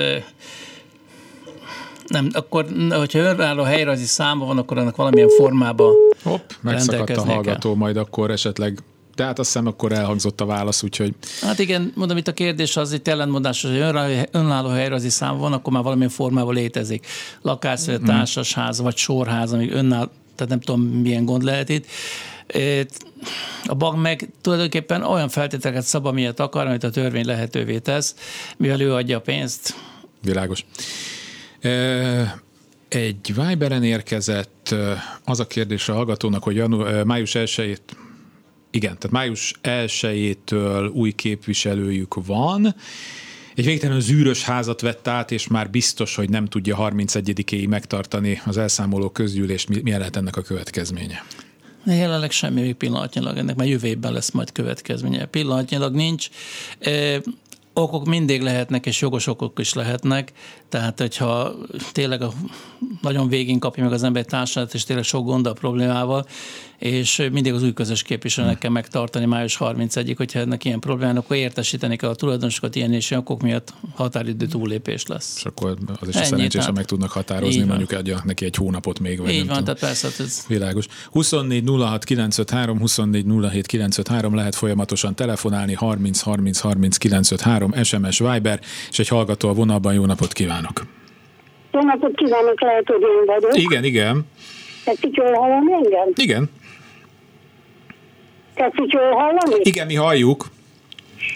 nem, 2.06 2.28
akkor, 2.32 2.64
hogyha 2.90 3.18
önálló 3.18 3.62
helyrajzi 3.62 4.04
száma 4.04 4.46
van, 4.46 4.58
akkor 4.58 4.78
annak 4.78 4.96
valamilyen 4.96 5.28
formában 5.28 5.94
Hopp, 6.22 6.50
megszakadt 6.60 7.10
a 7.10 7.24
hallgató, 7.24 7.74
majd 7.74 7.96
akkor 7.96 8.30
esetleg 8.30 8.78
tehát 9.14 9.38
azt 9.38 9.52
hiszem, 9.52 9.66
akkor 9.66 9.92
elhangzott 9.92 10.40
a 10.40 10.46
válasz, 10.46 10.82
úgyhogy... 10.82 11.14
Hát 11.40 11.58
igen, 11.58 11.92
mondom, 11.94 12.16
itt 12.16 12.28
a 12.28 12.32
kérdés 12.32 12.76
az 12.76 12.92
itt 12.92 13.08
ellentmondás, 13.08 13.62
hogy 13.62 13.76
önálló 14.30 14.68
helyrajzi 14.68 15.08
szám 15.08 15.38
van, 15.38 15.52
akkor 15.52 15.72
már 15.72 15.82
valamilyen 15.82 16.10
formában 16.10 16.54
létezik. 16.54 17.06
Lakás, 17.42 17.86
vagy 17.86 18.02
társasház, 18.02 18.80
vagy 18.80 18.96
sorház, 18.96 19.52
amíg 19.52 19.72
önálló, 19.72 20.10
tehát 20.34 20.48
nem 20.48 20.60
tudom, 20.60 20.80
milyen 20.80 21.24
gond 21.24 21.42
lehet 21.42 21.68
itt. 21.68 21.86
A 23.64 23.74
bank 23.74 24.00
meg 24.00 24.28
tulajdonképpen 24.40 25.02
olyan 25.02 25.28
feltételeket 25.28 25.84
szab, 25.84 26.06
amilyet 26.06 26.40
akar, 26.40 26.66
amit 26.66 26.84
a 26.84 26.90
törvény 26.90 27.26
lehetővé 27.26 27.78
tesz, 27.78 28.14
mivel 28.56 28.80
ő 28.80 28.94
adja 28.94 29.16
a 29.16 29.20
pénzt. 29.20 29.74
Világos. 30.22 30.64
Egy 32.88 33.34
Viberen 33.34 33.84
érkezett 33.84 34.74
az 35.24 35.40
a 35.40 35.46
kérdés 35.46 35.88
a 35.88 35.94
hallgatónak, 35.94 36.42
hogy 36.42 36.56
janu, 36.56 37.04
május 37.04 37.34
1 37.34 37.80
igen, 38.70 38.98
tehát 38.98 39.10
május 39.10 39.54
1-től 39.62 40.92
új 40.92 41.12
képviselőjük 41.12 42.14
van, 42.26 42.74
egy 43.54 43.64
végtelenül 43.64 44.00
zűrös 44.00 44.42
házat 44.42 44.80
vett 44.80 45.08
át, 45.08 45.30
és 45.30 45.48
már 45.48 45.70
biztos, 45.70 46.14
hogy 46.14 46.30
nem 46.30 46.46
tudja 46.46 46.76
31-éig 46.80 47.68
megtartani 47.68 48.40
az 48.44 48.56
elszámoló 48.56 49.10
közgyűlést. 49.10 49.82
Mi, 49.82 49.90
lehet 49.90 50.16
ennek 50.16 50.36
a 50.36 50.42
következménye? 50.42 51.24
Jelenleg 51.84 52.30
semmi 52.30 52.60
még 52.60 52.74
pillanatnyilag, 52.74 53.36
ennek 53.36 53.56
már 53.56 53.66
jövő 53.66 53.98
lesz 54.00 54.30
majd 54.30 54.52
következménye. 54.52 55.24
Pillanatnyilag 55.24 55.94
nincs. 55.94 56.28
Okok 57.72 58.06
mindig 58.06 58.42
lehetnek, 58.42 58.86
és 58.86 59.00
jogos 59.00 59.26
okok 59.26 59.58
is 59.58 59.72
lehetnek, 59.72 60.32
tehát 60.68 61.00
hogyha 61.00 61.54
tényleg 61.92 62.22
a, 62.22 62.32
nagyon 63.02 63.28
végén 63.28 63.58
kapja 63.58 63.84
meg 63.84 63.92
az 63.92 64.02
ember 64.02 64.22
egy 64.22 64.28
társadalmat, 64.28 64.74
és 64.74 64.84
tényleg 64.84 65.04
sok 65.04 65.24
gond 65.24 65.46
a 65.46 65.52
problémával, 65.52 66.26
és 66.78 67.28
mindig 67.32 67.52
az 67.52 67.62
új 67.62 67.72
közös 67.72 68.02
képviselőnek 68.02 68.58
kell 68.58 68.70
megtartani 68.70 69.24
május 69.24 69.56
31-ig, 69.60 70.14
hogyha 70.16 70.38
ennek 70.38 70.64
ilyen 70.64 70.80
problémák, 70.80 71.16
akkor 71.16 71.36
értesíteni 71.36 71.96
kell 71.96 72.10
a 72.10 72.14
tulajdonosokat 72.14 72.76
ilyen 72.76 72.92
és 72.92 73.10
ilyen 73.10 73.22
okok 73.22 73.42
miatt 73.42 73.74
határidő 73.94 74.46
túlépés 74.46 75.06
lesz. 75.06 75.36
És 75.36 75.44
akkor 75.44 75.76
az 76.00 76.08
is 76.08 76.14
Ennyi, 76.14 76.24
a 76.24 76.28
szerencsés, 76.28 76.60
tehát... 76.60 76.76
meg 76.76 76.84
tudnak 76.84 77.10
határozni, 77.10 77.62
mondjuk 77.62 77.90
adja 77.90 78.22
neki 78.24 78.44
egy 78.44 78.56
hónapot 78.56 78.98
még. 78.98 79.20
Vagy 79.20 79.30
Így 79.30 79.36
van, 79.36 79.46
tudom. 79.46 79.64
tehát 79.64 79.80
persze. 79.80 80.08
Hát 80.08 80.20
ez... 80.20 80.44
Világos. 80.48 80.86
24 81.10 81.64
06 81.66 82.04
953, 82.04 82.78
24 82.78 83.24
07 83.50 83.66
953 83.66 84.34
lehet 84.34 84.54
folyamatosan 84.54 85.14
telefonálni, 85.14 85.74
30 85.74 86.20
30 86.20 86.58
30 86.58 86.96
953, 86.96 87.82
SMS 87.82 88.18
Viber, 88.18 88.60
és 88.90 88.98
egy 88.98 89.08
hallgató 89.08 89.48
a 89.48 89.52
vonalban, 89.52 89.94
jó 89.94 90.06
napot 90.06 90.32
kívánok! 90.58 90.82
Jó 91.72 91.80
napot 91.80 92.14
kívánok, 92.16 92.60
lehet, 92.60 92.86
hogy 92.86 93.00
én 93.00 93.26
vagyok. 93.26 93.56
Igen, 93.56 93.84
igen. 93.84 94.26
Tetszik 94.84 95.16
jól 95.16 95.32
hallani 95.32 95.72
engem? 95.72 96.08
Igen. 96.14 96.50
Tetszik 98.54 98.92
jól 98.92 99.10
hallani? 99.10 99.60
Igen, 99.62 99.86
mi 99.86 99.94
halljuk. 99.94 100.46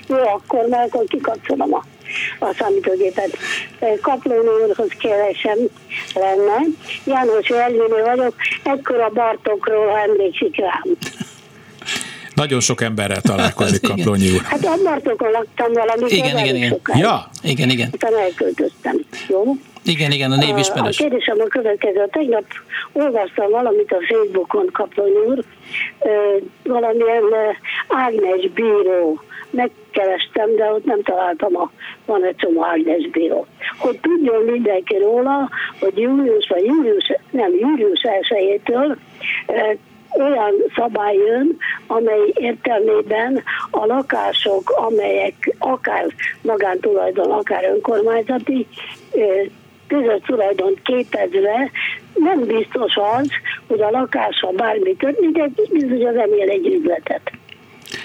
Jó, 0.09 0.17
akkor 0.17 0.67
már 0.69 0.87
akkor 0.87 1.05
kikapcsolom 1.05 1.75
a, 1.75 1.85
a 2.39 2.55
számítógépet. 2.59 3.37
Kaplónő 4.01 4.67
úrhoz 4.67 4.91
kérdésem 4.99 5.59
lenne. 6.15 6.59
János 7.05 7.49
Elvényő 7.49 8.03
vagyok, 8.05 8.35
ekkor 8.63 9.01
a 9.01 9.09
Bartokról, 9.09 9.87
ha 9.87 10.01
emlékszik 10.01 10.57
rám. 10.57 10.97
Nagyon 12.35 12.61
sok 12.61 12.81
emberrel 12.81 13.21
találkozik 13.21 13.81
Kaplónyi 13.89 14.31
úr. 14.31 14.41
Hát 14.43 14.65
a 14.65 14.83
Bartokon 14.85 15.31
laktam 15.31 15.73
valamit. 15.73 16.11
Igen, 16.11 16.39
igen, 16.39 16.57
igen. 16.57 16.81
Ja. 16.95 17.31
Igen, 17.43 17.71
igen. 17.71 17.89
Utána 17.93 18.21
elköltöztem. 18.21 19.01
Jó? 19.29 19.43
Igen, 19.85 20.11
igen, 20.11 20.33
a 20.33 20.37
név 20.37 20.57
ismerős. 20.57 20.99
A 20.99 21.03
kérdésem 21.03 21.37
a 21.41 21.49
következő. 21.49 22.09
Tegnap 22.11 22.45
olvastam 22.93 23.51
valamit 23.51 23.93
a 23.93 23.99
Facebookon, 24.09 24.69
Kaplony 24.73 25.13
úr, 25.27 25.45
valamilyen 26.65 27.23
Ágnes 27.89 28.51
bíró. 28.55 29.23
Megkerestem, 29.51 30.57
de 30.57 30.73
ott 30.73 30.85
nem 30.85 31.03
találtam, 31.03 31.57
a, 31.57 31.71
van 32.07 32.25
egy 32.25 32.37
csomó 32.37 32.65
Ágnes 32.65 33.09
bíró. 33.11 33.47
Hogy 33.79 34.01
tudjon 34.01 34.43
mindenki 34.45 34.97
róla, 34.97 35.51
hogy 35.81 35.99
július 35.99 36.49
vagy 36.49 36.65
július, 36.65 37.13
nem, 37.31 37.53
július 37.59 38.01
1 38.03 38.61
olyan 40.19 40.55
szabály 40.75 41.17
jön, 41.17 41.57
amely 41.87 42.33
értelmében 42.35 43.43
a 43.71 43.87
lakások, 43.87 44.71
amelyek 44.71 45.55
akár 45.59 46.07
magántulajdon, 46.43 47.31
akár 47.31 47.65
önkormányzati, 47.65 48.67
között 49.87 50.25
tulajdon 50.25 50.81
képezve 50.85 51.71
nem 52.15 52.41
biztos 52.47 52.97
az, 52.97 53.29
hogy 53.67 53.81
a 53.81 53.91
lakása 53.91 54.51
bármi 54.57 54.97
történik, 54.97 55.37
de 55.37 55.49
bizony 55.71 56.07
az 56.07 56.17
emél 56.17 56.49
egy 56.49 56.67
üzletet. 56.67 57.33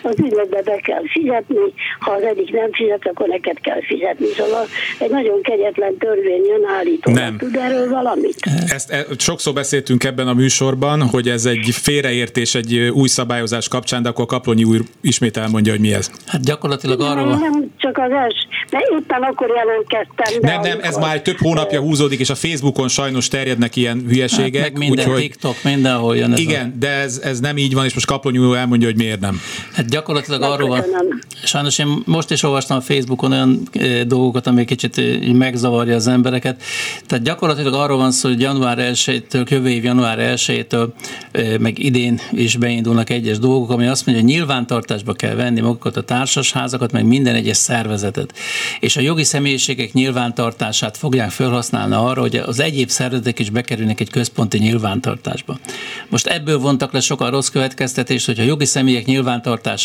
Az 0.07 0.19
ügyletbe 0.19 0.61
be 0.61 0.75
kell 0.75 1.01
fizetni, 1.13 1.55
ha 1.99 2.11
az 2.11 2.21
egyik 2.21 2.51
nem 2.51 2.71
fizet, 2.73 3.07
akkor 3.07 3.27
neked 3.27 3.59
kell 3.61 3.81
fizetni. 3.87 4.25
Szóval 4.37 4.65
egy 4.99 5.09
nagyon 5.09 5.41
kegyetlen 5.41 5.97
törvény 5.97 6.45
jön 6.45 6.65
állító. 6.77 7.11
Nem. 7.11 7.37
Tud 7.37 7.55
erről 7.55 7.89
valamit? 7.89 8.35
Ezt 8.67 8.89
e, 8.91 9.05
sokszor 9.17 9.53
beszéltünk 9.53 10.03
ebben 10.03 10.27
a 10.27 10.33
műsorban, 10.33 11.01
hogy 11.07 11.29
ez 11.29 11.45
egy 11.45 11.69
félreértés 11.71 12.55
egy 12.55 12.77
új 12.77 13.07
szabályozás 13.07 13.67
kapcsán, 13.67 14.01
de 14.03 14.09
akkor 14.09 14.25
Kaplonyi 14.25 14.63
úr 14.63 14.81
ismét 15.01 15.37
elmondja, 15.37 15.71
hogy 15.71 15.81
mi 15.81 15.93
ez. 15.93 16.11
Hát 16.25 16.43
gyakorlatilag 16.45 16.99
Nem, 16.99 17.07
arról 17.07 17.25
van, 17.25 17.39
nem 17.39 17.71
csak 17.77 17.97
az 17.97 18.11
els, 18.11 18.35
mert 18.71 18.85
éppen 18.99 19.21
akkor 19.23 19.47
jelentkeztem. 19.55 20.41
de 20.41 20.47
Nem, 20.51 20.61
nem, 20.61 20.79
ez 20.81 20.97
már 20.97 21.21
több 21.21 21.37
hónapja 21.37 21.79
húzódik, 21.79 22.19
és 22.19 22.29
a 22.29 22.35
Facebookon 22.35 22.87
sajnos 22.87 23.27
terjednek 23.27 23.75
ilyen 23.75 24.03
hülyeségek. 24.07 24.61
hát 24.61 24.71
meg 24.71 24.79
minden 24.79 25.05
úgyhogy- 25.05 25.21
TikTok, 25.21 25.55
mindenhol 25.63 26.15
jön 26.17 26.31
ez 26.31 26.39
a- 26.39 26.41
Igen, 26.41 26.75
de 26.79 26.89
ez, 26.89 27.21
ez 27.23 27.39
nem 27.39 27.57
így 27.57 27.73
van, 27.73 27.85
és 27.85 27.93
most 27.93 28.05
Kaplonyi 28.05 28.37
úr 28.37 28.55
elmondja, 28.57 28.87
hogy 28.87 28.97
miért 28.97 29.19
nem. 29.19 29.41
Hát 29.73 29.85
gyakorlatilag 29.97 30.41
arról 30.41 30.67
van, 30.67 30.83
sajnos 31.43 31.79
én 31.79 32.01
most 32.05 32.31
is 32.31 32.43
olvastam 32.43 32.77
a 32.77 32.81
Facebookon 32.81 33.31
olyan 33.31 33.67
eh, 33.71 34.01
dolgokat, 34.03 34.47
ami 34.47 34.65
kicsit 34.65 34.97
eh, 34.97 35.33
megzavarja 35.33 35.95
az 35.95 36.07
embereket. 36.07 36.61
Tehát 37.05 37.23
gyakorlatilag 37.23 37.73
arról 37.73 37.97
van 37.97 38.11
szó, 38.11 38.29
hogy 38.29 38.41
január 38.41 38.77
1-től, 38.79 39.49
jövő 39.49 39.69
év 39.69 39.83
január 39.83 40.17
1-től, 40.19 40.87
eh, 41.31 41.57
meg 41.57 41.79
idén 41.79 42.19
is 42.31 42.55
beindulnak 42.55 43.09
egyes 43.09 43.39
dolgok, 43.39 43.69
ami 43.69 43.87
azt 43.87 44.05
mondja, 44.05 44.23
hogy 44.23 44.33
nyilvántartásba 44.33 45.13
kell 45.13 45.35
venni 45.35 45.61
magukat 45.61 45.97
a 45.97 46.01
társasházakat, 46.01 46.91
meg 46.91 47.05
minden 47.05 47.35
egyes 47.35 47.57
szervezetet. 47.57 48.33
És 48.79 48.97
a 48.97 49.01
jogi 49.01 49.23
személyiségek 49.23 49.93
nyilvántartását 49.93 50.97
fogják 50.97 51.29
felhasználni 51.29 51.95
arra, 51.95 52.21
hogy 52.21 52.35
az 52.35 52.59
egyéb 52.59 52.89
szervezetek 52.89 53.39
is 53.39 53.49
bekerülnek 53.49 53.99
egy 53.99 54.09
központi 54.09 54.57
nyilvántartásba. 54.57 55.57
Most 56.09 56.27
ebből 56.27 56.57
vontak 56.57 56.91
le 56.91 56.99
sokan 56.99 57.31
rossz 57.31 57.47
következtetést, 57.47 58.25
hogy 58.25 58.37
ha 58.37 58.43
jogi 58.43 58.65
személyek 58.65 59.05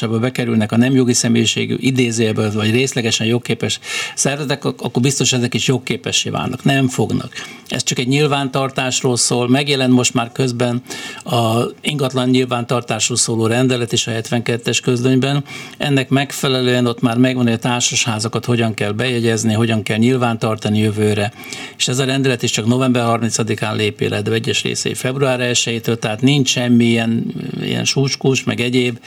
nyilvántartásába 0.02 0.18
bekerülnek 0.18 0.72
a 0.72 0.76
nem 0.76 0.94
jogi 0.94 1.12
személyiségű 1.12 1.76
idézőjelből 1.78 2.52
vagy 2.52 2.70
részlegesen 2.70 3.26
jogképes 3.26 3.80
szervezetek, 4.14 4.64
ak- 4.64 4.80
akkor 4.80 5.02
biztos 5.02 5.32
ezek 5.32 5.54
is 5.54 5.66
jogképessé 5.66 6.30
válnak. 6.30 6.64
Nem 6.64 6.88
fognak. 6.88 7.32
Ez 7.68 7.82
csak 7.82 7.98
egy 7.98 8.08
nyilvántartásról 8.08 9.16
szól. 9.16 9.48
Megjelent 9.48 9.92
most 9.92 10.14
már 10.14 10.32
közben 10.32 10.82
a 11.24 11.62
ingatlan 11.80 12.28
nyilvántartásról 12.28 13.16
szóló 13.16 13.46
rendelet 13.46 13.92
is 13.92 14.06
a 14.06 14.10
72-es 14.10 14.78
közlönyben. 14.82 15.44
Ennek 15.78 16.08
megfelelően 16.08 16.86
ott 16.86 17.00
már 17.00 17.16
megvan, 17.16 17.44
hogy 17.44 17.52
a 17.52 17.58
társasházakat 17.58 18.44
hogyan 18.44 18.74
kell 18.74 18.92
bejegyezni, 18.92 19.52
hogyan 19.52 19.82
kell 19.82 19.98
nyilvántartani 19.98 20.78
jövőre. 20.78 21.32
És 21.76 21.88
ez 21.88 21.98
a 21.98 22.04
rendelet 22.04 22.42
is 22.42 22.50
csak 22.50 22.66
november 22.66 23.04
30-án 23.06 23.76
lép 23.76 24.00
életbe, 24.00 24.32
egyes 24.32 24.62
részei 24.62 24.94
február 24.94 25.40
1-től, 25.42 25.98
tehát 25.98 26.20
nincs 26.20 26.48
semmi 26.48 26.84
ilyen, 26.84 27.84
súskús, 27.84 28.44
meg 28.44 28.60
egyéb. 28.60 28.98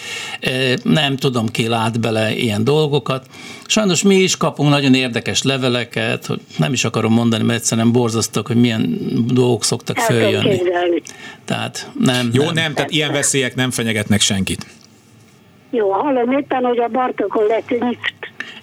Nem 0.83 1.15
tudom, 1.15 1.47
ki 1.47 1.67
lát 1.67 1.99
bele 1.99 2.35
ilyen 2.35 2.63
dolgokat. 2.63 3.25
Sajnos 3.65 4.03
mi 4.03 4.15
is 4.15 4.37
kapunk 4.37 4.69
nagyon 4.69 4.93
érdekes 4.93 5.43
leveleket, 5.43 6.25
hogy 6.25 6.39
nem 6.57 6.73
is 6.73 6.83
akarom 6.83 7.13
mondani, 7.13 7.43
mert 7.43 7.59
egyszerűen 7.59 7.91
borzasztok, 7.91 8.47
hogy 8.47 8.55
milyen 8.55 8.97
dolgok 9.27 9.63
szoktak 9.63 9.97
El 9.97 10.05
följönni. 10.05 10.61
Tehát 11.45 11.91
nem. 11.99 12.29
Jó, 12.33 12.43
nem, 12.51 12.73
tehát 12.73 12.91
ilyen 12.91 13.11
veszélyek 13.11 13.55
nem 13.55 13.71
fenyegetnek 13.71 14.21
senkit. 14.21 14.65
Jó, 15.71 15.91
hallom 15.91 16.31
éppen, 16.31 16.63
hogy 16.63 16.79
a 16.79 16.87
Bartokon 16.87 17.45
lett 17.45 17.69
lift. 17.69 18.13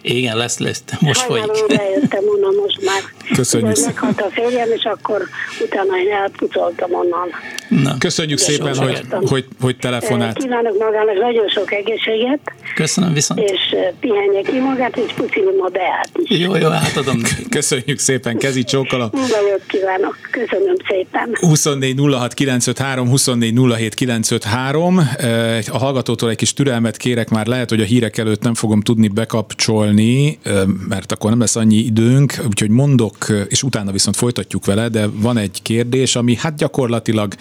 Igen, 0.03 0.37
lesz, 0.37 0.59
lesz. 0.59 0.83
Most 1.01 1.21
folyik. 1.21 1.45
Hajnalon 1.45 1.77
lejöttem 1.77 2.23
onnan 2.35 2.55
most 2.62 2.85
már. 2.85 3.03
Köszönjük 3.35 3.71
Ugye 3.71 3.81
szépen. 3.81 3.95
Meghalt 3.95 4.21
a 4.21 4.31
férjem, 4.40 4.68
és 4.77 4.85
akkor 4.85 5.23
utána 5.64 5.99
én 5.99 6.12
elpucoltam 6.12 6.92
onnan. 6.95 7.29
Na, 7.68 7.99
Köszönjük 7.99 8.40
Igen, 8.40 8.53
szépen, 8.53 8.77
hogy, 8.77 9.01
hogy, 9.29 9.47
hogy 9.61 9.75
Eh, 9.75 9.90
telefonált. 9.90 10.37
Kívánok 10.37 10.79
magának 10.79 11.14
nagyon 11.21 11.49
sok 11.49 11.73
egészséget, 11.73 12.40
köszönöm 12.75 13.12
viszont. 13.12 13.40
és 13.40 13.61
pihenje 14.01 14.40
ki 14.42 14.59
magát, 14.59 14.97
és 14.97 15.12
puszilom 15.12 15.55
a 15.61 15.68
Beát 15.68 16.11
is. 16.23 16.38
Jó, 16.38 16.57
jó, 16.57 16.68
átadom 16.68 17.16
neki. 17.16 17.49
Köszönjük 17.59 17.99
szépen, 17.99 18.38
kezi 18.38 18.64
csókolom. 18.64 19.09
Minden 19.12 19.42
jót 19.51 19.62
kívánok. 19.66 20.16
Köszönöm 20.31 20.75
szépen. 20.88 21.37
24 21.40 21.99
06 22.12 22.35
953, 22.35 23.09
24 23.09 23.55
07 23.77 23.95
953. 23.95 24.99
Eh, 25.18 25.59
A 25.71 25.79
hallgatótól 25.79 26.31
egy 26.31 26.37
kis 26.37 26.53
türelmet 26.55 26.97
kérek, 26.97 27.29
már 27.29 27.47
lehet, 27.47 27.68
hogy 27.68 27.81
a 27.81 27.85
hírek 27.85 28.18
előtt 28.18 28.42
nem 28.42 28.55
fogom 28.55 28.81
tudni 28.81 29.09
bekapcsolni, 29.09 29.71
eh, 29.81 30.67
mert 30.89 31.13
akkor 31.13 31.31
nem 31.31 31.41
lesz 31.41 31.57
annyi 31.57 31.77
időnk, 31.77 32.35
úgyhogy 32.47 32.71
mondok, 32.71 33.27
és 33.49 33.63
utána 33.63 33.93
viszont 33.93 34.17
folytatjuk 34.17 34.65
vele, 34.65 34.89
de 34.89 35.07
van 35.07 35.37
egy 35.37 35.63
kérdés, 35.63 36.17
ami 36.17 36.37
hát 36.37 36.57
gyakorlatilag 36.57 37.35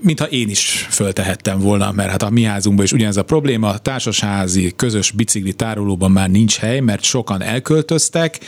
mintha 0.00 0.26
én 0.26 0.48
is 0.48 0.86
föltehettem 0.90 1.58
volna, 1.58 1.92
mert 1.92 2.10
hát 2.10 2.22
a 2.22 2.30
mi 2.30 2.42
házunkban 2.42 2.84
is 2.84 2.92
ugyanez 2.92 3.16
a 3.16 3.22
probléma, 3.22 3.68
a 3.68 3.78
társasházi 3.78 4.72
közös 4.76 5.10
bicikli 5.10 5.52
tárolóban 5.52 6.10
már 6.10 6.30
nincs 6.30 6.56
hely, 6.56 6.80
mert 6.80 7.02
sokan 7.02 7.42
elköltöztek, 7.42 8.38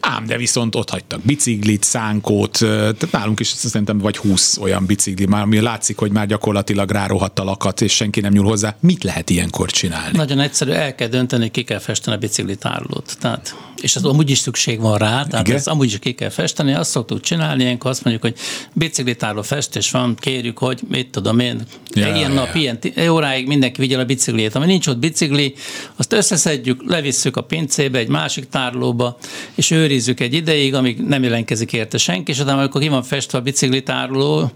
ám 0.00 0.26
de 0.26 0.36
viszont 0.36 0.74
ott 0.74 0.90
hagytak 0.90 1.20
biciklit, 1.22 1.82
szánkót, 1.82 2.62
eh, 2.62 2.68
tehát 2.68 3.08
nálunk 3.10 3.40
is 3.40 3.46
szerintem 3.48 3.98
vagy 3.98 4.16
20 4.16 4.56
olyan 4.56 4.86
bicikli, 4.86 5.26
már 5.26 5.42
ami 5.42 5.60
látszik, 5.60 5.98
hogy 5.98 6.12
már 6.12 6.26
gyakorlatilag 6.26 6.90
rárohadt 6.90 7.38
a 7.38 7.44
lakat, 7.44 7.80
és 7.80 7.92
senki 7.92 8.20
nem 8.20 8.32
nyúl 8.32 8.44
hozzá. 8.44 8.76
Mit 8.80 9.04
lehet 9.04 9.30
ilyenkor 9.30 9.70
csinálni? 9.70 10.16
Nagyon 10.16 10.40
egyszerű, 10.40 10.70
el 10.70 10.94
kell 10.94 11.08
dönteni, 11.08 11.50
ki 11.50 11.62
kell 11.62 11.78
festeni 11.78 12.16
a 12.16 12.18
bicikli 12.18 12.56
tárolót. 12.56 13.16
Tehát, 13.20 13.54
és 13.82 13.96
az 13.96 14.04
amúgy 14.04 14.30
is 14.30 14.38
szükség 14.38 14.80
van 14.80 14.98
rá, 14.98 15.24
tehát 15.24 15.46
Igen? 15.46 15.58
ezt 15.58 15.68
amúgy 15.68 15.86
is 15.86 15.98
ki 15.98 16.12
kell 16.12 16.28
festeni. 16.28 16.74
Azt 16.74 16.90
szoktuk 16.90 17.20
csinálni, 17.20 17.62
ilyenkor 17.62 17.90
azt 17.90 18.04
mondjuk, 18.04 18.24
hogy 18.24 18.40
bicikli 18.72 19.16
tároló 19.16 19.42
festés 19.42 19.90
van, 19.92 20.14
kérjük, 20.14 20.58
hogy 20.58 20.80
mit 20.88 21.10
tudom 21.10 21.38
én, 21.38 21.62
Ja, 21.94 22.06
ja, 22.06 22.14
ilyen 22.14 22.30
ja. 22.30 22.34
nap, 22.36 22.54
ilyen 22.54 22.80
ti- 22.80 23.08
óráig 23.08 23.46
mindenki 23.46 23.80
vigye 23.80 23.98
a 23.98 24.04
bicikliét. 24.04 24.54
Ami 24.54 24.66
nincs 24.66 24.86
ott 24.86 24.98
bicikli, 24.98 25.54
azt 25.96 26.12
összeszedjük, 26.12 26.82
levisszük 26.86 27.36
a 27.36 27.40
pincébe, 27.42 27.98
egy 27.98 28.08
másik 28.08 28.48
tárolóba, 28.48 29.16
és 29.54 29.70
őrizzük 29.70 30.20
egy 30.20 30.34
ideig, 30.34 30.74
amíg 30.74 30.98
nem 31.00 31.22
jelentkezik 31.22 31.72
érte 31.72 31.98
senki, 31.98 32.30
és 32.30 32.38
utána, 32.40 32.60
amikor 32.60 32.80
ki 32.80 32.88
van 32.88 33.02
festve 33.02 33.38
a 33.38 33.42
bicikli 33.42 33.82
tároló, 33.82 34.50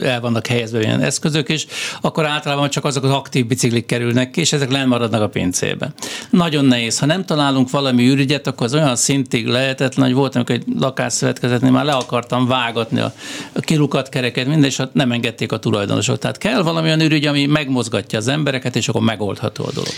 el 0.00 0.20
vannak 0.20 0.46
helyezve 0.46 0.80
ilyen 0.80 1.00
eszközök 1.00 1.48
is, 1.48 1.66
akkor 2.00 2.26
általában 2.26 2.70
csak 2.70 2.84
azok 2.84 3.04
az 3.04 3.10
aktív 3.10 3.46
biciklik 3.46 3.86
kerülnek 3.86 4.30
ki, 4.30 4.40
és 4.40 4.52
ezek 4.52 4.70
lemaradnak 4.70 5.22
a 5.22 5.28
pincébe. 5.28 5.92
Nagyon 6.30 6.64
nehéz. 6.64 6.98
Ha 6.98 7.06
nem 7.06 7.24
találunk 7.24 7.70
valami 7.70 8.08
ürügyet, 8.08 8.46
akkor 8.46 8.66
az 8.66 8.74
olyan 8.74 8.96
szintig 8.96 9.46
lehetetlen, 9.46 10.06
hogy 10.06 10.14
volt, 10.14 10.34
amikor 10.34 10.54
egy 10.54 10.64
lakásszövetkezetnél 10.78 11.70
már 11.70 11.84
le 11.84 11.92
akartam 11.92 12.46
vágatni 12.46 13.00
a, 13.00 13.12
a 13.52 13.60
kilukat, 13.60 14.08
kereket, 14.08 14.46
minden, 14.46 14.64
és 14.64 14.82
nem 14.92 15.12
engedték 15.12 15.52
a 15.52 15.58
tulajdonosok. 15.58 16.18
Tehát 16.18 16.38
kell 16.38 16.62
valami 16.62 16.86
olyan 16.86 17.00
ürügy, 17.00 17.26
ami 17.26 17.46
megmozgatja 17.46 18.18
az 18.18 18.28
embereket, 18.28 18.76
és 18.76 18.88
akkor 18.88 19.02
megoldható 19.02 19.64
a 19.64 19.72
dolog. 19.72 19.92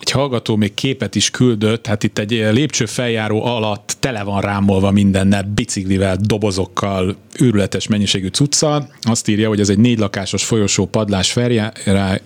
Egy 0.00 0.10
hallgató 0.10 0.56
még 0.56 0.74
képet 0.74 1.14
is 1.14 1.30
küldött, 1.30 1.86
hát 1.86 2.02
itt 2.02 2.18
egy 2.18 2.30
lépcső 2.30 2.86
feljáró 2.86 3.44
alatt 3.44 3.96
tele 3.98 4.22
van 4.22 4.40
rámolva 4.40 4.90
mindennel, 4.90 5.42
biciklivel, 5.54 6.16
dobozokkal, 6.20 7.16
őrületes 7.38 7.86
mennyiségű 7.86 8.28
cuccal. 8.28 8.90
Azt 9.10 9.28
írja, 9.28 9.48
hogy 9.48 9.60
ez 9.60 9.68
egy 9.68 9.78
négy 9.78 9.98
lakásos 9.98 10.44
folyosó 10.44 10.86
padlás, 10.86 11.32
feljá, 11.32 11.72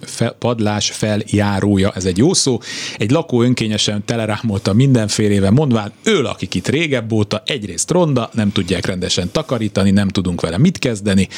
fe, 0.01 0.37
padlás 0.39 0.91
feljárója, 0.91 1.93
ez 1.95 2.05
egy 2.05 2.19
jó 2.19 2.35
szó. 2.35 2.61
Egy 2.97 3.11
lakó 3.11 3.43
önkényesen 3.43 4.05
telerámolta 4.05 4.73
mindenfélével, 4.73 5.51
mondván 5.51 5.93
ő 6.05 6.23
lakik 6.23 6.55
itt 6.55 6.69
régebb 6.69 7.13
óta, 7.13 7.43
egyrészt 7.47 7.91
ronda, 7.91 8.31
nem 8.33 8.53
tudják 8.53 8.87
rendesen 8.87 9.29
takarítani, 9.33 9.91
nem 9.91 10.09
tudunk 10.09 10.41
vele 10.41 10.59
mit 10.59 10.79
kezdeni. 10.79 11.29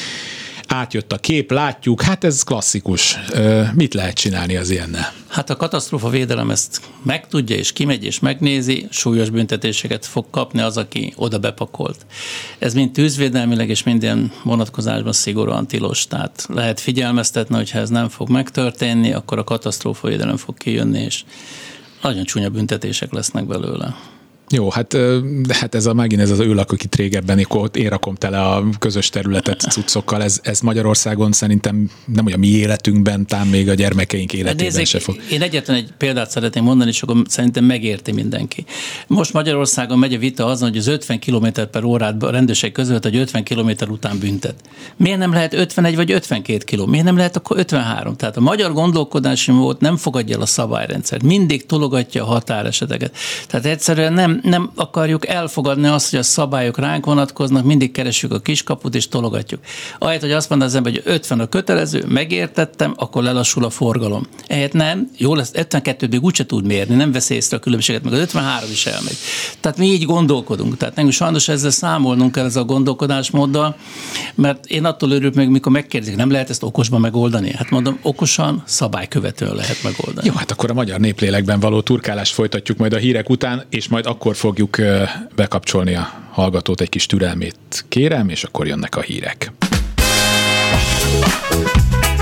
Átjött 0.67 1.11
a 1.11 1.17
kép, 1.17 1.51
látjuk, 1.51 2.01
hát 2.01 2.23
ez 2.23 2.43
klasszikus. 2.43 3.17
Mit 3.73 3.93
lehet 3.93 4.15
csinálni 4.15 4.55
az 4.55 4.69
ilyennel? 4.69 5.13
Hát 5.27 5.49
a 5.49 5.55
katasztrófa 5.55 6.09
védelem 6.09 6.49
ezt 6.49 6.81
megtudja, 7.03 7.55
és 7.55 7.73
kimegy, 7.73 8.03
és 8.03 8.19
megnézi, 8.19 8.87
súlyos 8.89 9.29
büntetéseket 9.29 10.05
fog 10.05 10.25
kapni 10.29 10.61
az, 10.61 10.77
aki 10.77 11.13
oda 11.15 11.37
bepakolt. 11.37 12.05
Ez 12.59 12.73
mind 12.73 12.91
tűzvédelmileg, 12.91 13.69
és 13.69 13.83
minden 13.83 14.31
vonatkozásban 14.43 15.13
szigorúan 15.13 15.67
tilos. 15.67 16.07
Tehát 16.07 16.45
lehet 16.53 16.79
figyelmeztetni, 16.79 17.55
hogy 17.55 17.71
ha 17.71 17.79
ez 17.79 17.89
nem 17.89 18.09
fog 18.09 18.29
megtörténni, 18.29 19.13
akkor 19.13 19.37
a 19.37 19.43
katasztrófa 19.43 20.07
védelem 20.07 20.37
fog 20.37 20.57
kijönni, 20.57 20.99
és 20.99 21.23
nagyon 22.01 22.23
csúnya 22.23 22.49
büntetések 22.49 23.13
lesznek 23.13 23.45
belőle. 23.47 23.95
Jó, 24.49 24.69
hát, 24.69 24.87
de 25.41 25.55
hát 25.55 25.75
ez 25.75 25.85
a 25.85 25.93
megint 25.93 26.21
ez 26.21 26.31
az 26.31 26.39
ő 26.39 26.53
lakok 26.53 26.83
itt 26.83 26.95
régebben, 26.95 27.45
én 27.73 27.89
rakom 27.89 28.15
tele 28.15 28.41
a 28.41 28.63
közös 28.79 29.09
területet 29.09 29.59
cuccokkal. 29.59 30.23
Ez, 30.23 30.39
ez 30.43 30.59
Magyarországon 30.59 31.31
szerintem 31.31 31.89
nem 32.05 32.25
olyan 32.25 32.39
mi 32.39 32.47
életünkben, 32.47 33.25
talán 33.25 33.47
még 33.47 33.69
a 33.69 33.73
gyermekeink 33.73 34.33
életében 34.33 34.65
Nézzék, 34.65 34.85
se 34.85 34.99
fog. 34.99 35.15
én 35.31 35.41
egyetlen 35.41 35.77
egy 35.77 35.89
példát 35.97 36.29
szeretném 36.29 36.63
mondani, 36.63 36.89
és 36.89 37.01
akkor 37.01 37.21
szerintem 37.27 37.63
megérti 37.63 38.11
mindenki. 38.11 38.65
Most 39.07 39.33
Magyarországon 39.33 39.99
megy 39.99 40.13
a 40.13 40.17
vita 40.17 40.45
azon, 40.45 40.69
hogy 40.69 40.77
az 40.77 40.87
50 40.87 41.19
km 41.19 41.47
per 41.71 41.83
órát 41.83 42.23
a 42.23 42.29
rendőrség 42.29 42.71
között, 42.71 43.03
hogy 43.03 43.15
50 43.15 43.43
km 43.43 43.69
után 43.89 44.19
büntet. 44.19 44.55
Miért 44.95 45.19
nem 45.19 45.33
lehet 45.33 45.53
51 45.53 45.95
vagy 45.95 46.11
52 46.11 46.75
km? 46.75 46.89
Miért 46.89 47.05
nem 47.05 47.17
lehet 47.17 47.35
akkor 47.35 47.57
53? 47.57 48.15
Tehát 48.15 48.37
a 48.37 48.41
magyar 48.41 48.73
gondolkodási 48.73 49.51
mód 49.51 49.77
nem 49.79 49.97
fogadja 49.97 50.35
el 50.35 50.41
a 50.41 50.45
szabályrendszert. 50.45 51.23
Mindig 51.23 51.65
tologatja 51.65 52.23
a 52.23 52.25
határeseteket. 52.25 53.15
Tehát 53.47 53.65
egyszerűen 53.65 54.13
nem, 54.13 54.36
nem, 54.43 54.71
akarjuk 54.75 55.27
elfogadni 55.27 55.87
azt, 55.87 56.09
hogy 56.09 56.19
a 56.19 56.23
szabályok 56.23 56.77
ránk 56.77 57.05
vonatkoznak, 57.05 57.65
mindig 57.65 57.91
keresjük 57.91 58.31
a 58.31 58.39
kiskaput 58.39 58.95
és 58.95 59.07
tologatjuk. 59.07 59.59
Ahelyett, 59.99 60.21
hogy 60.21 60.31
azt 60.31 60.49
mondja 60.49 60.67
az 60.67 60.75
ember, 60.75 60.91
hogy 60.91 61.01
50 61.05 61.39
a 61.39 61.45
kötelező, 61.45 62.03
megértettem, 62.07 62.93
akkor 62.95 63.23
lelassul 63.23 63.65
a 63.65 63.69
forgalom. 63.69 64.25
Ehhez 64.47 64.71
nem, 64.71 65.09
jó 65.17 65.35
lesz, 65.35 65.51
52-ig 65.53 66.21
úgyse 66.21 66.45
tud 66.45 66.65
mérni, 66.65 66.95
nem 66.95 67.11
vesz 67.11 67.29
észre 67.29 67.57
a 67.57 67.59
különbséget, 67.59 68.03
meg 68.03 68.13
az 68.13 68.19
53 68.19 68.69
is 68.71 68.85
elmegy. 68.85 69.17
Tehát 69.59 69.77
mi 69.77 69.85
így 69.85 70.03
gondolkodunk. 70.03 70.77
Tehát 70.77 70.95
nekünk 70.95 71.13
sajnos 71.13 71.47
ezzel 71.47 71.69
számolnunk 71.69 72.31
kell 72.31 72.45
ez 72.45 72.55
a 72.55 72.63
gondolkodásmóddal, 72.63 73.75
mert 74.35 74.65
én 74.65 74.85
attól 74.85 75.11
örülök 75.11 75.33
meg, 75.33 75.49
mikor 75.49 75.71
megkérdezik, 75.71 76.15
nem 76.15 76.31
lehet 76.31 76.49
ezt 76.49 76.63
okosban 76.63 77.01
megoldani. 77.01 77.51
Hát 77.51 77.69
mondom, 77.69 77.99
okosan, 78.01 78.63
szabálykövetően 78.65 79.55
lehet 79.55 79.83
megoldani. 79.83 80.27
Jó, 80.27 80.33
hát 80.33 80.51
akkor 80.51 80.69
a 80.69 80.73
magyar 80.73 80.99
néplélekben 80.99 81.59
való 81.59 81.81
turkálást 81.81 82.33
folytatjuk 82.33 82.77
majd 82.77 82.93
a 82.93 82.97
hírek 82.97 83.29
után, 83.29 83.65
és 83.69 83.87
majd 83.87 84.05
akkor 84.05 84.26
fogjuk 84.35 84.77
bekapcsolni 85.35 85.95
a 85.95 86.07
hallgatót 86.31 86.81
egy 86.81 86.89
kis 86.89 87.05
türelmét 87.05 87.85
kérem, 87.89 88.29
és 88.29 88.43
akkor 88.43 88.67
jönnek 88.67 88.95
a 88.95 89.01
hírek. 89.01 89.51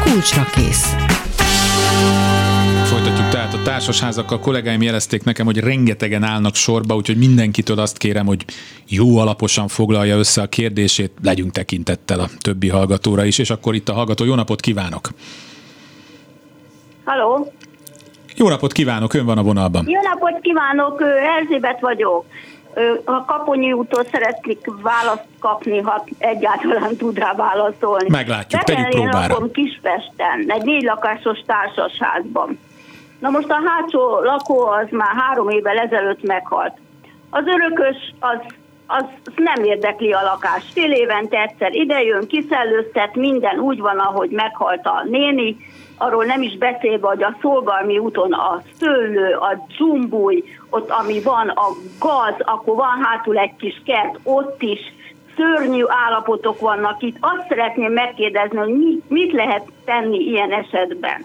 Kulcsra 0.03 0.45
kész. 0.55 0.95
Folytatjuk 2.85 3.29
tehát 3.29 3.53
a 3.53 3.61
társasházakkal. 3.61 4.39
Kollégáim 4.39 4.81
jelezték 4.81 5.23
nekem, 5.23 5.45
hogy 5.45 5.57
rengetegen 5.57 6.23
állnak 6.23 6.55
sorba, 6.55 6.95
úgyhogy 6.95 7.17
mindenkitől 7.17 7.79
azt 7.79 7.97
kérem, 7.97 8.25
hogy 8.25 8.45
jó 8.87 9.17
alaposan 9.17 9.67
foglalja 9.67 10.17
össze 10.17 10.41
a 10.41 10.47
kérdését, 10.47 11.11
legyünk 11.23 11.51
tekintettel 11.51 12.19
a 12.19 12.29
többi 12.39 12.69
hallgatóra 12.69 13.25
is, 13.25 13.37
és 13.37 13.49
akkor 13.49 13.75
itt 13.75 13.89
a 13.89 13.93
hallgató. 13.93 14.25
Jó 14.25 14.35
napot 14.35 14.61
kívánok! 14.61 15.09
Halló! 17.03 17.53
Jó 18.35 18.49
napot 18.49 18.71
kívánok, 18.71 19.13
ön 19.13 19.25
van 19.25 19.37
a 19.37 19.43
vonalban. 19.43 19.85
Jó 19.87 20.01
napot 20.01 20.39
kívánok, 20.41 21.01
Erzsébet 21.37 21.79
vagyok. 21.79 22.25
A 23.03 23.25
Kaponyi 23.25 23.71
útól 23.71 24.03
szeretnék 24.11 24.59
választ 24.81 25.25
kapni, 25.39 25.81
ha 25.81 26.03
egyáltalán 26.17 26.95
tud 26.95 27.17
rá 27.17 27.33
válaszolni. 27.33 28.09
Meglátjuk, 28.09 28.63
tegyük 28.63 28.89
próbára. 28.89 29.27
lakom 29.27 29.51
Kispesten, 29.51 30.45
egy 30.47 30.63
négy 30.63 30.83
lakásos 30.83 31.39
társasházban. 31.45 32.59
Na 33.19 33.29
most 33.29 33.49
a 33.49 33.61
hátsó 33.65 34.19
lakó 34.19 34.67
az 34.67 34.87
már 34.89 35.15
három 35.17 35.49
évvel 35.49 35.77
ezelőtt 35.77 36.23
meghalt. 36.23 36.73
Az 37.29 37.43
örökös 37.45 38.13
az, 38.19 38.37
az 38.87 39.03
nem 39.35 39.63
érdekli 39.63 40.11
a 40.11 40.21
lakást. 40.21 40.71
Fél 40.71 40.91
évente 40.91 41.41
egyszer 41.41 41.73
idejön, 41.73 42.27
kiszellőztet, 42.27 43.15
minden 43.15 43.59
úgy 43.59 43.79
van, 43.79 43.97
ahogy 43.97 44.29
meghalt 44.29 44.85
a 44.85 45.03
néni, 45.09 45.57
arról 45.97 46.25
nem 46.25 46.41
is 46.41 46.57
beszélve, 46.57 47.07
hogy 47.07 47.23
a 47.23 47.37
szolgalmi 47.41 47.97
úton 47.97 48.33
a 48.33 48.61
szőlő, 48.79 49.33
a 49.33 49.65
dzsumbúj, 49.67 50.43
ott 50.69 50.89
ami 50.89 51.21
van, 51.21 51.49
a 51.49 51.67
gaz, 51.99 52.35
akkor 52.39 52.75
van 52.75 53.03
hátul 53.03 53.37
egy 53.37 53.55
kis 53.55 53.81
kert, 53.85 54.19
ott 54.23 54.61
is 54.61 54.79
szörnyű 55.35 55.83
állapotok 55.87 56.59
vannak 56.59 57.01
itt. 57.01 57.17
Azt 57.19 57.47
szeretném 57.47 57.91
megkérdezni, 57.91 58.57
hogy 58.57 58.73
mit, 58.73 59.09
mit 59.09 59.31
lehet 59.31 59.63
tenni 59.85 60.17
ilyen 60.17 60.51
esetben. 60.51 61.21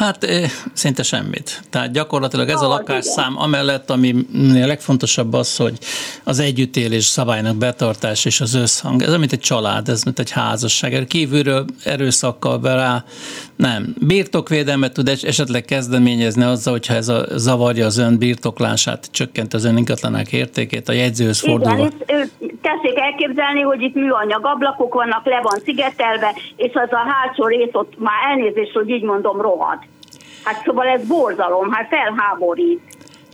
Hát 0.00 0.26
szinte 0.72 1.02
semmit. 1.02 1.62
Tehát 1.70 1.92
gyakorlatilag 1.92 2.48
ez 2.48 2.60
a 2.60 2.68
lakásszám 2.68 3.38
amellett, 3.38 3.90
ami 3.90 4.14
a 4.34 4.66
legfontosabb 4.66 5.32
az, 5.32 5.56
hogy 5.56 5.78
az 6.24 6.38
együttélés 6.38 7.04
szabálynak 7.04 7.56
betartás 7.56 8.24
és 8.24 8.40
az 8.40 8.54
összhang. 8.54 9.02
Ez 9.02 9.16
mint 9.16 9.32
egy 9.32 9.40
család, 9.40 9.88
ez 9.88 10.02
mint 10.02 10.18
egy 10.18 10.30
házasság. 10.30 11.06
Kívülről 11.08 11.64
erőszakkal 11.84 12.58
be 12.58 12.74
rá 12.74 13.04
nem. 13.56 13.94
Birtokvédelmet 13.98 14.92
tud 14.92 15.08
esetleg 15.08 15.64
kezdeményezni 15.64 16.42
azzal, 16.42 16.72
hogyha 16.72 16.94
ez 16.94 17.08
a, 17.08 17.26
zavarja 17.36 17.86
az 17.86 17.96
ön 17.96 18.18
birtoklását, 18.18 19.08
csökkent 19.10 19.54
az 19.54 19.64
ön 19.64 19.76
ingatlanák 19.76 20.32
értékét, 20.32 20.88
a 20.88 20.92
jegyzőhöz 20.92 21.38
fordulva. 21.38 21.90
Igen, 22.06 22.30
tessék 22.70 22.98
elképzelni, 22.98 23.60
hogy 23.60 23.82
itt 23.82 23.94
műanyag 23.94 24.44
ablakok 24.46 24.94
vannak, 24.94 25.26
le 25.26 25.40
van 25.42 25.60
szigetelve, 25.64 26.34
és 26.56 26.72
az 26.74 26.92
a 26.92 27.10
hátsó 27.12 27.46
rész 27.46 27.72
ott 27.72 27.98
már 27.98 28.30
elnézést, 28.30 28.72
hogy 28.72 28.88
így 28.88 29.02
mondom, 29.02 29.40
rohad. 29.40 29.78
Hát 30.44 30.62
szóval 30.64 30.86
ez 30.86 31.06
borzalom, 31.06 31.72
hát 31.72 31.88
felháborít 31.88 32.80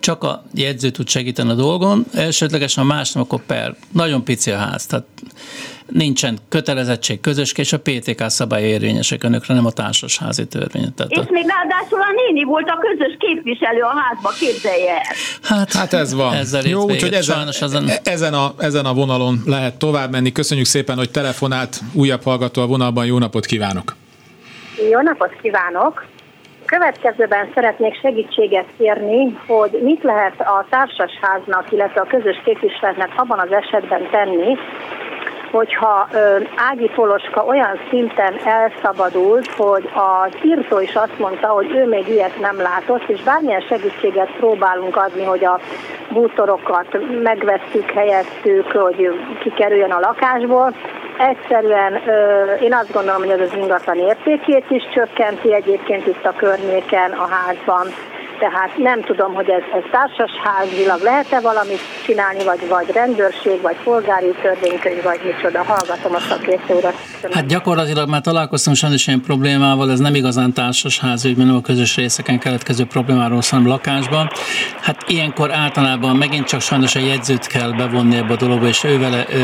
csak 0.01 0.25
a 0.25 0.43
jegyző 0.55 0.91
tud 0.91 1.09
segíteni 1.09 1.51
a 1.51 1.55
dolgon, 1.55 2.05
elsődlegesen 2.15 2.85
a 2.85 2.87
más 2.87 3.13
nem, 3.13 3.23
akkor 3.23 3.41
per. 3.47 3.77
Nagyon 3.93 4.25
pici 4.25 4.51
a 4.51 4.57
ház, 4.57 4.87
tehát 4.87 5.07
nincsen 5.87 6.39
kötelezettség 6.49 7.21
közös, 7.21 7.53
és 7.53 7.73
a 7.73 7.79
PTK 7.79 8.23
szabály 8.29 8.63
érvényesek 8.63 9.25
önökre, 9.25 9.55
nem 9.55 9.67
a 9.67 9.71
társasházi 9.71 10.47
törvény. 10.47 10.95
Tehát 10.95 11.13
és 11.13 11.19
a... 11.19 11.27
még 11.29 11.47
ráadásul 11.47 12.01
a 12.01 12.13
néni 12.27 12.45
volt 12.45 12.69
a 12.69 12.79
közös 12.79 13.17
képviselő 13.19 13.81
a 13.81 13.95
házba, 14.01 14.29
képzelje 14.39 14.93
el. 14.93 15.15
Hát, 15.43 15.73
hát 15.73 15.93
ez 15.93 16.15
van. 16.15 16.35
Ezzel 16.35 16.63
Jó, 16.67 16.83
úgyhogy 16.83 17.13
ezen, 17.13 17.49
ezen... 17.61 17.91
Ezen, 18.03 18.35
a, 18.35 18.55
ezen 18.59 18.85
a 18.85 18.95
vonalon 18.95 19.43
lehet 19.47 19.79
tovább 19.79 20.11
menni. 20.11 20.33
Köszönjük 20.33 20.67
szépen, 20.67 20.97
hogy 20.97 21.11
telefonált. 21.11 21.81
Újabb 21.93 22.23
hallgató 22.23 22.63
a 22.63 22.67
vonalban. 22.67 23.07
Jó 23.07 23.19
napot 23.19 23.47
kívánok! 23.47 23.97
Jó 24.91 25.01
napot 25.01 25.33
kívánok! 25.43 26.05
Következőben 26.67 27.51
szeretnék 27.55 28.01
segítséget 28.01 28.67
kérni, 28.79 29.39
hogy 29.47 29.81
mit 29.83 30.03
lehet 30.03 30.41
a 30.41 30.67
társasháznak, 30.71 31.73
illetve 31.73 32.01
a 32.01 32.07
közös 32.07 32.41
képviseletnek 32.45 33.13
abban 33.17 33.39
az 33.39 33.53
esetben 33.53 34.11
tenni, 34.11 34.57
hogyha 35.51 36.09
ö, 36.13 36.39
Ági 36.71 36.91
Poloska 36.95 37.45
olyan 37.45 37.79
szinten 37.91 38.35
elszabadult, 38.45 39.51
hogy 39.53 39.91
a 39.95 40.29
írtó 40.43 40.81
is 40.81 40.95
azt 40.95 41.19
mondta, 41.19 41.47
hogy 41.47 41.71
ő 41.75 41.87
még 41.87 42.09
ilyet 42.09 42.41
nem 42.41 42.61
látott, 42.61 43.09
és 43.09 43.23
bármilyen 43.23 43.61
segítséget 43.61 44.31
próbálunk 44.39 44.97
adni, 44.97 45.25
hogy 45.25 45.45
a 45.45 45.61
bútorokat 46.11 46.99
megvesztük, 47.23 47.91
helyeztük, 47.91 48.73
hogy 48.73 49.21
kikerüljön 49.41 49.91
a 49.91 50.01
lakásból, 50.01 50.75
Egyszerűen 51.19 51.93
én 52.61 52.75
azt 52.75 52.93
gondolom, 52.93 53.21
hogy 53.21 53.31
ez 53.31 53.41
az 53.41 53.57
ingatlan 53.57 53.97
értékét 53.97 54.65
is 54.69 54.83
csökkenti 54.95 55.55
egyébként 55.55 56.07
itt 56.07 56.25
a 56.25 56.33
környéken, 56.37 57.11
a 57.11 57.27
házban. 57.27 57.87
Tehát 58.39 58.77
nem 58.77 59.01
tudom, 59.01 59.35
hogy 59.35 59.51
ez, 59.51 59.63
ez 59.75 59.83
társasházilag 59.91 61.01
lehet-e 61.03 61.41
valamit 61.41 61.81
csinálni, 62.05 62.45
vagy, 62.45 62.69
vagy 62.69 62.91
rendőrség, 62.93 63.61
vagy 63.61 63.77
polgári 63.85 64.35
törvénykönyv, 64.43 65.03
vagy 65.03 65.21
micsoda. 65.25 65.46
Hallgatom 65.55 66.15
a 66.15 66.21
szakértő. 66.29 66.75
Hát 67.31 67.47
gyakorlatilag 67.47 68.09
már 68.09 68.21
találkoztam 68.21 68.75
sajnos 68.75 69.07
ilyen 69.07 69.21
problémával, 69.21 69.91
ez 69.91 69.99
nem 69.99 70.15
igazán 70.15 70.53
társasház, 70.53 71.23
hogy 71.23 71.37
nem 71.37 71.55
a 71.55 71.61
közös 71.61 71.97
részeken 71.97 72.39
keletkező 72.39 72.85
problémáról, 72.85 73.41
hanem 73.51 73.67
lakásban. 73.67 74.31
Hát 74.81 75.05
ilyenkor 75.07 75.53
általában 75.55 76.17
megint 76.17 76.47
csak 76.47 76.61
sajnos 76.61 76.95
a 76.95 76.99
jegyzőt 76.99 77.47
kell 77.47 77.73
bevonni 77.73 78.17
ebbe 78.17 78.33
a 78.33 78.37
dologba, 78.37 78.67
és 78.67 78.85
ővele 78.85 79.27
ö, 79.29 79.37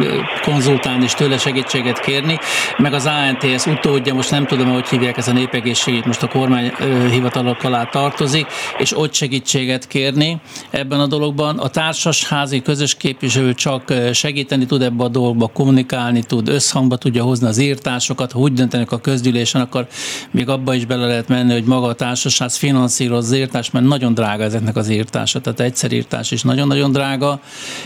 ö, 0.00 0.20
konzultálni 0.42 1.04
és 1.04 1.14
tőle 1.14 1.38
segítséget 1.38 2.00
kérni, 2.00 2.38
meg 2.76 2.92
az 2.92 3.06
ANTS 3.06 3.66
utódja, 3.66 4.14
most 4.14 4.30
nem 4.30 4.46
tudom, 4.46 4.72
hogy 4.72 4.88
hívják 4.88 5.16
ez 5.16 5.28
a 5.28 5.32
népegészségét, 5.32 6.04
most 6.04 6.22
a 6.22 6.28
kormány 6.28 6.72
hivatalok 7.10 7.62
alá 7.62 7.84
tartozik, 7.84 8.46
és 8.78 8.96
ott 8.96 9.14
segítséget 9.14 9.86
kérni 9.86 10.40
ebben 10.70 11.00
a 11.00 11.06
dologban. 11.06 11.58
A 11.58 11.68
társasházi 11.68 12.62
közös 12.62 12.94
képviselő 12.94 13.54
csak 13.54 13.92
segíteni 14.36 14.66
tud 14.66 14.82
ebbe 14.82 15.04
a 15.04 15.08
dologba, 15.08 15.46
kommunikálni 15.46 16.22
tud, 16.22 16.48
összhangba 16.48 16.96
tudja 16.96 17.22
hozni 17.22 17.46
az 17.46 17.58
írtásokat, 17.58 18.32
ha 18.32 18.38
úgy 18.38 18.52
döntenek 18.52 18.92
a 18.92 18.98
közgyűlésen, 18.98 19.60
akkor 19.60 19.86
még 20.30 20.48
abba 20.48 20.74
is 20.74 20.84
bele 20.84 21.06
lehet 21.06 21.28
menni, 21.28 21.52
hogy 21.52 21.64
maga 21.64 21.86
a 21.86 21.94
társasház 21.94 22.56
finanszíroz 22.56 23.24
az 23.24 23.36
írtást, 23.36 23.72
mert 23.72 23.86
nagyon 23.86 24.14
drága 24.14 24.42
ezeknek 24.42 24.76
az 24.76 24.88
írtása, 24.88 25.40
tehát 25.40 25.60
egyszer 25.60 25.92
írtás 25.92 26.30
is 26.30 26.42
nagyon-nagyon 26.42 26.92
drága, 26.92 27.40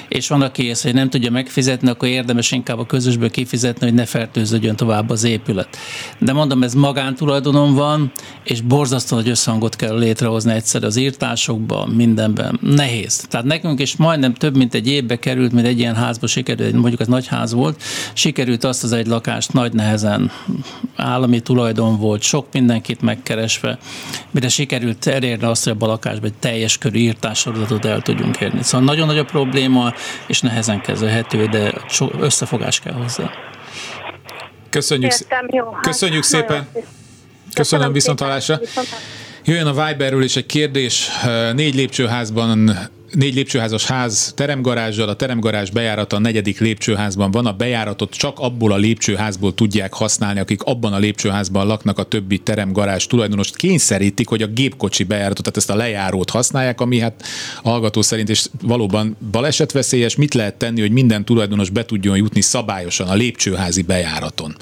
és 0.09 0.29
van, 0.29 0.43
aki 0.43 0.71
ezt, 0.71 0.83
hogy 0.83 0.95
nem 0.95 1.11
tudja 1.11 1.31
megfizetni, 1.31 1.89
akkor 1.89 2.09
érdemes 2.09 2.53
inkább 2.53 2.79
a 2.79 2.87
közösből 2.87 3.31
kifizetni, 3.31 3.87
hogy 3.87 3.95
ne 3.95 4.05
fertőződjön 4.05 4.77
tovább 4.77 5.11
az 5.11 5.25
épület. 5.25 5.77
De 6.19 6.33
mondom, 6.33 6.63
ez 6.63 6.75
magántulajdonon 6.75 7.75
van, 7.75 8.13
és 8.45 8.61
borzasztó 8.61 9.17
nagy 9.17 9.29
összhangot 9.29 9.77
kell 9.77 9.99
létrehozni 9.99 10.53
egyszer 10.53 10.85
az 10.85 10.97
írtásokban, 10.97 11.89
mindenben. 11.89 12.59
Nehéz. 12.63 13.27
Tehát 13.29 13.47
nekünk 13.47 13.81
is 13.81 13.97
majdnem 13.97 14.35
több 14.35 14.57
mint 14.57 14.75
egy 14.75 14.89
évbe 14.89 15.19
került, 15.19 15.53
mint 15.53 15.67
egy 15.67 15.79
ilyen 15.79 15.95
házba 15.95 16.27
sikerült, 16.47 16.73
mondjuk 16.73 17.01
ez 17.01 17.07
nagy 17.07 17.27
ház 17.27 17.53
volt, 17.53 17.83
sikerült 18.13 18.65
azt 18.65 18.85
az 18.85 18.93
egy 18.93 19.07
lakást 19.07 19.53
nagy 19.53 19.73
nehezen 19.73 20.31
állami 20.97 21.41
tulajdon 21.41 21.99
volt, 21.99 22.23
sok 22.23 22.47
mindenkit 22.53 23.01
megkeresve, 23.01 23.79
mire 24.31 24.49
sikerült 24.49 25.07
elérni 25.07 25.45
azt, 25.45 25.65
hogy 25.65 25.77
a 25.79 25.87
lakásban 25.87 26.31
egy 26.31 26.39
teljes 26.39 26.79
körű 26.79 26.99
írtássorozatot 26.99 27.85
el 27.85 28.01
tudjunk 28.01 28.41
érni. 28.41 28.63
Szóval 28.63 28.87
nagyon 28.87 29.07
nagy 29.07 29.19
a 29.19 29.25
probléma, 29.25 29.95
és 30.27 30.41
nehezen 30.41 30.81
kezelhető, 30.81 31.47
de 31.47 31.73
összefogás 32.21 32.81
kell 32.81 32.93
hozzá. 32.95 33.31
Köszönjük, 34.71 35.13
Értem, 35.13 35.47
jó, 35.51 35.73
hát, 35.73 35.83
köszönjük 35.83 36.23
szépen. 36.23 36.47
Köszönöm, 36.47 36.87
Köszönöm 37.55 37.93
viszont 37.93 38.21
hallásra. 38.21 38.61
Jöjjön 39.45 39.67
a 39.67 39.87
Viberről 39.87 40.23
is 40.23 40.37
egy 40.37 40.47
kérdés. 40.47 41.09
Négy 41.53 41.75
lépcsőházban 41.75 42.79
négy 43.13 43.35
lépcsőházas 43.35 43.87
ház 43.87 44.33
teremgarázsal, 44.37 45.09
a 45.09 45.15
teremgarázs 45.15 45.71
bejárata 45.71 46.17
a 46.17 46.19
negyedik 46.19 46.61
lépcsőházban 46.61 47.31
van, 47.31 47.47
a 47.47 47.53
bejáratot 47.53 48.15
csak 48.15 48.39
abból 48.39 48.73
a 48.73 48.77
lépcsőházból 48.77 49.55
tudják 49.55 49.93
használni, 49.93 50.41
akik 50.41 50.63
abban 50.63 50.93
a 50.93 50.99
lépcsőházban 50.99 51.67
laknak, 51.67 51.99
a 51.99 52.03
többi 52.03 52.39
teremgarázs 52.39 53.07
tulajdonost 53.07 53.57
kényszerítik, 53.57 54.29
hogy 54.29 54.43
a 54.43 54.47
gépkocsi 54.47 55.05
bejáratot, 55.05 55.45
tehát 55.45 55.57
ezt 55.57 55.71
a 55.71 55.77
lejárót 55.77 56.31
használják, 56.31 56.81
ami 56.81 56.99
hát 56.99 57.23
hallgató 57.63 58.03
szerint 58.03 58.29
és 58.29 58.47
valóban 58.63 59.17
balesetveszélyes. 59.31 60.17
Mit 60.17 60.35
lehet 60.35 60.55
tenni, 60.55 60.81
hogy 60.81 60.93
minden 60.93 61.25
tulajdonos 61.25 61.71
be 61.71 61.85
tudjon 61.85 62.17
jutni 62.17 62.41
szabályosan 62.41 63.09
a 63.09 63.15
lépcsőházi 63.15 63.83
bejáraton? 63.83 64.57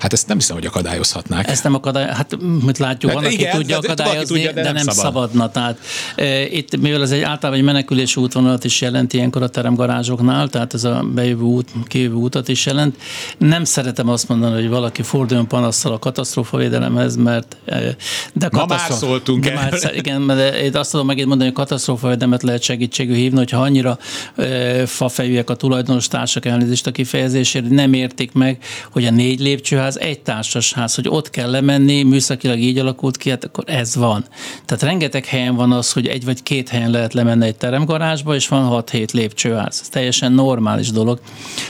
Hát 0.00 0.12
ezt 0.12 0.26
nem 0.26 0.36
hiszem, 0.36 0.56
hogy 0.56 0.66
akadályozhatnák. 0.66 1.48
Ezt 1.48 1.62
nem 1.62 1.74
akadály, 1.74 2.06
hát 2.06 2.36
mit 2.64 2.78
látjuk, 2.78 3.12
van, 3.12 3.22
hát 3.22 3.32
aki 3.32 3.48
tudja 3.52 3.78
akadályozni, 3.78 4.34
tudja, 4.34 4.52
de, 4.52 4.62
de 4.62 4.62
nem, 4.62 4.74
nem 4.74 4.84
szabad. 4.84 5.04
szabadna. 5.04 5.50
Tehát 5.50 5.78
e, 6.16 6.46
itt, 6.46 6.80
mivel 6.80 7.02
ez 7.02 7.10
egy 7.10 7.20
általában 7.20 7.58
egy 7.58 7.64
menekülési 7.64 8.20
útvonalat 8.20 8.64
is 8.64 8.80
jelent 8.80 9.12
ilyenkor 9.12 9.42
a 9.42 9.48
teremgarázsoknál, 9.48 10.48
tehát 10.48 10.74
ez 10.74 10.84
a 10.84 11.04
bejövő 11.14 11.42
út, 11.42 11.68
kijövő 11.86 12.14
útat 12.14 12.48
is 12.48 12.66
jelent. 12.66 12.96
Nem 13.38 13.64
szeretem 13.64 14.08
azt 14.08 14.28
mondani, 14.28 14.54
hogy 14.54 14.68
valaki 14.68 15.02
forduljon 15.02 15.48
panasszal 15.48 15.92
a 15.92 15.98
katasztrófavédelemhez, 15.98 17.16
mert 17.16 17.56
e, 17.64 17.96
de 18.32 18.48
Ma 18.52 18.66
már 18.66 18.90
szóltunk 18.90 19.44
de 19.44 19.54
már, 19.54 19.74
Igen, 19.94 20.20
mert 20.20 20.54
én 20.54 20.76
azt 20.76 20.90
tudom 20.90 21.06
megint 21.06 21.28
mondani, 21.28 21.50
hogy 21.50 21.58
katasztrófavédelmet 21.58 22.42
lehet 22.42 22.62
segítségű 22.62 23.14
hívni, 23.14 23.38
hogyha 23.38 23.60
annyira 23.60 23.98
e, 24.36 24.86
fafejűek 24.86 25.50
a 25.50 25.54
tulajdonos 25.54 26.08
társak 26.08 26.44
elnézést 26.44 26.86
a 26.86 26.90
kifejezésért, 26.90 27.68
nem 27.68 27.92
értik 27.92 28.32
meg, 28.32 28.58
hogy 28.90 29.04
a 29.04 29.10
négy 29.10 29.40
lépcsőház 29.40 29.89
ház 29.90 29.98
egy 29.98 30.20
társasház, 30.20 30.94
hogy 30.94 31.08
ott 31.08 31.30
kell 31.30 31.50
lemenni, 31.50 32.02
műszakilag 32.02 32.58
így 32.58 32.78
alakult 32.78 33.16
ki, 33.16 33.30
hát 33.30 33.44
akkor 33.44 33.64
ez 33.66 33.96
van. 33.96 34.24
Tehát 34.64 34.82
rengeteg 34.82 35.24
helyen 35.24 35.54
van 35.54 35.72
az, 35.72 35.92
hogy 35.92 36.06
egy 36.06 36.24
vagy 36.24 36.42
két 36.42 36.68
helyen 36.68 36.90
lehet 36.90 37.14
lemenni 37.14 37.46
egy 37.46 37.56
teremgarázsba, 37.56 38.34
és 38.34 38.48
van 38.48 38.84
6-7 38.86 39.12
lépcsőház. 39.12 39.78
Ez 39.82 39.88
teljesen 39.88 40.32
normális 40.32 40.90
dolog. 40.90 41.20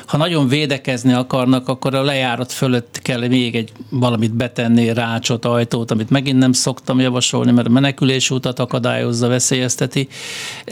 Ha 0.06 0.16
nagyon 0.16 0.48
védekezni 0.48 1.12
akarnak, 1.12 1.68
akkor 1.68 1.94
a 1.94 2.02
lejárat 2.02 2.52
fölött 2.52 2.98
kell 3.02 3.28
még 3.28 3.54
egy 3.54 3.72
valamit 3.90 4.35
betenni, 4.35 4.92
rácsot, 4.92 5.44
ajtót, 5.44 5.90
amit 5.90 6.11
megint 6.11 6.38
nem 6.38 6.52
szoktam 6.52 7.00
javasolni, 7.00 7.50
mert 7.50 7.66
a 7.66 7.70
menekülési 7.70 8.35
utat 8.35 8.59
akadályozza, 8.59 9.28
veszélyezteti, 9.28 10.09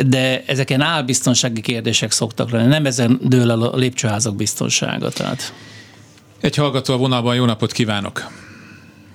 de 0.07 0.43
ezeken 0.47 0.81
álbiztonsági 0.81 1.61
kérdések 1.61 2.11
szoktak 2.11 2.51
lenni. 2.51 2.69
Nem 2.69 2.87
ezen 2.87 3.19
dől 3.23 3.51
el 3.51 3.63
a 3.63 3.77
lépcsőházak 3.77 4.37
biztonsága. 4.37 5.11
Tehát. 5.11 5.53
Egy 6.41 6.57
hallgató 6.57 6.95
a 6.95 6.97
vonalban, 6.97 7.35
jó 7.35 7.45
napot 7.45 7.73
kívánok! 7.73 8.21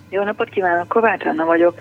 Jó 0.09 0.23
napot 0.23 0.49
kívánok, 0.49 0.88
Kovács 0.88 1.25
Anna 1.25 1.45
vagyok, 1.45 1.75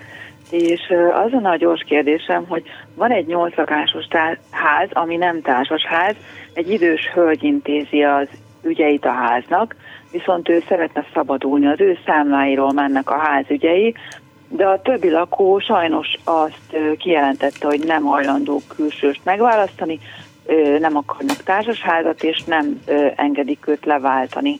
és 0.49 0.79
az 1.25 1.43
a 1.43 1.55
gyors 1.55 1.83
kérdésem, 1.87 2.45
hogy 2.47 2.63
van 2.95 3.11
egy 3.11 3.25
nyolc 3.25 3.55
lakásos 3.55 4.05
ház, 4.49 4.89
ami 4.91 5.15
nem 5.15 5.41
társas 5.41 5.85
ház, 5.85 6.15
egy 6.53 6.69
idős 6.69 7.09
hölgy 7.13 7.43
intézi 7.43 8.03
az 8.03 8.27
ügyeit 8.61 9.05
a 9.05 9.11
háznak, 9.11 9.75
viszont 10.11 10.49
ő 10.49 10.63
szeretne 10.67 11.05
szabadulni, 11.13 11.67
az 11.67 11.79
ő 11.79 11.97
számláiról 12.05 12.71
mennek 12.71 13.09
a 13.09 13.17
ház 13.17 13.45
ügyei, 13.49 13.95
de 14.47 14.65
a 14.65 14.81
többi 14.81 15.09
lakó 15.09 15.59
sajnos 15.59 16.07
azt 16.23 16.97
kijelentette, 16.97 17.67
hogy 17.67 17.83
nem 17.85 18.03
hajlandó 18.03 18.61
külsőst 18.75 19.21
megválasztani, 19.23 19.99
nem 20.79 20.95
akarnak 20.95 21.43
társasházat, 21.43 22.23
és 22.23 22.43
nem 22.43 22.81
engedik 23.15 23.67
őt 23.67 23.85
leváltani. 23.85 24.59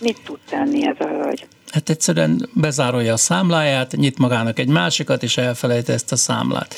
Mit 0.00 0.22
tud 0.24 0.38
tenni 0.48 0.86
ez 0.86 1.00
a 1.00 1.06
hölgy? 1.06 1.46
Hát 1.70 1.90
egyszerűen 1.90 2.48
bezárolja 2.52 3.12
a 3.12 3.16
számláját, 3.16 3.96
nyit 3.96 4.18
magának 4.18 4.58
egy 4.58 4.68
másikat, 4.68 5.22
és 5.22 5.36
elfelejti 5.36 5.92
ezt 5.92 6.12
a 6.12 6.16
számlát. 6.16 6.74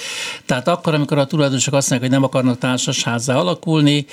Tehát 0.47 0.69
akkor, 0.69 0.95
amikor 0.95 1.19
a 1.19 1.27
tulajdonosok 1.27 1.75
azt 1.75 1.91
mondják, 1.91 2.11
hogy 2.11 2.21
nem 2.21 2.29
akarnak 2.29 2.59
társasházzá 2.59 3.35
alakulni, 3.35 4.07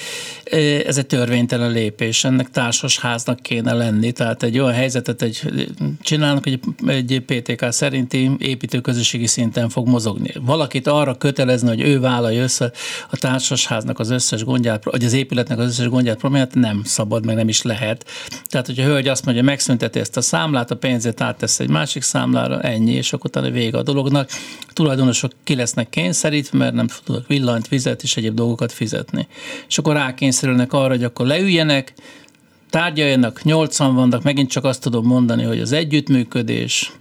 ez 0.85 0.97
egy 0.97 1.05
törvénytelen 1.05 1.71
lépés. 1.71 2.23
Ennek 2.23 2.49
társasháznak 2.49 3.39
kéne 3.39 3.73
lenni. 3.73 4.11
Tehát 4.11 4.43
egy 4.43 4.59
olyan 4.59 4.73
helyzetet 4.73 5.21
egy, 5.21 5.41
csinálnak, 6.01 6.43
hogy 6.43 6.59
egy 6.87 7.23
PTK 7.25 7.71
szerinti 7.71 8.31
építőközösségi 8.37 9.27
szinten 9.27 9.69
fog 9.69 9.87
mozogni. 9.87 10.33
Valakit 10.41 10.87
arra 10.87 11.15
kötelezni, 11.15 11.67
hogy 11.67 11.81
ő 11.81 11.99
vállalja 11.99 12.43
össze 12.43 12.71
a 13.09 13.17
társasháznak 13.17 13.99
az 13.99 14.09
összes 14.09 14.43
gondját, 14.43 14.83
vagy 14.83 15.03
az 15.03 15.13
épületnek 15.13 15.57
az 15.59 15.65
összes 15.65 15.87
gondját, 15.87 16.17
problémát 16.17 16.55
nem 16.55 16.81
szabad, 16.83 17.25
meg 17.25 17.35
nem 17.35 17.47
is 17.47 17.61
lehet. 17.61 18.05
Tehát, 18.45 18.65
hogyha 18.65 18.83
a 18.83 18.87
hölgy 18.87 19.07
azt 19.07 19.25
mondja, 19.25 19.43
megszünteti 19.43 19.99
ezt 19.99 20.17
a 20.17 20.21
számlát, 20.21 20.68
át 20.69 20.75
a 20.75 20.87
pénzét 20.87 21.21
áttesz 21.21 21.59
egy 21.59 21.69
másik 21.69 22.01
számlára, 22.01 22.61
ennyi, 22.61 22.91
és 22.91 23.13
akkor 23.13 23.29
utána 23.29 23.49
vége 23.49 23.77
a 23.77 23.83
dolognak. 23.83 24.29
A 24.61 24.73
tulajdonosok 24.73 25.31
ki 25.43 25.55
lesznek 25.55 25.89
kényszerítve, 25.89 26.57
mert 26.57 26.73
nem 26.73 26.87
tudnak 27.03 27.27
villanyt, 27.27 27.67
vizet 27.67 28.03
és 28.03 28.17
egyéb 28.17 28.33
dolgokat 28.35 28.71
fizetni. 28.71 29.27
És 29.67 29.77
akkor 29.77 29.93
rákényszerülnek 29.93 30.73
arra, 30.73 30.89
hogy 30.89 31.03
akkor 31.03 31.25
leüljenek, 31.25 31.93
tárgyaljanak, 32.69 33.43
nyolcan 33.43 33.95
vannak, 33.95 34.23
megint 34.23 34.49
csak 34.49 34.63
azt 34.63 34.81
tudom 34.81 35.05
mondani, 35.05 35.43
hogy 35.43 35.59
az 35.59 35.71
együttműködés, 35.71 36.91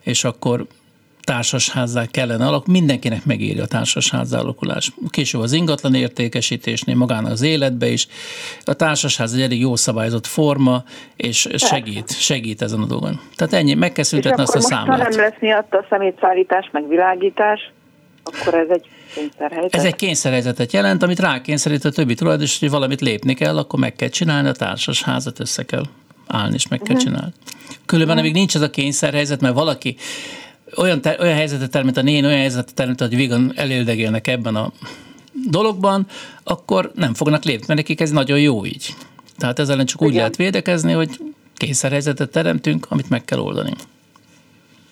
és 0.00 0.24
akkor 0.24 0.66
társasházzá 1.30 2.06
kellene 2.06 2.46
alak, 2.46 2.66
mindenkinek 2.66 3.24
megéri 3.24 3.58
a 3.58 3.66
társasházzá 3.66 4.38
alakulás. 4.38 4.92
Később 5.10 5.40
az 5.40 5.52
ingatlan 5.52 5.94
értékesítésnél, 5.94 6.96
magának 6.96 7.30
az 7.30 7.42
életbe 7.42 7.88
is. 7.88 8.06
A 8.64 8.74
társasház 8.74 9.32
egy 9.32 9.40
elég 9.40 9.60
jó 9.60 9.76
szabályozott 9.76 10.26
forma, 10.26 10.84
és 11.16 11.48
segít, 11.54 12.20
segít 12.20 12.62
ezen 12.62 12.80
a 12.80 12.86
dolgon. 12.86 13.20
Tehát 13.36 13.52
ennyi, 13.52 13.74
meg 13.74 13.92
kell 13.92 14.04
szüntetni 14.04 14.42
azt 14.42 14.54
a 14.54 14.60
számlát. 14.60 15.00
Ha 15.00 15.08
nem 15.08 15.20
lesz 15.20 15.40
miatt 15.40 15.72
a 15.72 15.86
szemétszállítás, 15.88 16.68
meg 16.72 16.88
világítás, 16.88 17.72
akkor 18.24 18.54
ez 18.54 18.68
egy 18.68 18.86
kényszerhelyzet. 19.14 19.74
Ez 19.74 19.84
egy 19.84 19.96
kényszerhelyzetet 19.96 20.72
jelent, 20.72 21.02
amit 21.02 21.20
rákényszerít 21.20 21.84
a 21.84 21.90
többi 21.90 22.14
tulajdonos, 22.14 22.58
hogy 22.58 22.70
valamit 22.70 23.00
lépni 23.00 23.34
kell, 23.34 23.58
akkor 23.58 23.78
meg 23.78 23.92
kell 23.96 24.08
csinálni, 24.08 24.48
a 24.48 24.52
társasházat 24.52 25.40
össze 25.40 25.64
kell 25.64 25.84
állni, 26.26 26.54
és 26.54 26.68
meg 26.68 26.78
kell 26.78 26.96
uh-huh. 26.96 27.10
csinálni. 27.10 27.32
Különben, 27.86 28.16
uh-huh. 28.16 28.30
amíg 28.30 28.38
nincs 28.38 28.54
ez 28.54 28.62
a 28.62 28.70
kényszerhelyzet, 28.70 29.40
mert 29.40 29.54
valaki 29.54 29.96
olyan, 30.76 31.00
te, 31.00 31.16
olyan 31.20 31.34
helyzetet 31.34 31.70
teremт 31.70 31.96
a 31.96 32.02
nén, 32.02 32.24
olyan 32.24 32.38
helyzetet 32.38 32.74
teremtett, 32.74 33.08
hogy 33.08 33.16
vígan 33.16 33.52
eléldegélnek 33.56 34.26
ebben 34.26 34.54
a 34.54 34.72
dologban, 35.32 36.06
akkor 36.42 36.92
nem 36.94 37.14
fognak 37.14 37.44
lépni, 37.44 37.64
mert 37.66 37.78
nekik 37.78 38.00
ez 38.00 38.10
nagyon 38.10 38.40
jó 38.40 38.66
így. 38.66 38.94
Tehát 39.38 39.58
ezzel 39.58 39.74
ellen 39.74 39.86
csak 39.86 40.00
Igen. 40.00 40.12
úgy 40.12 40.18
lehet 40.18 40.36
védekezni, 40.36 40.92
hogy 40.92 41.20
kényszerhelyzetet 41.54 42.30
teremtünk, 42.30 42.86
amit 42.88 43.08
meg 43.08 43.24
kell 43.24 43.38
oldani. 43.38 43.72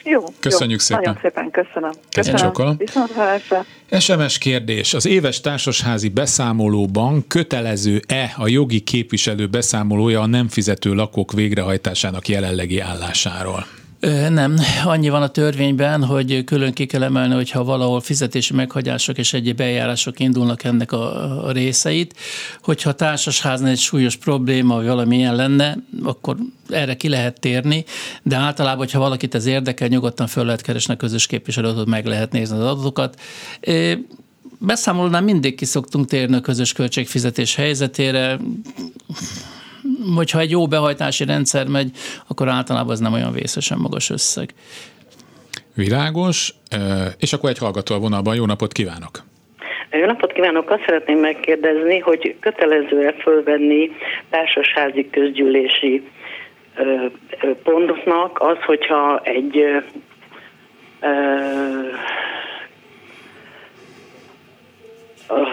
Jó, 0.05 0.25
Köszönjük 0.41 0.79
jó. 0.79 0.85
szépen. 0.85 1.03
Nagyon 1.03 1.21
szépen 1.23 1.51
köszönöm. 1.51 1.91
Köszönöm. 2.11 2.77
SMS 4.01 4.39
kérdés. 4.39 4.95
Az 4.95 5.07
éves 5.07 5.41
társasházi 5.41 6.09
beszámolóban 6.09 7.25
kötelező-e 7.27 8.35
a 8.37 8.49
jogi 8.49 8.81
képviselő 8.81 9.47
beszámolója 9.47 10.21
a 10.21 10.27
nem 10.27 10.49
fizető 10.49 10.95
lakók 10.95 11.33
végrehajtásának 11.33 12.29
jelenlegi 12.29 12.81
állásáról? 12.81 13.67
Nem, 14.29 14.57
annyi 14.85 15.09
van 15.09 15.23
a 15.23 15.29
törvényben, 15.29 16.05
hogy 16.05 16.45
külön 16.45 16.73
ki 16.73 16.87
kell 16.87 17.03
emelni, 17.03 17.35
hogyha 17.35 17.65
valahol 17.65 18.01
fizetési 18.01 18.55
meghagyások 18.55 19.19
és 19.19 19.33
egyéb 19.33 19.61
eljárások 19.61 20.21
indulnak 20.21 20.65
ennek 20.65 20.93
a, 20.93 21.47
a 21.47 21.53
részeit. 21.53 22.17
Hogyha 22.63 22.91
a 22.91 22.93
társasháznál 22.93 23.71
egy 23.71 23.79
súlyos 23.79 24.17
probléma, 24.17 24.75
vagy 24.75 24.87
valamilyen 24.87 25.37
lenne, 25.37 25.77
akkor 26.03 26.37
erre 26.69 26.97
ki 26.97 27.09
lehet 27.09 27.41
térni, 27.41 27.85
de 28.23 28.37
általában, 28.37 28.79
hogyha 28.79 28.99
valakit 28.99 29.35
ez 29.35 29.47
érdekel, 29.47 29.89
nyugodtan 29.89 30.27
föl 30.27 30.45
lehet 30.45 30.61
keresni 30.61 30.95
a 30.95 30.97
közös 30.97 31.27
képviselőt, 31.27 31.87
meg 31.87 32.07
lehet 32.07 32.33
nézni 32.33 32.57
az 32.57 32.63
adatokat. 32.63 33.21
Beszámolónál 34.59 35.23
mindig 35.23 35.55
ki 35.55 35.65
szoktunk 35.65 36.07
térni 36.07 36.37
a 36.37 36.41
közös 36.41 36.73
költségfizetés 36.73 37.55
helyzetére 37.55 38.39
hogyha 40.17 40.39
egy 40.39 40.51
jó 40.51 40.67
behajtási 40.67 41.25
rendszer 41.25 41.67
megy, 41.67 41.91
akkor 42.29 42.49
általában 42.49 42.91
az 42.91 43.01
nem 43.01 43.13
olyan 43.13 43.33
vészesen 43.33 43.79
magas 43.79 44.11
összeg. 44.11 44.55
Világos, 45.75 46.55
és 47.19 47.33
akkor 47.33 47.51
egy 47.51 47.59
hallgató 47.59 47.95
a 47.95 47.99
vonalban. 47.99 48.35
Jó 48.35 48.47
napot 48.47 48.73
kívánok! 48.73 49.23
Jó 49.91 50.07
napot 50.07 50.33
kívánok! 50.33 50.71
Azt 50.71 50.83
szeretném 50.87 51.19
megkérdezni, 51.19 51.99
hogy 51.99 52.37
kötelező-e 52.41 53.13
fölvenni 53.13 53.91
társasházi 54.31 55.11
közgyűlési 55.11 56.09
pontnak 57.63 58.41
az, 58.41 58.57
hogyha 58.67 59.21
egy 59.25 59.65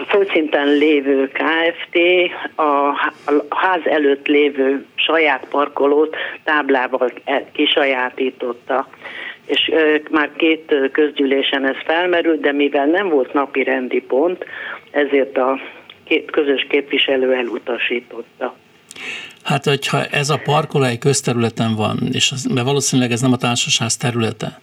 földszinten 0.08 0.68
lévő 0.68 1.28
KFT 1.28 1.98
a 2.56 2.94
ház 3.48 3.80
előtt 3.84 4.26
lévő 4.26 4.86
saját 4.94 5.46
parkolót 5.50 6.16
táblával 6.44 7.12
kisajátította. 7.52 8.88
És 9.46 9.72
már 10.10 10.30
két 10.36 10.74
közgyűlésen 10.92 11.66
ez 11.66 11.76
felmerült, 11.84 12.40
de 12.40 12.52
mivel 12.52 12.86
nem 12.86 13.08
volt 13.08 13.32
napi 13.32 13.62
rendi 13.62 14.00
pont, 14.00 14.44
ezért 14.90 15.36
a 15.36 15.60
két 16.04 16.30
közös 16.30 16.66
képviselő 16.68 17.32
elutasította. 17.32 18.54
Hát, 19.46 19.64
hogyha 19.64 20.04
ez 20.04 20.30
a 20.30 20.40
parkoló 20.44 20.84
egy 20.84 20.98
közterületen 20.98 21.74
van, 21.74 21.98
és 22.12 22.30
az, 22.32 22.44
mert 22.44 22.66
valószínűleg 22.66 23.12
ez 23.12 23.20
nem 23.20 23.32
a 23.32 23.36
társasház 23.36 23.96
területe, 23.96 24.60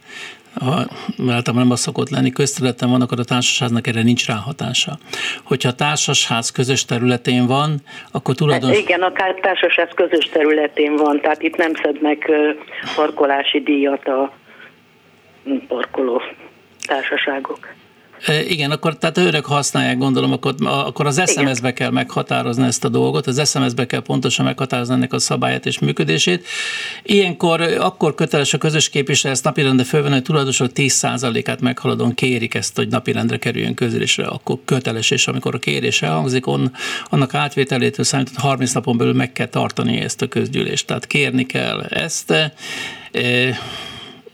ha 0.59 0.75
általában 1.19 1.63
nem 1.63 1.71
az 1.71 1.79
szokott 1.79 2.09
lenni, 2.09 2.31
közterületen 2.31 2.89
van, 2.89 3.01
akkor 3.01 3.19
a 3.19 3.23
társasháznak 3.23 3.87
erre 3.87 4.01
nincs 4.01 4.25
ráhatása. 4.27 4.97
Hogyha 5.43 5.69
a 5.69 5.73
társasház 5.73 6.51
közös 6.51 6.85
területén 6.85 7.47
van, 7.47 7.81
akkor 8.11 8.35
tulajdonos... 8.35 8.77
Igen, 8.77 9.01
a 9.01 9.11
társasház 9.41 9.89
közös 9.95 10.25
területén 10.25 10.95
van, 10.95 11.21
tehát 11.21 11.41
itt 11.41 11.55
nem 11.55 11.73
szed 11.83 12.01
meg 12.01 12.31
parkolási 12.95 13.59
díjat 13.59 14.07
a 14.07 14.33
parkoló 15.67 16.21
társaságok. 16.85 17.73
Igen, 18.27 18.71
akkor 18.71 18.97
tehát 18.97 19.17
őrök 19.17 19.45
használják, 19.45 19.97
gondolom, 19.97 20.31
akkor, 20.31 20.55
akkor 20.59 21.05
az 21.05 21.21
SMS-be 21.25 21.73
kell 21.73 21.89
meghatározni 21.89 22.65
ezt 22.65 22.83
a 22.83 22.89
dolgot, 22.89 23.27
az 23.27 23.49
SMS-be 23.49 23.85
kell 23.85 24.01
pontosan 24.01 24.45
meghatározni 24.45 24.93
ennek 24.93 25.13
a 25.13 25.19
szabályát 25.19 25.65
és 25.65 25.79
működését. 25.79 26.47
Ilyenkor 27.03 27.61
akkor 27.61 28.15
köteles 28.15 28.53
a 28.53 28.57
közös 28.57 28.89
képviselő 28.89 29.33
ezt 29.33 29.43
napirendre 29.43 29.83
fölvenni, 29.85 30.13
hogy 30.13 30.23
tulajdonosok 30.23 30.71
10%-át 30.75 31.61
meghaladon 31.61 32.13
kérik 32.13 32.53
ezt, 32.53 32.75
hogy 32.75 32.87
napirendre 32.87 33.37
kerüljön 33.37 33.73
közülésre, 33.73 34.25
akkor 34.25 34.57
köteles, 34.65 35.11
és 35.11 35.27
amikor 35.27 35.55
a 35.55 35.59
kérés 35.59 36.01
elhangzik, 36.01 36.47
on, 36.47 36.71
annak 37.09 37.33
átvételétől 37.33 38.05
számított 38.05 38.35
30 38.35 38.71
napon 38.71 38.97
belül 38.97 39.13
meg 39.13 39.31
kell 39.31 39.47
tartani 39.47 39.99
ezt 39.99 40.21
a 40.21 40.27
közgyűlést. 40.27 40.87
Tehát 40.87 41.07
kérni 41.07 41.45
kell 41.45 41.81
ezt. 41.81 42.31
E, 42.31 42.53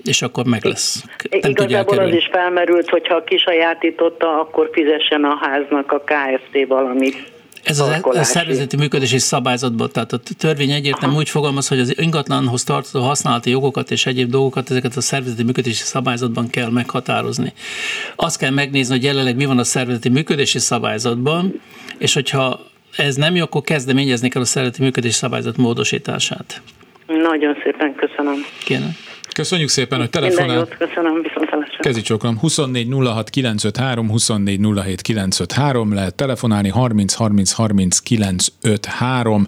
és 0.10 0.22
akkor 0.22 0.46
meg 0.46 0.64
lesz. 0.64 1.04
Nem 1.30 1.50
Igazából 1.50 1.98
az 1.98 2.14
is 2.14 2.30
felmerült, 2.32 2.90
hogyha 2.90 3.24
kisajátította, 3.24 4.40
akkor 4.40 4.70
fizessen 4.74 5.24
a 5.24 5.38
háznak 5.42 5.92
a 5.92 6.00
KFT 6.00 6.68
valamit. 6.68 7.16
Ez 7.64 7.80
a, 7.80 7.98
a 8.02 8.24
szervezeti 8.24 8.76
működési 8.78 9.18
szabályzatban, 9.18 9.90
tehát 9.94 10.14
a 10.14 10.20
törvény 10.38 10.72
egyértelmű 10.72 11.16
úgy 11.16 11.30
fogalmaz, 11.30 11.68
hogy 11.68 11.80
az 11.80 12.00
ingatlanhoz 12.00 12.64
tartozó 12.64 13.06
használati 13.06 13.50
jogokat 13.50 13.92
és 13.92 14.06
egyéb 14.06 14.30
dolgokat 14.30 14.70
ezeket 14.70 14.96
a 14.96 15.02
szervezeti 15.02 15.44
működési 15.44 15.84
szabályzatban 15.84 16.50
kell 16.50 16.70
meghatározni. 16.70 17.54
Azt 18.16 18.40
kell 18.40 18.52
megnézni, 18.52 18.96
hogy 18.96 19.04
jelenleg 19.04 19.36
mi 19.36 19.46
van 19.46 19.58
a 19.58 19.64
szervezeti 19.64 20.10
működési 20.10 20.60
szabályzatban, 20.60 21.62
és 21.98 22.14
hogyha 22.14 22.60
ez 22.98 23.16
nem 23.16 23.36
jó, 23.36 23.44
akkor 23.44 23.62
kezdeményezni 23.62 24.30
kell 24.30 24.42
a 24.42 24.46
szervezeti 24.46 24.84
működési 24.84 25.14
szabályzat 25.14 25.58
módosítását. 25.58 26.62
Nagyon 27.08 27.58
szépen 27.64 27.96
köszönöm. 27.96 28.46
Kérem. 28.66 28.96
Köszönjük 29.40 29.70
szépen, 29.70 30.00
hogy 30.00 30.10
telefonál. 30.10 30.56
Jót, 30.56 30.78
köszönöm, 30.78 31.22
viszontlátásra. 31.22 31.78
Kezi 31.80 32.02
csókolom, 32.02 32.40
24 32.40 32.88
06 32.92 33.30
953, 33.30 34.10
24 34.10 34.60
07 34.60 35.02
953, 35.02 35.94
lehet 35.94 36.16
telefonálni, 36.16 36.70
30 36.70 37.14
30 37.14 37.52
30 37.52 38.00
953. 38.00 39.48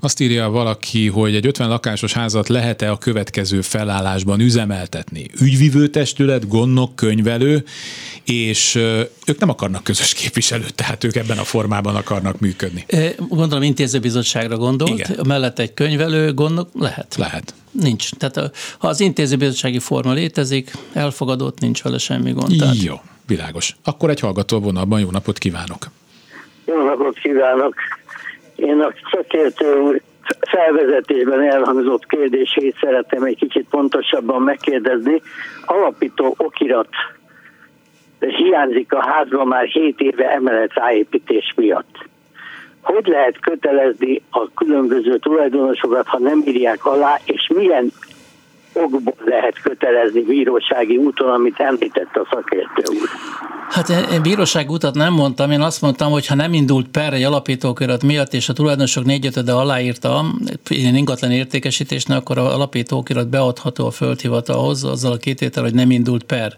Azt 0.00 0.20
írja 0.20 0.48
valaki, 0.50 1.08
hogy 1.08 1.34
egy 1.34 1.46
50 1.46 1.68
lakásos 1.68 2.12
házat 2.12 2.48
lehet-e 2.48 2.90
a 2.90 2.98
következő 2.98 3.60
felállásban 3.60 4.40
üzemeltetni? 4.40 5.26
Ügyvivő 5.40 5.86
testület, 5.86 6.48
gondnok, 6.48 6.96
könyvelő, 6.96 7.64
és 8.24 8.74
ők 9.26 9.38
nem 9.38 9.48
akarnak 9.48 9.84
közös 9.84 10.12
képviselőt, 10.14 10.74
tehát 10.74 11.04
ők 11.04 11.16
ebben 11.16 11.38
a 11.38 11.44
formában 11.44 11.96
akarnak 11.96 12.40
működni. 12.40 12.86
Gondolom 13.28 13.62
intézőbizottságra 13.62 14.56
gondolt, 14.56 15.08
Igen. 15.08 15.26
mellett 15.26 15.58
egy 15.58 15.74
könyvelő, 15.74 16.34
gondnok 16.34 16.68
lehet. 16.74 17.14
Lehet. 17.18 17.54
Nincs. 17.70 18.10
Tehát 18.10 18.56
ha 18.78 18.88
az 18.88 19.00
intézőbizottsági 19.00 19.78
forma 19.78 20.12
létezik, 20.12 20.70
elfogadott, 20.92 21.60
nincs 21.60 21.82
vele 21.82 21.98
semmi 21.98 22.32
gond. 22.32 22.56
Tehát... 22.58 22.82
Jó, 22.82 22.94
világos. 23.26 23.76
Akkor 23.84 24.10
egy 24.10 24.20
hallgató 24.20 24.60
vonalban 24.60 25.00
jó 25.00 25.10
napot 25.10 25.38
kívánok! 25.38 25.90
Jó 26.64 26.84
napot 26.84 27.18
kívánok! 27.18 27.74
Én 28.58 28.80
a 28.80 28.92
szakértő 29.10 29.80
úr 29.80 30.00
felvezetésben 30.50 31.40
elhangzott 31.40 32.06
kérdését 32.06 32.76
szeretném 32.80 33.22
egy 33.22 33.36
kicsit 33.36 33.66
pontosabban 33.70 34.42
megkérdezni. 34.42 35.22
Alapító 35.64 36.34
okirat 36.38 36.88
hiányzik 38.18 38.92
a 38.92 39.06
házban 39.06 39.46
már 39.46 39.64
7 39.64 40.00
éve 40.00 40.30
emelet 40.30 40.74
ráépítés 40.74 41.52
miatt. 41.56 42.08
Hogy 42.80 43.06
lehet 43.06 43.40
kötelezni 43.40 44.22
a 44.30 44.52
különböző 44.54 45.18
tulajdonosokat, 45.18 46.06
ha 46.06 46.18
nem 46.18 46.42
írják 46.46 46.86
alá, 46.86 47.18
és 47.24 47.50
milyen 47.54 47.92
okból 48.78 49.14
lehet 49.24 49.60
kötelezni 49.62 50.22
bírósági 50.22 50.96
úton, 50.96 51.28
amit 51.30 51.58
említett 51.58 52.16
a 52.16 52.26
szakértő 52.30 52.82
úr? 53.00 53.08
Hát 53.68 53.88
én 53.88 54.22
bíróság 54.22 54.70
utat 54.70 54.94
nem 54.94 55.12
mondtam, 55.12 55.50
én 55.50 55.60
azt 55.60 55.80
mondtam, 55.80 56.10
hogy 56.10 56.26
ha 56.26 56.34
nem 56.34 56.52
indult 56.52 56.88
per 56.88 57.12
egy 57.12 57.22
alapítóköret 57.22 58.02
miatt, 58.02 58.32
és 58.32 58.48
a 58.48 58.52
tulajdonosok 58.52 59.04
négyötöde 59.04 59.52
aláírta 59.52 60.24
ilyen 60.68 60.94
ingatlan 60.94 61.30
értékesítésnek, 61.30 62.18
akkor 62.18 62.38
a 62.38 62.54
alapítóköret 62.54 63.28
beadható 63.28 63.86
a 63.86 63.90
földhivatalhoz, 63.90 64.84
azzal 64.84 65.12
a 65.12 65.16
kététel, 65.16 65.62
hogy 65.62 65.74
nem 65.74 65.90
indult 65.90 66.22
per. 66.22 66.52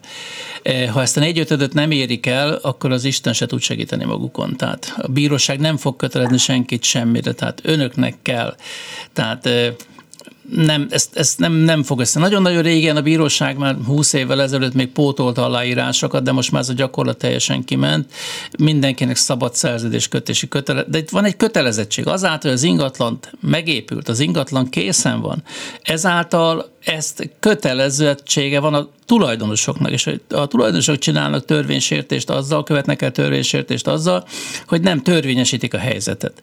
E, 0.63 0.91
ha 0.91 1.01
ezt 1.01 1.17
a 1.17 1.21
négyötödöt 1.21 1.75
nem 1.75 1.91
érik 1.91 2.27
el, 2.27 2.59
akkor 2.63 2.91
az 2.93 3.05
Isten 3.05 3.33
se 3.33 3.47
tud 3.47 3.61
segíteni 3.61 4.05
magukon. 4.05 4.57
Tehát 4.57 4.95
a 4.97 5.09
bíróság 5.09 5.61
nem 5.61 5.77
fog 5.77 5.97
kötelezni 5.97 6.39
senkit 6.39 6.83
semmire, 6.83 7.33
tehát 7.33 7.61
önöknek 7.65 8.15
kell. 8.23 8.55
Tehát 9.13 9.47
e, 9.47 9.75
nem, 10.49 10.87
ezt, 10.91 11.17
ezt 11.17 11.39
nem, 11.39 11.53
nem 11.53 11.83
fog 11.83 12.01
össze. 12.01 12.21
Nagyon-nagyon 12.21 12.63
régen 12.63 12.97
a 12.97 13.03
bíróság 13.03 13.59
már 13.59 13.77
20 13.87 14.13
évvel 14.13 14.43
ezelőtt 14.43 14.75
még 14.75 14.89
pótolta 14.89 15.45
aláírásokat, 15.45 16.23
de 16.23 16.33
most 16.33 16.53
már 16.53 16.61
ez 16.61 16.69
a 16.69 16.73
gyakorlat 16.73 17.19
teljesen 17.19 17.65
kiment. 17.65 18.13
Mindenkinek 18.59 19.17
szabad 19.17 19.55
szerződés 19.55 20.09
kötési 20.09 20.49
kötele, 20.49 20.85
de 20.89 20.99
itt 20.99 21.11
van 21.11 21.25
egy 21.25 21.37
kötelezettség. 21.37 22.07
Azáltal, 22.07 22.51
hogy 22.51 22.51
az 22.51 22.63
ingatlan 22.63 23.19
megépült, 23.41 24.09
az 24.09 24.21
ingatlan 24.21 24.69
készen 24.69 25.21
van, 25.21 25.43
ezáltal 25.83 26.71
ezt 26.85 27.31
kötelezettsége 27.41 28.61
van 28.61 28.75
a 28.75 28.89
tulajdonosoknak, 29.07 29.91
és 29.91 30.11
a 30.29 30.47
tulajdonosok 30.47 30.99
csinálnak 30.99 31.45
törvénysértést 31.45 32.31
azzal, 32.31 32.63
követnek 32.63 33.03
el 33.03 33.11
törvénysértést 33.11 33.87
azzal, 33.87 34.25
hogy 34.67 34.81
nem 34.81 35.03
törvényesítik 35.03 35.75
a 35.75 35.79
helyzetet. 35.79 36.43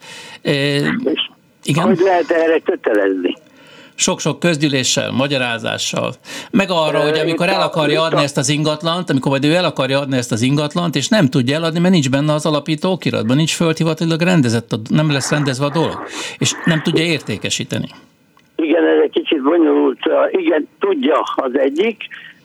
igen? 1.63 1.83
Hogy 1.83 1.99
lehet 1.99 2.31
erre 2.31 2.59
kötelezni? 2.59 3.35
Sok-sok 3.97 4.39
közgyűléssel, 4.39 5.11
magyarázással, 5.11 6.13
meg 6.51 6.67
arra, 6.69 6.99
hogy 6.99 7.17
amikor 7.17 7.47
el 7.47 7.61
akarja 7.61 8.01
adni 8.01 8.23
ezt 8.23 8.37
az 8.37 8.49
ingatlant, 8.49 9.09
amikor 9.09 9.31
majd 9.31 9.45
ő 9.45 9.53
el 9.53 9.65
akarja 9.65 9.99
adni 9.99 10.17
ezt 10.17 10.31
az 10.31 10.41
ingatlant, 10.41 10.95
és 10.95 11.07
nem 11.07 11.25
tudja 11.27 11.55
eladni, 11.55 11.79
mert 11.79 11.93
nincs 11.93 12.09
benne 12.09 12.33
az 12.33 12.45
alapító 12.45 12.91
okiratban, 12.91 13.35
nincs 13.35 13.55
földhivatalilag 13.55 14.21
rendezett, 14.21 14.75
nem 14.89 15.11
lesz 15.11 15.31
rendezve 15.31 15.65
a 15.65 15.69
dolog, 15.69 16.03
és 16.37 16.51
nem 16.65 16.81
tudja 16.81 17.03
értékesíteni. 17.03 17.87
Igen, 18.55 18.83
ez 18.85 19.01
egy 19.03 19.11
kicsit 19.11 19.41
bonyolult. 19.41 19.99
Igen, 20.31 20.67
tudja 20.79 21.21
az 21.35 21.57
egyik, 21.57 22.03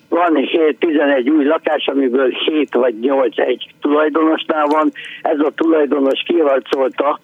van 0.09 0.49
11 0.79 1.31
új 1.31 1.45
lakás, 1.45 1.87
amiből 1.87 2.29
7 2.29 2.75
vagy 2.75 2.99
8 3.01 3.39
egy 3.39 3.67
tulajdonosnál 3.81 4.67
van. 4.67 4.93
Ez 5.23 5.39
a 5.39 5.53
tulajdonos 5.55 6.23
kiharcolta 6.27 7.21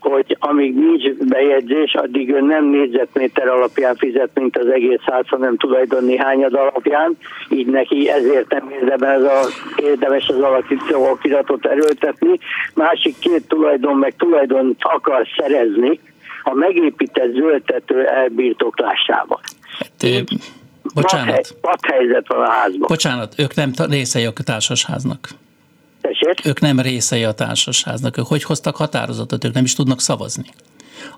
hogy 0.00 0.36
amíg 0.38 0.74
nincs 0.74 1.12
bejegyzés, 1.12 1.94
addig 1.94 2.32
ön 2.32 2.44
nem 2.44 2.64
négyzetméter 2.64 3.48
alapján 3.48 3.96
fizet, 3.96 4.30
mint 4.34 4.58
az 4.58 4.66
egész 4.66 5.00
ház, 5.02 5.24
hanem 5.26 5.56
tulajdoni 5.56 6.16
hányad 6.16 6.54
alapján, 6.54 7.16
így 7.48 7.66
neki 7.66 8.08
ezért 8.08 8.50
nem 8.50 8.70
érdemes, 8.70 9.22
a, 9.22 9.40
érdemes 9.76 10.28
az 10.28 10.40
alakító 10.40 11.10
okiratot 11.10 11.66
erőltetni. 11.66 12.38
Másik 12.74 13.18
két 13.18 13.48
tulajdon 13.48 13.96
meg 13.96 14.14
tulajdon 14.16 14.76
akar 14.78 15.26
szerezni 15.36 16.00
a 16.42 16.54
megépített 16.54 17.32
zöldtető 17.32 18.06
elbirtoklásával. 18.06 19.40
Hát, 19.78 20.24
bocsánat. 20.94 21.56
helyzet 21.82 22.28
van 22.28 22.40
a 22.40 22.50
házban. 22.50 22.86
Bocsánat, 22.88 23.34
ők 23.38 23.54
nem 23.54 23.72
részei 23.88 24.24
a 24.24 24.32
társasháznak. 24.44 25.28
Tessék? 26.00 26.46
Ők 26.46 26.60
nem 26.60 26.80
részei 26.80 27.24
a 27.24 27.32
társasháznak. 27.32 28.18
Ők 28.18 28.26
hogy 28.26 28.42
hoztak 28.42 28.76
határozatot? 28.76 29.44
Ők 29.44 29.54
nem 29.54 29.64
is 29.64 29.74
tudnak 29.74 30.00
szavazni. 30.00 30.46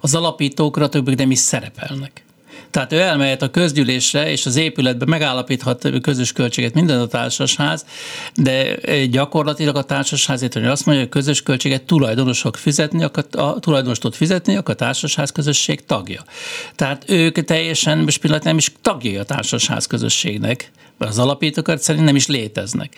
Az 0.01 0.15
alapítókra 0.15 0.89
többek 0.89 1.17
nem 1.17 1.31
is 1.31 1.39
szerepelnek. 1.39 2.25
Tehát 2.73 2.93
ő 2.93 2.99
elmehet 2.99 3.43
a 3.43 3.51
közgyűlésre, 3.51 4.31
és 4.31 4.47
az 4.47 4.57
épületben 4.57 5.09
megállapíthat 5.09 5.89
közös 6.03 6.33
költséget 6.33 6.75
minden 6.75 7.01
a 7.01 7.07
társasház, 7.07 7.87
de 8.35 8.77
gyakorlatilag 9.07 9.77
a 9.77 9.83
társasház 9.83 10.41
hogy 10.41 10.67
azt 10.67 10.87
mondja, 10.87 11.05
hogy 11.05 11.13
közös 11.13 11.43
költséget 11.43 11.83
tulajdonosok 11.83 12.57
fizetni, 12.57 13.05
a 13.31 13.59
tulajdonos 13.61 13.99
tud 13.99 14.15
fizetni, 14.15 14.57
a 14.57 14.63
társasház 14.63 15.33
közösség 15.33 15.85
tagja. 15.85 16.23
Tehát 16.75 17.05
ők 17.11 17.45
teljesen, 17.45 17.99
most 17.99 18.21
pillanat 18.21 18.45
nem 18.45 18.57
is 18.57 18.73
tagjai 18.83 19.17
a 19.17 19.25
társasház 19.25 19.87
közösségnek, 19.87 20.71
mert 20.99 21.11
az 21.11 21.19
alapítókat 21.19 21.83
szerint 21.83 22.05
nem 22.05 22.17
is 22.17 22.27
léteznek. 22.27 22.97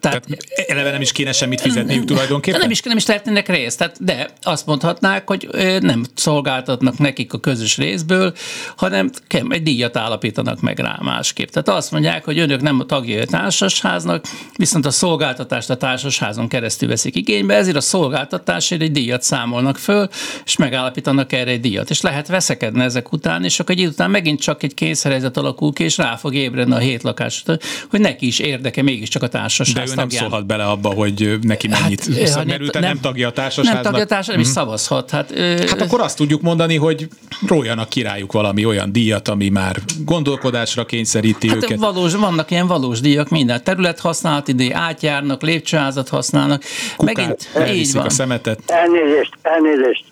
Tehát, 0.00 0.26
Tehát 0.26 0.70
eleve 0.70 0.90
nem 0.90 1.00
is 1.00 1.12
kéne 1.12 1.32
semmit 1.32 1.60
fizetniük 1.60 2.04
tulajdonképpen? 2.04 2.60
Nem 2.60 2.70
is, 2.70 2.80
nem 2.80 2.96
is 2.96 3.04
tehetnének 3.04 3.48
részt, 3.48 3.78
tehát, 3.78 4.04
de 4.04 4.30
azt 4.42 4.66
mondhatnák, 4.66 5.28
hogy 5.28 5.48
nem 5.80 6.04
szolgáltatnak 6.14 6.98
nekik 6.98 7.32
a 7.32 7.38
közös 7.38 7.76
részből, 7.76 8.34
hanem 8.76 9.10
egy 9.48 9.62
díjat 9.62 9.96
állapítanak 9.96 10.60
meg 10.60 10.78
rá 10.78 10.98
másképp. 11.02 11.48
Tehát 11.48 11.68
azt 11.68 11.90
mondják, 11.90 12.24
hogy 12.24 12.38
önök 12.38 12.60
nem 12.60 12.80
a 12.80 12.84
tagjai 12.84 13.20
a 13.20 13.24
társasháznak, 13.24 14.24
viszont 14.56 14.86
a 14.86 14.90
szolgáltatást 14.90 15.70
a 15.70 15.76
társasházon 15.76 16.48
keresztül 16.48 16.88
veszik 16.88 17.16
igénybe, 17.16 17.54
ezért 17.54 17.76
a 17.76 17.80
szolgáltatásért 17.80 18.82
egy 18.82 18.92
díjat 18.92 19.22
számolnak 19.22 19.78
föl, 19.78 20.08
és 20.44 20.56
megállapítanak 20.56 21.32
erre 21.32 21.50
egy 21.50 21.60
díjat. 21.60 21.90
És 21.90 22.00
lehet 22.00 22.28
veszekedni 22.28 22.82
ezek 22.82 23.12
után, 23.12 23.44
és 23.44 23.60
akkor 23.60 23.74
egy 23.74 23.80
idő 23.80 23.88
után 23.88 24.10
megint 24.10 24.40
csak 24.40 24.62
egy 24.62 24.74
kényszerhelyzet 24.74 25.36
alakul 25.36 25.72
ki, 25.72 25.84
és 25.84 25.96
rá 25.96 26.16
fog 26.16 26.34
ébredni 26.34 26.74
a 26.74 26.78
hét 26.78 27.02
lakás, 27.02 27.44
hogy 27.90 28.00
neki 28.00 28.26
is 28.26 28.38
érdeke 28.38 28.82
mégiscsak 28.82 29.22
a 29.22 29.28
társasház 29.28 29.89
ő 29.90 29.94
nem 29.94 30.08
szólhat 30.08 30.46
bele 30.46 30.64
abba, 30.64 30.88
hogy 30.88 31.38
neki 31.42 31.68
hát, 31.70 31.80
mennyit 31.80 32.04
hát, 32.18 32.26
szab, 32.26 32.46
mert 32.46 32.60
ő 32.60 32.68
nem, 32.72 32.82
nem 32.82 33.00
tagja 33.00 33.28
a 33.28 33.32
társasháznak. 33.32 33.82
Nem 33.82 33.92
tagja 33.92 34.04
a 34.04 34.06
társasháznak, 34.06 34.36
nem 34.36 34.40
is 34.40 34.46
mhm. 34.46 34.56
szavazhat. 34.56 35.10
Hát, 35.10 35.38
hát 35.68 35.80
akkor 35.80 36.00
azt 36.00 36.16
tudjuk 36.16 36.42
mondani, 36.42 36.76
hogy 36.76 37.08
róljanak 37.48 37.88
királyuk 37.88 38.32
valami 38.32 38.64
olyan 38.64 38.92
díjat, 38.92 39.28
ami 39.28 39.48
már 39.48 39.76
gondolkodásra 40.04 40.84
kényszeríti 40.84 41.48
hát 41.48 41.56
őket. 41.56 41.78
Valós, 41.78 42.14
vannak 42.14 42.50
ilyen 42.50 42.66
valós 42.66 43.00
díjak, 43.00 43.28
minden 43.28 43.64
terület 43.64 44.00
használati 44.00 44.52
díj, 44.52 44.72
átjárnak, 44.72 45.42
lépcsőházat 45.42 46.08
használnak. 46.08 46.62
Kukát, 46.96 47.16
Megint 47.16 47.48
így 47.76 47.92
van. 47.92 48.04
a 48.04 48.10
szemetet. 48.10 48.60
Elnézést, 48.66 49.32
elnézést. 49.42 50.04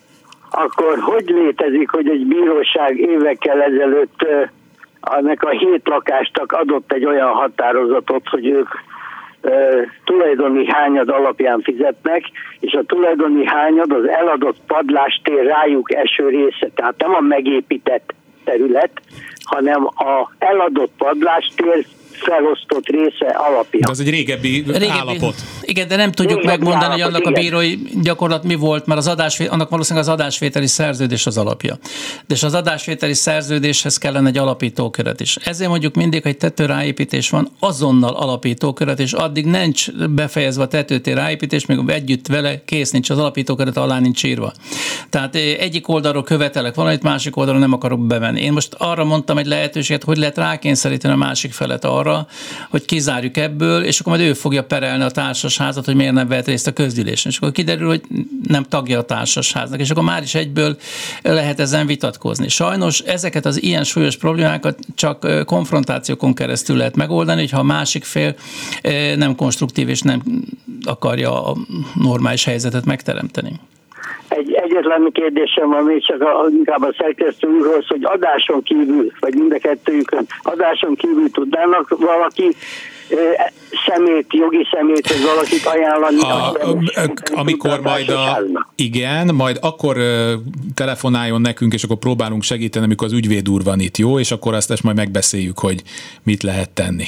Akkor 0.50 0.98
hogy 0.98 1.24
létezik, 1.28 1.90
hogy 1.90 2.08
egy 2.08 2.26
bíróság 2.26 2.98
évekkel 2.98 3.62
ezelőtt 3.62 4.26
ennek 5.00 5.42
a 5.42 5.50
hét 5.50 5.82
lakástak 5.84 6.52
adott 6.52 6.92
egy 6.92 7.04
olyan 7.04 7.28
határozatot, 7.28 8.28
hogy 8.28 8.46
ők 8.46 8.68
tulajdoni 10.04 10.66
hányad 10.66 11.08
alapján 11.08 11.60
fizetnek, 11.60 12.22
és 12.60 12.72
a 12.72 12.82
tulajdoni 12.82 13.46
hányad 13.46 13.92
az 13.92 14.08
eladott 14.08 14.56
padlástér 14.66 15.44
rájuk 15.44 15.94
eső 15.94 16.28
része, 16.28 16.68
tehát 16.74 16.94
nem 16.98 17.14
a 17.14 17.20
megépített 17.20 18.14
terület, 18.44 18.90
hanem 19.44 19.84
a 19.84 20.30
eladott 20.38 20.92
padlástér 20.98 21.86
felosztott 22.18 22.86
része 22.86 23.26
alapja. 23.26 23.80
De 23.80 23.90
az 23.90 24.00
egy 24.00 24.10
régebbi, 24.10 24.48
régebbi 24.48 24.88
állapot. 24.88 25.34
Igen, 25.62 25.88
de 25.88 25.96
nem 25.96 26.12
tudjuk 26.12 26.40
régebbi 26.40 26.56
megmondani, 26.56 26.84
állapot, 26.84 27.04
hogy 27.04 27.14
annak 27.14 27.20
igen. 27.20 27.32
a 27.32 27.40
bírói 27.40 27.78
gyakorlat 28.02 28.44
mi 28.44 28.54
volt, 28.54 28.86
mert 28.86 29.00
az 29.00 29.06
adás, 29.06 29.40
annak 29.40 29.68
valószínűleg 29.68 30.08
az 30.08 30.14
adásvételi 30.14 30.66
szerződés 30.66 31.26
az 31.26 31.38
alapja. 31.38 31.78
De 32.26 32.34
és 32.34 32.42
az 32.42 32.54
adásvételi 32.54 33.14
szerződéshez 33.14 33.98
kellene 33.98 34.28
egy 34.28 34.38
alapítóköret 34.38 35.20
is. 35.20 35.36
Ezért 35.36 35.70
mondjuk 35.70 35.94
mindig, 35.94 36.22
hogy 36.22 36.36
tetőráépítés 36.36 37.30
van, 37.30 37.48
azonnal 37.58 38.14
alapítóköret, 38.14 39.00
és 39.00 39.12
addig 39.12 39.46
nincs 39.46 39.92
befejezve 39.92 40.62
a 40.62 40.68
tetőtér 40.68 41.14
ráépítés, 41.14 41.66
még 41.66 41.78
együtt 41.86 42.26
vele 42.26 42.64
kész 42.64 42.90
nincs, 42.90 43.10
az 43.10 43.18
alapítóköret 43.18 43.76
alá 43.76 44.00
nincs 44.00 44.24
írva. 44.24 44.52
Tehát 45.10 45.34
eh, 45.34 45.42
egyik 45.42 45.88
oldalról 45.88 46.22
követelek 46.22 46.74
valamit, 46.74 47.02
másik 47.02 47.36
oldalról 47.36 47.60
nem 47.60 47.72
akarok 47.72 48.06
bemenni. 48.06 48.40
Én 48.40 48.52
most 48.52 48.74
arra 48.78 49.04
mondtam 49.04 49.38
egy 49.38 49.46
lehetőséget, 49.46 50.04
hogy 50.04 50.16
lehet 50.16 50.36
rákényszeríteni 50.36 51.14
a 51.14 51.16
másik 51.16 51.52
felet 51.52 51.84
arra, 51.84 52.07
arra, 52.08 52.26
hogy 52.70 52.84
kizárjuk 52.84 53.36
ebből, 53.36 53.84
és 53.84 54.00
akkor 54.00 54.16
majd 54.16 54.28
ő 54.28 54.32
fogja 54.32 54.64
perelni 54.64 55.04
a 55.04 55.10
társasházat, 55.10 55.84
hogy 55.84 55.94
miért 55.94 56.12
nem 56.12 56.28
vett 56.28 56.46
részt 56.46 56.66
a 56.66 56.72
közgyűlésen. 56.72 57.30
És 57.30 57.36
akkor 57.36 57.52
kiderül, 57.52 57.88
hogy 57.88 58.02
nem 58.42 58.62
tagja 58.62 58.98
a 58.98 59.04
társasháznak, 59.04 59.80
és 59.80 59.90
akkor 59.90 60.02
már 60.02 60.22
is 60.22 60.34
egyből 60.34 60.76
lehet 61.22 61.60
ezen 61.60 61.86
vitatkozni. 61.86 62.48
Sajnos 62.48 63.00
ezeket 63.00 63.46
az 63.46 63.62
ilyen 63.62 63.84
súlyos 63.84 64.16
problémákat 64.16 64.78
csak 64.94 65.44
konfrontációkon 65.44 66.34
keresztül 66.34 66.76
lehet 66.76 66.96
megoldani, 66.96 67.40
hogyha 67.40 67.58
a 67.58 67.62
másik 67.62 68.04
fél 68.04 68.34
nem 69.16 69.34
konstruktív 69.36 69.88
és 69.88 70.02
nem 70.02 70.22
akarja 70.82 71.46
a 71.46 71.56
normális 71.94 72.44
helyzetet 72.44 72.84
megteremteni. 72.84 73.60
Egy 74.38 74.52
egyetlen 74.52 75.08
kérdésem 75.12 75.68
van 75.68 75.84
még 75.84 76.06
csak 76.06 76.20
a, 76.20 76.46
inkább 76.50 76.82
a 76.82 76.94
szerkesztő 76.98 77.48
úrhoz, 77.48 77.86
hogy 77.86 78.04
adáson 78.04 78.62
kívül, 78.62 79.12
vagy 79.20 79.34
mind 79.34 79.52
a 79.52 79.58
kettőjükön, 79.58 80.26
adáson 80.42 80.94
kívül 80.94 81.30
tudnának 81.30 81.96
valaki 81.98 82.56
szemét, 83.86 84.26
jogi 84.28 84.66
szemét, 84.72 85.06
hogy 85.06 85.22
valakit 85.22 85.64
ajánlani. 85.64 86.20
A, 86.20 86.52
a, 86.94 87.12
amikor 87.34 87.80
majd 87.80 88.08
a, 88.08 88.42
igen, 88.74 89.34
majd 89.34 89.58
akkor 89.60 89.96
telefonáljon 90.74 91.40
nekünk, 91.40 91.72
és 91.72 91.82
akkor 91.82 91.96
próbálunk 91.96 92.42
segíteni, 92.42 92.84
amikor 92.84 93.06
az 93.06 93.12
ügyvéd 93.12 93.48
úr 93.48 93.62
van 93.62 93.80
itt, 93.80 93.96
jó? 93.96 94.18
És 94.18 94.30
akkor 94.30 94.54
azt 94.54 94.82
majd 94.82 94.96
megbeszéljük, 94.96 95.58
hogy 95.58 95.82
mit 96.22 96.42
lehet 96.42 96.70
tenni 96.70 97.06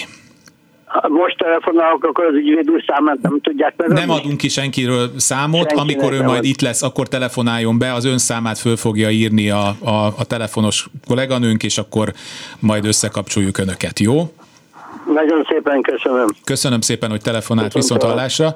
most 1.09 1.37
telefonálok, 1.37 2.05
akkor 2.05 2.25
az 2.25 2.35
ügyvéd 2.35 2.71
úr 2.71 2.85
számát 2.87 3.19
nem 3.23 3.41
tudják 3.41 3.75
meg. 3.77 3.89
Nem 3.89 4.11
adunk 4.11 4.37
ki 4.37 4.49
senkiről 4.49 5.11
számot, 5.17 5.69
Senki 5.69 5.81
amikor 5.81 6.13
ő 6.13 6.23
majd 6.23 6.45
itt 6.45 6.61
lesz, 6.61 6.83
akkor 6.83 7.09
telefonáljon 7.09 7.79
be, 7.79 7.93
az 7.93 8.05
ön 8.05 8.19
számát 8.19 8.59
föl 8.59 8.77
fogja 8.77 9.11
írni 9.11 9.51
a, 9.51 9.67
a, 9.85 10.07
a 10.19 10.25
telefonos 10.29 10.87
kolléganőnk, 11.07 11.63
és 11.63 11.79
akkor 11.79 12.13
majd 12.61 12.85
összekapcsoljuk 12.85 13.59
önöket, 13.59 13.99
jó? 13.99 14.33
Nagyon 15.15 15.47
szépen 15.49 15.83
köszönöm. 15.83 16.27
Köszönöm 16.45 16.81
szépen, 16.81 17.11
hogy 17.11 17.21
telefonált 17.21 17.73
viszont 17.73 18.03
hallásra. 18.03 18.55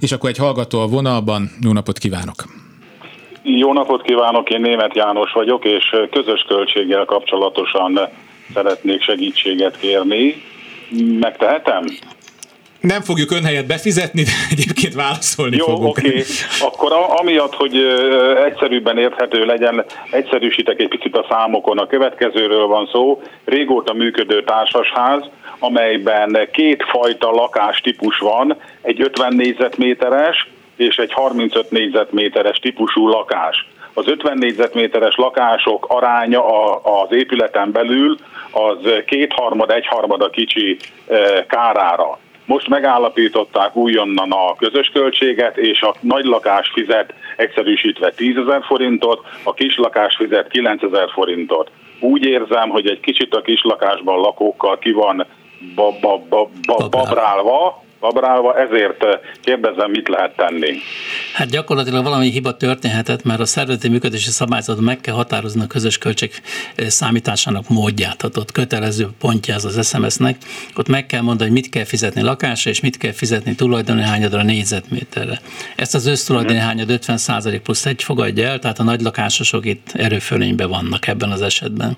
És 0.00 0.12
akkor 0.12 0.30
egy 0.30 0.38
hallgató 0.38 0.80
a 0.80 0.86
vonalban. 0.86 1.50
Jó 1.60 1.72
napot 1.72 1.98
kívánok! 1.98 2.44
Jó 3.42 3.72
napot 3.72 4.02
kívánok, 4.02 4.50
én 4.50 4.60
Német 4.60 4.96
János 4.96 5.32
vagyok, 5.32 5.64
és 5.64 5.96
közös 6.10 6.44
költséggel 6.48 7.04
kapcsolatosan 7.04 8.00
szeretnék 8.54 9.02
segítséget 9.02 9.78
kérni 9.78 10.34
Megtehetem? 11.20 11.84
Nem 12.80 13.00
fogjuk 13.00 13.30
ön 13.30 13.44
helyet 13.44 13.66
befizetni, 13.66 14.22
de 14.22 14.30
egyébként 14.50 14.94
válaszolni 14.94 15.56
Jó, 15.56 15.64
fogunk. 15.64 15.96
oké. 15.96 16.08
Okay. 16.08 16.22
Akkor 16.60 16.92
a, 16.92 17.18
amiatt, 17.18 17.54
hogy 17.54 17.76
egyszerűbben 18.46 18.98
érthető 18.98 19.44
legyen, 19.44 19.84
egyszerűsítek 20.10 20.80
egy 20.80 20.88
picit 20.88 21.16
a 21.16 21.26
számokon. 21.30 21.78
A 21.78 21.86
következőről 21.86 22.66
van 22.66 22.88
szó. 22.92 23.22
Régóta 23.44 23.92
működő 23.92 24.44
társasház, 24.44 25.24
amelyben 25.58 26.48
két 26.52 26.82
fajta 26.82 27.30
lakástípus 27.30 28.18
van, 28.18 28.56
egy 28.82 29.00
50 29.00 29.34
négyzetméteres 29.34 30.48
és 30.76 30.96
egy 30.96 31.12
35 31.12 31.70
négyzetméteres 31.70 32.58
típusú 32.58 33.08
lakás. 33.08 33.66
Az 33.94 34.08
50 34.08 34.38
négyzetméteres 34.38 35.16
lakások 35.16 35.86
aránya 35.88 36.44
az 36.76 37.12
épületen 37.12 37.72
belül 37.72 38.16
az 38.50 38.76
kétharmad, 39.06 39.70
egyharmad 39.70 40.22
a 40.22 40.30
kicsi 40.30 40.76
e, 41.08 41.46
kárára. 41.46 42.18
Most 42.44 42.68
megállapították 42.68 43.76
újonnan 43.76 44.30
a 44.30 44.54
közös 44.54 44.88
költséget, 44.88 45.56
és 45.56 45.80
a 45.80 45.94
nagy 46.00 46.24
lakás 46.24 46.70
fizet 46.74 47.14
egyszerűsítve 47.36 48.10
10 48.10 48.36
ezer 48.36 48.62
forintot, 48.64 49.26
a 49.42 49.54
kis 49.54 49.76
lakás 49.76 50.16
fizet 50.16 50.48
9 50.48 50.82
ezer 50.82 51.10
forintot. 51.10 51.70
Úgy 52.00 52.24
érzem, 52.24 52.68
hogy 52.68 52.86
egy 52.86 53.00
kicsit 53.00 53.34
a 53.34 53.40
kis 53.40 53.62
lakásban 53.62 54.20
lakókkal 54.20 54.78
ki 54.78 54.92
van 54.92 55.26
babrálva, 56.90 57.82
babrálva, 58.02 58.58
ezért 58.58 59.02
eh, 59.04 59.18
kérdezem, 59.40 59.90
mit 59.90 60.08
lehet 60.08 60.36
tenni. 60.36 60.72
Hát 61.32 61.48
gyakorlatilag 61.48 62.02
valami 62.02 62.30
hiba 62.30 62.56
történhetett, 62.56 63.22
mert 63.24 63.40
a 63.40 63.44
szervezeti 63.44 63.88
működési 63.88 64.30
szabályzatot 64.30 64.84
meg 64.84 65.00
kell 65.00 65.14
határozni 65.14 65.62
a 65.62 65.66
közös 65.66 65.98
költség 65.98 66.30
eh, 66.74 66.86
számításának 66.86 67.68
módját, 67.68 68.16
tehát 68.16 68.36
ott 68.36 68.52
kötelező 68.52 69.08
pontja 69.18 69.54
ez 69.54 69.64
az 69.64 69.88
SMS-nek, 69.88 70.36
ott 70.76 70.88
meg 70.88 71.06
kell 71.06 71.20
mondani, 71.20 71.50
hogy 71.50 71.60
mit 71.60 71.70
kell 71.70 71.84
fizetni 71.84 72.22
lakásra, 72.22 72.70
és 72.70 72.80
mit 72.80 72.96
kell 72.96 73.12
fizetni 73.12 73.54
tulajdoni 73.54 74.02
hányadra 74.02 74.42
négyzetméterre. 74.42 75.40
Ezt 75.76 75.94
az 75.94 76.06
össztulajdoni 76.06 76.58
mhm. 76.58 76.66
hányad 76.66 76.90
50 76.90 77.60
plusz 77.62 77.86
egy 77.86 78.02
fogadja 78.02 78.48
el, 78.48 78.58
tehát 78.58 78.78
a 78.78 78.82
nagy 78.82 79.00
lakásosok 79.00 79.66
itt 79.66 79.92
erőfölényben 79.94 80.68
vannak 80.68 81.06
ebben 81.06 81.30
az 81.30 81.42
esetben. 81.42 81.96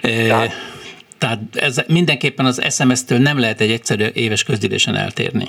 Eh, 0.00 0.26
tehát 0.26 0.75
tehát 1.18 1.38
ez 1.54 1.84
mindenképpen 1.88 2.46
az 2.46 2.74
SMS-től 2.74 3.18
nem 3.18 3.38
lehet 3.40 3.60
egy 3.60 3.70
egyszerű 3.70 4.04
éves 4.14 4.44
közgyűlésen 4.44 4.94
eltérni. 4.94 5.44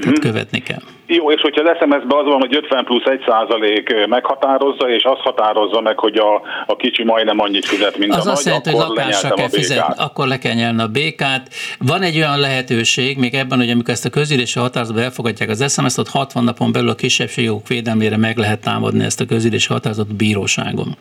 Tehát 0.00 0.18
mhm. 0.18 0.28
követni 0.28 0.58
kell. 0.62 0.80
Jó, 1.06 1.30
és 1.30 1.40
hogyha 1.40 1.62
az 1.62 1.76
SMS-ben 1.76 2.18
az 2.18 2.24
van, 2.24 2.40
hogy 2.40 2.56
50 2.56 2.84
plusz 2.84 3.04
1 3.04 3.22
százalék 3.26 4.06
meghatározza, 4.08 4.90
és 4.90 5.02
az 5.04 5.18
határozza 5.18 5.80
meg, 5.80 5.98
hogy 5.98 6.16
a, 6.16 6.42
a 6.66 6.76
kicsi 6.76 7.04
majdnem 7.04 7.40
annyit 7.40 7.64
fizet, 7.64 7.98
mint 7.98 8.14
az 8.14 8.26
a 8.26 8.30
azt 8.30 8.44
nagy, 8.44 8.52
jelenti, 8.52 8.70
hogy 8.70 8.96
lakásra 8.96 9.34
kell 9.34 9.48
fizetni, 9.48 9.94
akkor 9.96 10.26
le 10.26 10.38
kell 10.38 10.54
nyelni 10.54 10.82
a 10.82 10.86
békát. 10.86 11.48
Van 11.78 12.02
egy 12.02 12.16
olyan 12.16 12.38
lehetőség, 12.38 13.18
még 13.18 13.34
ebben, 13.34 13.58
hogy 13.58 13.70
amikor 13.70 13.90
ezt 13.90 14.04
a 14.04 14.10
közülési 14.10 14.58
határozatba 14.58 15.02
elfogadják 15.02 15.48
az 15.48 15.72
SMS-t, 15.72 15.98
ott 15.98 16.08
60 16.08 16.44
napon 16.44 16.72
belül 16.72 16.88
a 16.88 16.94
kisebbségok 16.94 17.68
védelmére 17.68 18.16
meg 18.16 18.36
lehet 18.36 18.60
támadni 18.60 19.04
ezt 19.04 19.20
a 19.20 19.26
közülési 19.26 19.72
határozatot 19.72 20.16
bíróságon. 20.16 20.96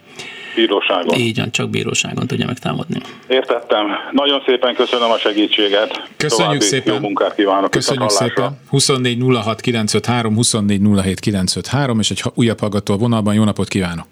Bíróságon. 0.56 1.18
Így 1.18 1.38
van, 1.38 1.51
csak 1.51 1.70
bíróságon 1.70 2.28
tudja 2.28 2.45
megtámadni. 2.45 3.01
Értettem. 3.28 3.86
Nagyon 4.12 4.41
szépen 4.45 4.76
köszönöm 4.76 5.12
a 5.12 5.18
segítséget. 5.18 6.10
Köszönjük 6.18 6.45
További 6.45 6.60
szépen. 6.60 6.93
Jó 6.93 6.99
munkát 6.99 7.36
kívánok. 7.36 7.72
Köszönjük 7.72 8.10
szépen. 8.10 8.60
24 8.70 9.24
06 9.43 9.62
953, 9.62 10.36
24 10.36 10.82
07 11.03 11.20
953, 11.20 11.99
és 11.99 12.10
egy 12.12 12.22
újabb 12.34 12.60
hallgató 12.60 12.93
a 12.93 12.97
vonalban. 12.97 13.34
Jó 13.34 13.43
napot 13.43 13.68
kívánok! 13.68 14.06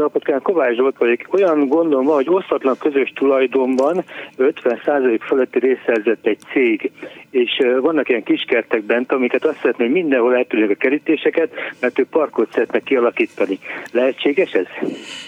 napot 0.00 0.24
kell, 0.24 0.38
Kovács 0.38 0.76
Zsolt 0.76 0.98
vagyok. 0.98 1.20
Olyan 1.30 1.68
gondom 1.68 2.04
van, 2.04 2.14
hogy 2.14 2.28
osztatlan 2.28 2.76
közös 2.78 3.12
tulajdonban 3.14 4.04
50% 4.38 5.20
fölötti 5.26 5.58
részszerzett 5.58 6.26
egy 6.26 6.38
cég, 6.52 6.92
és 7.30 7.60
vannak 7.80 8.08
ilyen 8.08 8.22
kiskertek 8.22 8.82
bent, 8.82 9.12
amiket 9.12 9.44
azt 9.44 9.58
szeretné, 9.60 9.84
hogy 9.84 9.94
mindenhol 9.94 10.36
eltűnnek 10.36 10.70
a 10.70 10.74
kerítéseket, 10.74 11.50
mert 11.80 11.98
ők 11.98 12.08
parkot 12.08 12.52
szeretnek 12.52 12.82
kialakítani. 12.82 13.58
Lehetséges 13.92 14.52
ez? 14.52 14.66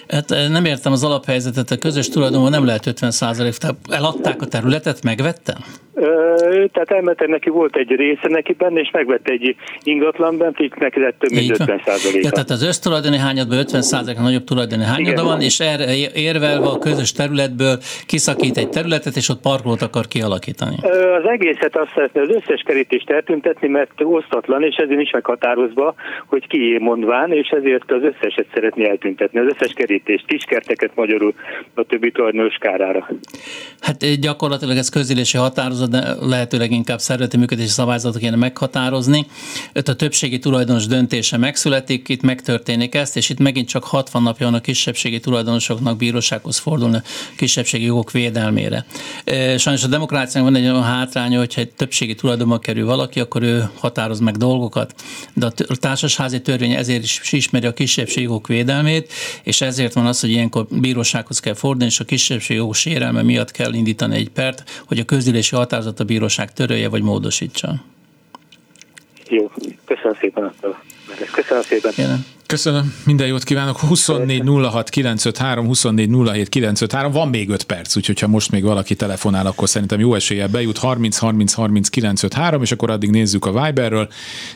Hát 0.07 0.29
nem 0.49 0.65
értem 0.65 0.91
az 0.91 1.03
alaphelyzetet, 1.03 1.71
a 1.71 1.77
közös 1.77 2.09
tulajdonban 2.09 2.51
nem 2.51 2.65
lehet 2.65 2.87
50 2.87 3.11
tehát 3.59 3.75
eladták 3.89 4.41
a 4.41 4.45
területet, 4.45 5.03
megvette? 5.03 5.53
Ö, 5.95 6.65
tehát 6.71 6.91
elmentem 6.91 7.29
neki 7.29 7.49
volt 7.49 7.75
egy 7.75 7.89
része 7.89 8.27
neki 8.27 8.53
benne, 8.53 8.79
és 8.79 8.89
megvette 8.91 9.31
egy 9.31 9.55
ingatlan 9.83 10.37
bent, 10.37 10.59
így 10.59 10.73
neki 10.79 10.99
lett 10.99 11.19
több 11.19 11.31
mint 11.31 11.51
50 11.51 11.81
ja, 12.21 12.29
tehát 12.29 12.49
az 12.49 12.63
össztulajdoni 12.63 13.17
hányadban 13.17 13.57
50 13.57 13.81
százalék 13.81 14.19
nagyobb 14.19 14.43
tulajdoni 14.43 14.83
hányada 14.83 15.23
van, 15.23 15.41
és 15.41 15.59
erre 15.59 15.85
érvelve 16.13 16.67
a 16.67 16.77
közös 16.79 17.11
területből 17.11 17.77
kiszakít 18.05 18.57
egy 18.57 18.69
területet, 18.69 19.15
és 19.15 19.29
ott 19.29 19.41
parkolót 19.41 19.81
akar 19.81 20.07
kialakítani. 20.07 20.75
Ö, 20.81 21.13
az 21.13 21.25
egészet 21.25 21.75
azt 21.75 21.92
szeretné 21.95 22.21
az 22.21 22.29
összes 22.29 22.61
kerítést 22.65 23.09
eltüntetni, 23.09 23.67
mert 23.67 23.91
osztatlan, 23.97 24.63
és 24.63 24.75
ezért 24.75 24.99
is 25.01 25.11
meghatározva, 25.11 25.95
hogy 26.25 26.47
ki 26.47 26.77
mondván, 26.79 27.31
és 27.31 27.47
ezért 27.47 27.91
az 27.91 28.03
összeset 28.03 28.45
szeretné 28.53 28.89
eltüntetni, 28.89 29.39
az 29.39 29.53
összes 29.53 29.73
kerítést, 29.73 30.25
kiskerteket 30.25 30.91
magyarul 30.95 31.33
a 31.73 31.83
többi 31.83 32.11
tulajdonos 32.11 32.55
kárára. 32.59 33.09
Hát 33.79 34.19
gyakorlatilag 34.19 34.77
ez 34.77 34.89
közülési 34.89 35.37
határozat, 35.37 35.89
de 35.89 36.03
lehetőleg 36.21 36.71
inkább 36.71 36.99
szervezeti 36.99 37.37
működési 37.37 37.67
szabályzatok 37.67 38.21
kéne 38.21 38.35
meghatározni. 38.35 39.25
Öt 39.73 39.87
a 39.87 39.95
többségi 39.95 40.39
tulajdonos 40.39 40.87
döntése 40.87 41.37
megszületik, 41.37 42.09
itt 42.09 42.21
megtörténik 42.21 42.95
ezt, 42.95 43.17
és 43.17 43.29
itt 43.29 43.39
megint 43.39 43.67
csak 43.67 43.83
60 43.83 44.23
napja 44.23 44.45
van 44.45 44.55
a 44.55 44.61
kisebbségi 44.61 45.19
tulajdonosoknak 45.19 45.97
bírósághoz 45.97 46.57
fordulni 46.57 46.95
a 46.95 47.01
kisebbségi 47.37 47.85
jogok 47.85 48.11
védelmére. 48.11 48.85
Sajnos 49.57 49.83
a 49.83 49.87
demokráciának 49.87 50.51
van 50.51 50.59
egy 50.61 50.69
olyan 50.69 50.83
hátránya, 50.83 51.37
hogyha 51.37 51.61
egy 51.61 51.73
többségi 51.83 52.15
tulajdonba 52.15 52.59
kerül 52.59 52.85
valaki, 52.85 53.19
akkor 53.19 53.41
ő 53.41 53.69
határoz 53.79 54.19
meg 54.19 54.35
dolgokat, 54.35 54.93
de 55.33 55.45
a 55.45 55.75
társasházi 55.79 56.41
törvény 56.41 56.71
ezért 56.71 57.03
is 57.03 57.31
ismeri 57.31 57.65
a 57.65 57.73
kisebbségi 57.73 58.21
jogok 58.21 58.47
védelmét, 58.47 59.13
és 59.43 59.61
ezért 59.61 59.93
van 59.93 60.05
az, 60.05 60.19
hogy 60.19 60.29
ilyenkor 60.29 60.65
bírósághoz 60.69 61.39
kell 61.39 61.53
fordulni, 61.53 61.85
és 61.85 61.99
a 61.99 62.03
kisebbségi 62.03 62.59
jogok 62.59 62.75
sérelme 62.75 63.21
miatt 63.21 63.51
kell 63.51 63.73
indítani 63.73 64.15
egy 64.15 64.29
pert, 64.29 64.83
hogy 64.87 64.99
a 64.99 65.03
közülési 65.03 65.55
határozat 65.55 65.99
a 65.99 66.03
bíróság 66.03 66.53
törölje 66.53 66.89
vagy 66.89 67.01
módosítsa. 67.01 67.83
Jó, 69.29 69.51
köszönöm 69.85 70.17
szépen. 70.19 70.53
Köszönöm 71.31 71.63
szépen. 71.63 71.91
Jelen. 71.95 72.25
Köszönöm, 72.53 72.93
minden 73.05 73.27
jót 73.27 73.43
kívánok. 73.43 73.79
24 73.79 74.41
06 74.45 74.89
953, 74.89 75.65
24 75.65 76.09
07 76.09 76.49
953, 76.49 77.11
van 77.11 77.27
még 77.27 77.49
5 77.49 77.63
perc, 77.63 77.95
úgyhogy 77.95 78.19
ha 78.19 78.27
most 78.27 78.51
még 78.51 78.63
valaki 78.63 78.95
telefonál, 78.95 79.45
akkor 79.45 79.69
szerintem 79.69 79.99
jó 79.99 80.15
eséllyel 80.15 80.47
bejut 80.47 80.77
30 80.77 81.17
30 81.17 81.53
30 81.53 81.89
953, 81.89 82.61
és 82.61 82.71
akkor 82.71 82.89
addig 82.89 83.09
nézzük 83.09 83.45
a 83.45 83.63
Viberről. 83.63 84.07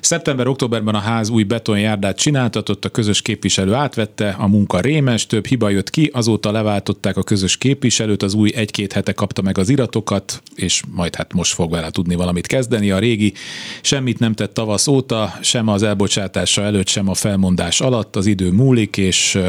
Szeptember-októberben 0.02 0.95
a 0.95 1.00
ház 1.00 1.30
új 1.30 1.43
betonjárdát 1.43 2.18
csináltatott, 2.18 2.86
a 2.86 2.89
közös 2.89 3.22
képviselő 3.22 3.74
átvette, 3.74 4.36
a 4.39 4.48
munka 4.48 4.80
rémes, 4.80 5.26
több 5.26 5.45
hiba 5.45 5.70
jött 5.70 5.89
ki, 5.89 6.10
azóta 6.14 6.52
leváltották 6.52 7.18
a 7.18 7.24
közös 7.24 7.58
képviselőt, 7.58 8.24
az 8.24 8.34
új 8.34 8.52
egy-két 8.56 8.93
hete 8.93 9.14
kapta 9.14 9.41
meg 9.41 9.58
az 9.58 9.70
iratokat, 9.70 10.41
és 10.56 10.82
majd 10.91 11.16
hát 11.16 11.34
most 11.34 11.54
fog 11.54 11.72
vele 11.72 11.89
tudni 11.89 12.16
valamit 12.16 12.48
kezdeni. 12.48 12.91
A 12.91 13.00
régi 13.00 13.34
semmit 13.82 14.20
nem 14.20 14.34
tett 14.34 14.54
tavasz 14.54 14.88
óta, 14.88 15.34
sem 15.41 15.68
az 15.68 15.84
elbocsátása 15.84 16.64
előtt, 16.64 16.88
sem 16.88 17.10
a 17.10 17.14
felmondás 17.14 17.82
alatt 17.88 18.16
az 18.16 18.26
idő 18.26 18.52
múlik, 18.52 18.98
és 18.98 19.40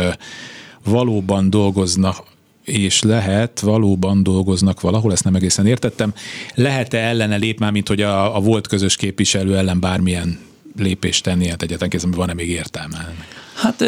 valóban 0.84 1.50
dolgoznak 1.50 2.16
és 2.64 3.02
lehet, 3.02 3.60
valóban 3.60 4.22
dolgoznak 4.22 4.80
valahol, 4.80 5.12
ezt 5.12 5.24
nem 5.24 5.34
egészen 5.34 5.66
értettem, 5.66 6.14
lehet-e 6.54 6.98
ellene 6.98 7.36
lép 7.36 7.58
már, 7.58 7.72
mint 7.72 7.88
hogy 7.88 8.02
a, 8.02 8.36
a 8.36 8.40
volt 8.40 8.66
közös 8.66 8.96
képviselő 8.96 9.56
ellen 9.56 9.80
bármilyen 9.80 10.38
lépést 10.76 11.24
tenni, 11.24 11.48
hát 11.48 11.62
egyetlen 11.62 11.88
kezdem, 11.88 12.10
van-e 12.10 12.34
még 12.34 12.48
értelme? 12.48 13.14
Hát 13.58 13.84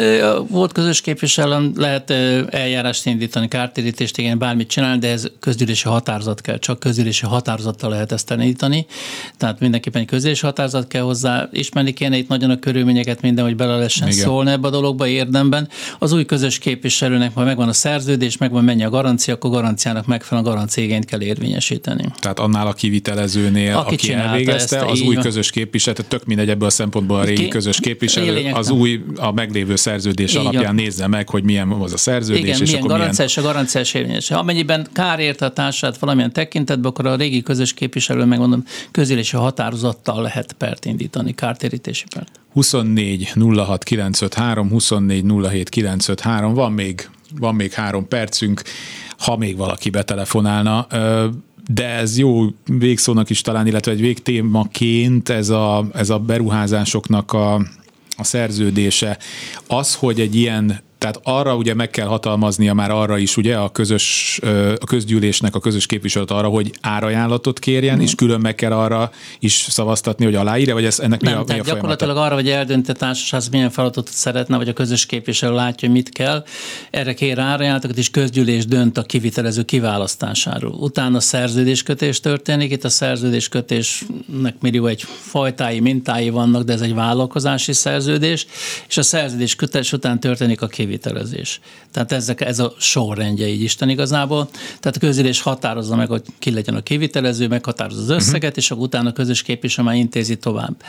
volt 0.47 0.71
közös 0.71 1.01
képviselőn, 1.01 1.71
lehet 1.75 2.09
eljárást 2.49 3.05
indítani, 3.05 3.47
kártérítést, 3.47 4.17
igen, 4.17 4.37
bármit 4.37 4.67
csinálni, 4.67 4.99
de 4.99 5.07
ez 5.07 5.27
közgyűlési 5.39 5.87
határozat 5.87 6.41
kell, 6.41 6.57
csak 6.57 6.79
közgyűlési 6.79 7.25
határozattal 7.25 7.89
lehet 7.89 8.11
ezt 8.11 8.31
elindítani. 8.31 8.85
Tehát 9.37 9.59
mindenképpen 9.59 10.01
egy 10.01 10.07
közgyűlési 10.07 10.45
határozat 10.45 10.87
kell 10.87 11.01
hozzá, 11.01 11.49
ismerni 11.51 11.93
kéne 11.93 12.17
itt 12.17 12.27
nagyon 12.27 12.49
a 12.49 12.59
körülményeket, 12.59 13.21
minden, 13.21 13.45
hogy 13.45 13.55
bele 13.55 13.75
lehessen 13.75 14.07
igen. 14.07 14.19
szólni 14.19 14.51
ebbe 14.51 14.67
a 14.67 14.71
dologba 14.71 15.07
érdemben. 15.07 15.69
Az 15.99 16.11
új 16.11 16.25
közös 16.25 16.57
képviselőnek 16.57 17.33
majd 17.33 17.47
megvan 17.47 17.67
a 17.67 17.73
szerződés, 17.73 18.37
megvan 18.37 18.63
mennyi 18.63 18.83
a 18.83 18.89
garancia, 18.89 19.33
akkor 19.33 19.51
garanciának 19.51 20.05
megfelelően 20.05 20.51
a 20.51 20.53
garanciégényt 20.53 21.05
kell 21.05 21.21
érvényesíteni. 21.21 22.05
Tehát 22.19 22.39
annál 22.39 22.67
a 22.67 22.73
kivitelezőnél, 22.73 23.75
aki, 23.75 23.93
aki 23.93 24.13
elvégezte, 24.13 24.77
ezt, 24.79 24.89
az 24.91 25.01
új 25.01 25.15
van. 25.15 25.23
közös 25.23 25.49
képviselő, 25.49 25.97
tök 26.07 26.25
mindegy 26.25 26.49
ebből 26.49 26.67
a 26.67 26.71
szempontból 26.71 27.19
a 27.19 27.23
régi 27.23 27.47
közös 27.47 27.79
képviselő, 27.79 28.51
az 28.53 28.69
új, 28.69 29.03
a 29.15 29.31
meglévő 29.31 29.59
meglévő 29.61 29.75
szerződés 29.75 30.31
Így 30.31 30.37
alapján 30.37 30.63
van. 30.63 30.75
nézze 30.75 31.07
meg, 31.07 31.29
hogy 31.29 31.43
milyen 31.43 31.69
az 31.69 31.93
a 31.93 31.97
szerződés. 31.97 32.41
Igen, 32.41 32.53
és 32.53 32.59
milyen 32.59 32.77
akkor 32.77 32.97
garanciás 32.97 33.35
milyen... 33.35 33.49
a 33.49 33.53
garanciás 33.53 33.93
érvényes. 33.93 34.31
Amennyiben 34.31 34.87
kár 34.93 35.19
érte 35.19 35.45
a 35.45 35.53
társát 35.53 35.97
valamilyen 35.97 36.33
tekintetben, 36.33 36.91
akkor 36.91 37.05
a 37.05 37.15
régi 37.15 37.41
közös 37.41 37.73
képviselő, 37.73 38.25
megmondom, 38.25 38.63
közélési 38.91 39.35
határozattal 39.35 40.21
lehet 40.21 40.53
pert 40.53 40.85
indítani, 40.85 41.35
kártérítési 41.35 42.05
pert. 42.15 42.39
24 42.53 43.33
06 43.55 43.83
953, 43.83 44.69
24 44.69 45.25
07 45.49 45.69
953, 45.69 46.53
van 46.53 46.71
még, 46.71 47.09
van 47.39 47.55
még 47.55 47.71
három 47.71 48.07
percünk, 48.07 48.61
ha 49.17 49.37
még 49.37 49.57
valaki 49.57 49.89
betelefonálna 49.89 50.87
de 51.73 51.87
ez 51.87 52.17
jó 52.17 52.45
végszónak 52.65 53.29
is 53.29 53.41
talán, 53.41 53.67
illetve 53.67 53.91
egy 53.91 54.01
végtémaként 54.01 55.29
ez 55.29 55.49
a, 55.49 55.85
ez 55.93 56.09
a 56.09 56.19
beruházásoknak 56.19 57.33
a, 57.33 57.61
a 58.17 58.23
szerződése. 58.23 59.17
Az, 59.67 59.95
hogy 59.95 60.19
egy 60.19 60.35
ilyen 60.35 60.81
tehát 61.01 61.19
arra 61.23 61.55
ugye 61.55 61.73
meg 61.73 61.89
kell 61.89 62.07
hatalmaznia 62.07 62.73
már 62.73 62.91
arra 62.91 63.17
is 63.17 63.37
ugye 63.37 63.55
a 63.55 63.69
közös, 63.69 64.39
a 64.79 64.85
közgyűlésnek 64.85 65.55
a 65.55 65.59
közös 65.59 65.85
képviselet 65.85 66.31
arra, 66.31 66.47
hogy 66.47 66.71
árajánlatot 66.81 67.59
kérjen, 67.59 67.97
mm. 67.97 68.01
és 68.01 68.15
külön 68.15 68.39
meg 68.39 68.55
kell 68.55 68.71
arra 68.71 69.11
is 69.39 69.53
szavaztatni, 69.69 70.25
hogy 70.25 70.35
aláírja, 70.35 70.73
vagy 70.73 70.85
ez 70.85 70.99
ennek 70.99 71.21
Nem, 71.21 71.33
mi 71.33 71.39
a, 71.39 71.43
tehát 71.43 71.63
mi 71.63 71.69
a 71.69 71.73
gyakorlatilag 71.73 72.17
arra, 72.17 72.33
hogy 72.33 72.49
eldönt 72.49 72.89
a 72.89 72.93
társaság 72.93 73.41
milyen 73.51 73.69
feladatot 73.69 74.07
szeretne, 74.07 74.57
vagy 74.57 74.67
a 74.67 74.73
közös 74.73 75.05
képviselő 75.05 75.53
látja, 75.53 75.87
hogy 75.87 75.97
mit 75.97 76.09
kell. 76.09 76.43
Erre 76.91 77.13
kér 77.13 77.39
árajánlatokat, 77.39 77.97
és 77.97 78.09
közgyűlés 78.09 78.65
dönt 78.65 78.97
a 78.97 79.03
kivitelező 79.03 79.63
kiválasztásáról. 79.63 80.71
Utána 80.71 81.19
szerződéskötés 81.19 82.19
történik, 82.19 82.71
itt 82.71 82.83
a 82.83 82.89
szerződéskötésnek 82.89 84.55
millió 84.59 84.85
egy 84.85 85.01
fajtái, 85.21 85.79
mintái 85.79 86.29
vannak, 86.29 86.63
de 86.63 86.73
ez 86.73 86.81
egy 86.81 86.93
vállalkozási 86.93 87.73
szerződés, 87.73 88.45
és 88.87 88.97
a 88.97 89.03
szerződéskötés 89.03 89.93
után 89.93 90.19
történik 90.19 90.61
a 90.61 90.67
kivitelezés 90.67 90.89
kivitelezés. 90.91 91.59
Tehát 91.91 92.11
ezek, 92.11 92.41
ez 92.41 92.59
a 92.59 92.73
sorrendje 92.77 93.47
így 93.47 93.61
Isten 93.61 93.89
igazából. 93.89 94.49
Tehát 94.51 94.95
a 94.95 94.99
közülés 94.99 95.41
határozza 95.41 95.95
meg, 95.95 96.07
hogy 96.07 96.21
ki 96.39 96.51
legyen 96.51 96.75
a 96.75 96.81
kivitelező, 96.81 97.47
meghatározza 97.47 98.01
az 98.01 98.07
mhm. 98.07 98.17
összeget, 98.17 98.43
uh-huh. 98.43 98.57
és 98.57 98.71
akkor 98.71 98.83
utána 98.83 99.09
a 99.09 99.13
közös 99.13 99.41
képviselő 99.41 99.87
már 99.87 99.95
intézi 99.95 100.37
tovább. 100.37 100.83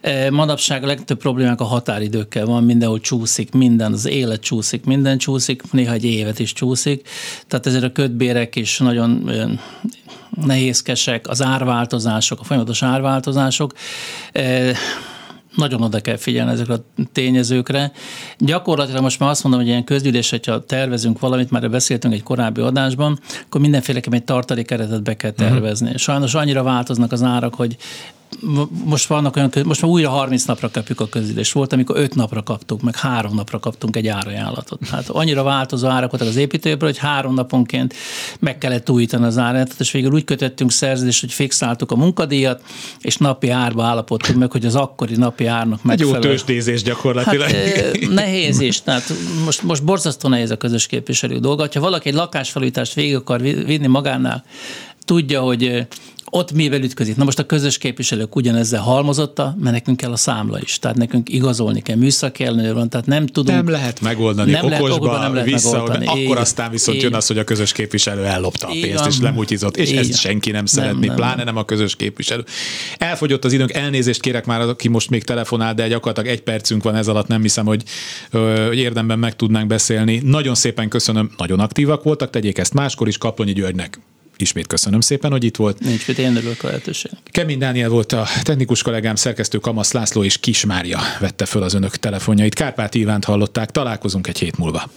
E, 0.00 0.30
manapság 0.30 0.82
a 0.82 0.86
legtöbb 0.86 1.18
problémák 1.18 1.60
a 1.60 1.64
határidőkkel 1.64 2.46
van, 2.46 2.64
mindenhol 2.64 3.00
csúszik, 3.00 3.52
minden, 3.52 3.92
az 3.92 4.06
élet 4.06 4.40
csúszik, 4.40 4.84
minden 4.84 5.18
csúszik, 5.18 5.72
néha 5.72 5.92
egy 5.92 6.04
évet 6.04 6.38
is 6.38 6.52
csúszik. 6.52 7.08
Tehát 7.46 7.66
ezért 7.66 7.84
a 7.84 7.92
kötbérek 7.92 8.56
is 8.56 8.78
nagyon 8.78 9.30
nehézkesek, 10.30 11.28
az 11.28 11.42
árváltozások, 11.42 12.40
a 12.40 12.44
folyamatos 12.44 12.82
árváltozások 12.82 13.72
e, 14.32 14.76
nagyon 15.58 15.82
oda 15.82 16.00
kell 16.00 16.16
figyelni 16.16 16.52
ezekre 16.52 16.74
a 16.74 16.84
tényezőkre. 17.12 17.92
Gyakorlatilag 18.38 19.02
most 19.02 19.18
már 19.18 19.30
azt 19.30 19.42
mondom, 19.42 19.60
hogy 19.60 19.70
ilyen 19.70 19.84
közgyűlés, 19.84 20.30
hogyha 20.30 20.64
tervezünk 20.64 21.18
valamit, 21.18 21.50
már 21.50 21.70
beszéltünk 21.70 22.14
egy 22.14 22.22
korábbi 22.22 22.60
adásban, 22.60 23.18
akkor 23.46 23.60
mindenféleképpen 23.60 24.18
egy 24.18 24.24
tartalékeretet 24.24 25.02
be 25.02 25.16
kell 25.16 25.32
mhm. 25.36 25.48
tervezni. 25.48 25.86
Uh-huh. 25.86 26.00
Sajnos 26.00 26.34
annyira 26.34 26.62
változnak 26.62 27.12
az 27.12 27.22
árak, 27.22 27.54
hogy 27.54 27.76
most 28.84 29.06
vannak 29.06 29.36
olyan, 29.36 29.52
most 29.64 29.82
már 29.82 29.90
újra 29.90 30.08
30 30.08 30.44
napra 30.44 30.70
kapjuk 30.70 31.00
a 31.00 31.08
közülést. 31.08 31.52
Volt, 31.52 31.72
amikor 31.72 31.96
5 31.96 32.14
napra 32.14 32.42
kaptuk, 32.42 32.82
meg 32.82 32.96
3 32.96 33.34
napra 33.34 33.58
kaptunk 33.58 33.96
egy 33.96 34.06
árajánlatot. 34.06 34.88
Hát 34.88 35.08
annyira 35.08 35.42
változó 35.42 35.88
árak 35.88 36.10
voltak 36.10 36.28
az 36.28 36.36
építőből, 36.36 36.88
hogy 36.88 36.98
három 36.98 37.34
naponként 37.34 37.94
meg 38.40 38.58
kellett 38.58 38.90
újítani 38.90 39.24
az 39.24 39.38
árajánlatot, 39.38 39.80
és 39.80 39.90
végül 39.90 40.12
úgy 40.12 40.24
kötöttünk 40.24 40.72
szerződést, 40.72 41.20
hogy 41.20 41.32
fixáltuk 41.32 41.90
a 41.90 41.96
munkadíjat, 41.96 42.62
és 43.00 43.16
napi 43.16 43.48
árba 43.48 43.84
állapodtunk 43.84 44.38
meg, 44.38 44.50
hogy 44.50 44.66
az 44.66 44.74
akkori 44.74 45.16
napi 45.16 45.46
árnak 45.46 45.82
megfelelő. 45.82 46.16
Egy 46.16 46.24
jó 46.24 46.30
tőzsdézés 46.30 46.82
gyakorlatilag. 46.82 47.50
Hát, 47.50 48.08
nehéz 48.08 48.60
is, 48.60 48.82
tehát 48.82 49.12
most, 49.44 49.62
most 49.62 49.84
borzasztó 49.84 50.28
nehéz 50.28 50.50
a 50.50 50.56
közös 50.56 50.86
képviselő 50.86 51.38
dolga. 51.38 51.68
Ha 51.74 51.80
valaki 51.80 52.08
egy 52.08 52.14
lakásfelújítást 52.14 52.94
végig 52.94 53.14
akar 53.14 53.40
vinni 53.40 53.86
magánál, 53.86 54.44
tudja, 55.04 55.40
hogy 55.40 55.86
ott 56.30 56.52
mivel 56.52 56.82
ütközik. 56.82 57.16
Na 57.16 57.24
most 57.24 57.38
a 57.38 57.46
közös 57.46 57.78
képviselők 57.78 58.36
ugyanezzel 58.36 58.80
halmozotta, 58.80 59.56
mert 59.58 59.74
nekünk 59.74 59.96
kell 59.96 60.12
a 60.12 60.16
számla 60.16 60.60
is. 60.60 60.78
Tehát 60.78 60.96
nekünk 60.96 61.28
igazolni 61.28 61.82
kell, 61.82 61.96
műszaki 61.96 62.44
ellenőr 62.44 62.74
van, 62.74 62.88
tehát 62.88 63.06
nem 63.06 63.26
tudunk. 63.26 63.56
Nem 63.56 63.68
lehet 63.68 64.00
megoldani 64.00 64.50
nem 64.50 64.64
okosba, 64.64 64.78
lehet, 64.78 64.96
okosba 64.96 65.18
nem 65.18 65.32
lehet 65.32 65.48
vissza, 65.48 65.72
megoldani. 65.72 66.06
akkor 66.06 66.36
aztán 66.36 66.70
viszont 66.70 66.96
így, 66.96 67.02
jön 67.02 67.14
az, 67.14 67.26
hogy 67.26 67.38
a 67.38 67.44
közös 67.44 67.72
képviselő 67.72 68.24
ellopta 68.24 68.66
a 68.66 68.70
pénzt, 68.70 69.06
és 69.06 69.20
lemutyizott, 69.20 69.76
és 69.76 69.90
így, 69.90 69.96
ezt 69.96 70.18
senki 70.18 70.50
nem 70.50 70.66
szeretné, 70.66 71.06
nem, 71.06 71.16
pláne 71.16 71.44
nem 71.44 71.56
a 71.56 71.64
közös 71.64 71.96
képviselő. 71.96 72.44
Elfogyott 72.98 73.44
az 73.44 73.52
időnk, 73.52 73.72
elnézést 73.72 74.20
kérek 74.20 74.46
már, 74.46 74.60
aki 74.60 74.88
most 74.88 75.10
még 75.10 75.24
telefonál, 75.24 75.74
de 75.74 75.88
gyakorlatilag 75.88 76.36
egy 76.36 76.42
percünk 76.42 76.82
van 76.82 76.94
ez 76.94 77.08
alatt, 77.08 77.26
nem 77.26 77.42
hiszem, 77.42 77.66
hogy, 77.66 77.82
hogy 78.30 78.78
érdemben 78.78 79.18
meg 79.18 79.36
tudnánk 79.36 79.66
beszélni. 79.66 80.20
Nagyon 80.24 80.54
szépen 80.54 80.88
köszönöm, 80.88 81.30
nagyon 81.36 81.60
aktívak 81.60 82.02
voltak, 82.02 82.30
tegyék 82.30 82.58
ezt 82.58 82.74
máskor 82.74 83.08
is, 83.08 83.18
Kaplonyi 83.18 83.52
Györgynek 83.52 83.98
ismét 84.40 84.66
köszönöm 84.66 85.00
szépen, 85.00 85.30
hogy 85.30 85.44
itt 85.44 85.56
volt. 85.56 85.80
Nincs 85.80 86.06
mit, 86.06 86.18
én 86.18 86.36
örülök 86.36 86.62
a 86.62 86.66
lehetőség. 86.66 87.10
Kemény 87.30 87.58
Dániel 87.58 87.88
volt 87.88 88.12
a 88.12 88.26
technikus 88.42 88.82
kollégám, 88.82 89.14
szerkesztő 89.14 89.58
Kamasz 89.58 89.92
László 89.92 90.24
és 90.24 90.38
Kis 90.38 90.64
Mária 90.64 91.00
vette 91.20 91.46
föl 91.46 91.62
az 91.62 91.74
önök 91.74 91.96
telefonjait. 91.96 92.54
Kárpát 92.54 92.94
Ivánt 92.94 93.24
hallották, 93.24 93.70
találkozunk 93.70 94.26
egy 94.26 94.38
hét 94.38 94.58
múlva. 94.58 94.90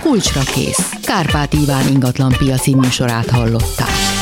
Kulcsra 0.00 0.40
kész. 0.40 0.90
Kárpát 1.02 1.52
Iván 1.52 1.88
ingatlan 1.88 2.34
piaci 2.38 2.74
műsorát 2.74 3.30
hallották. 3.30 4.19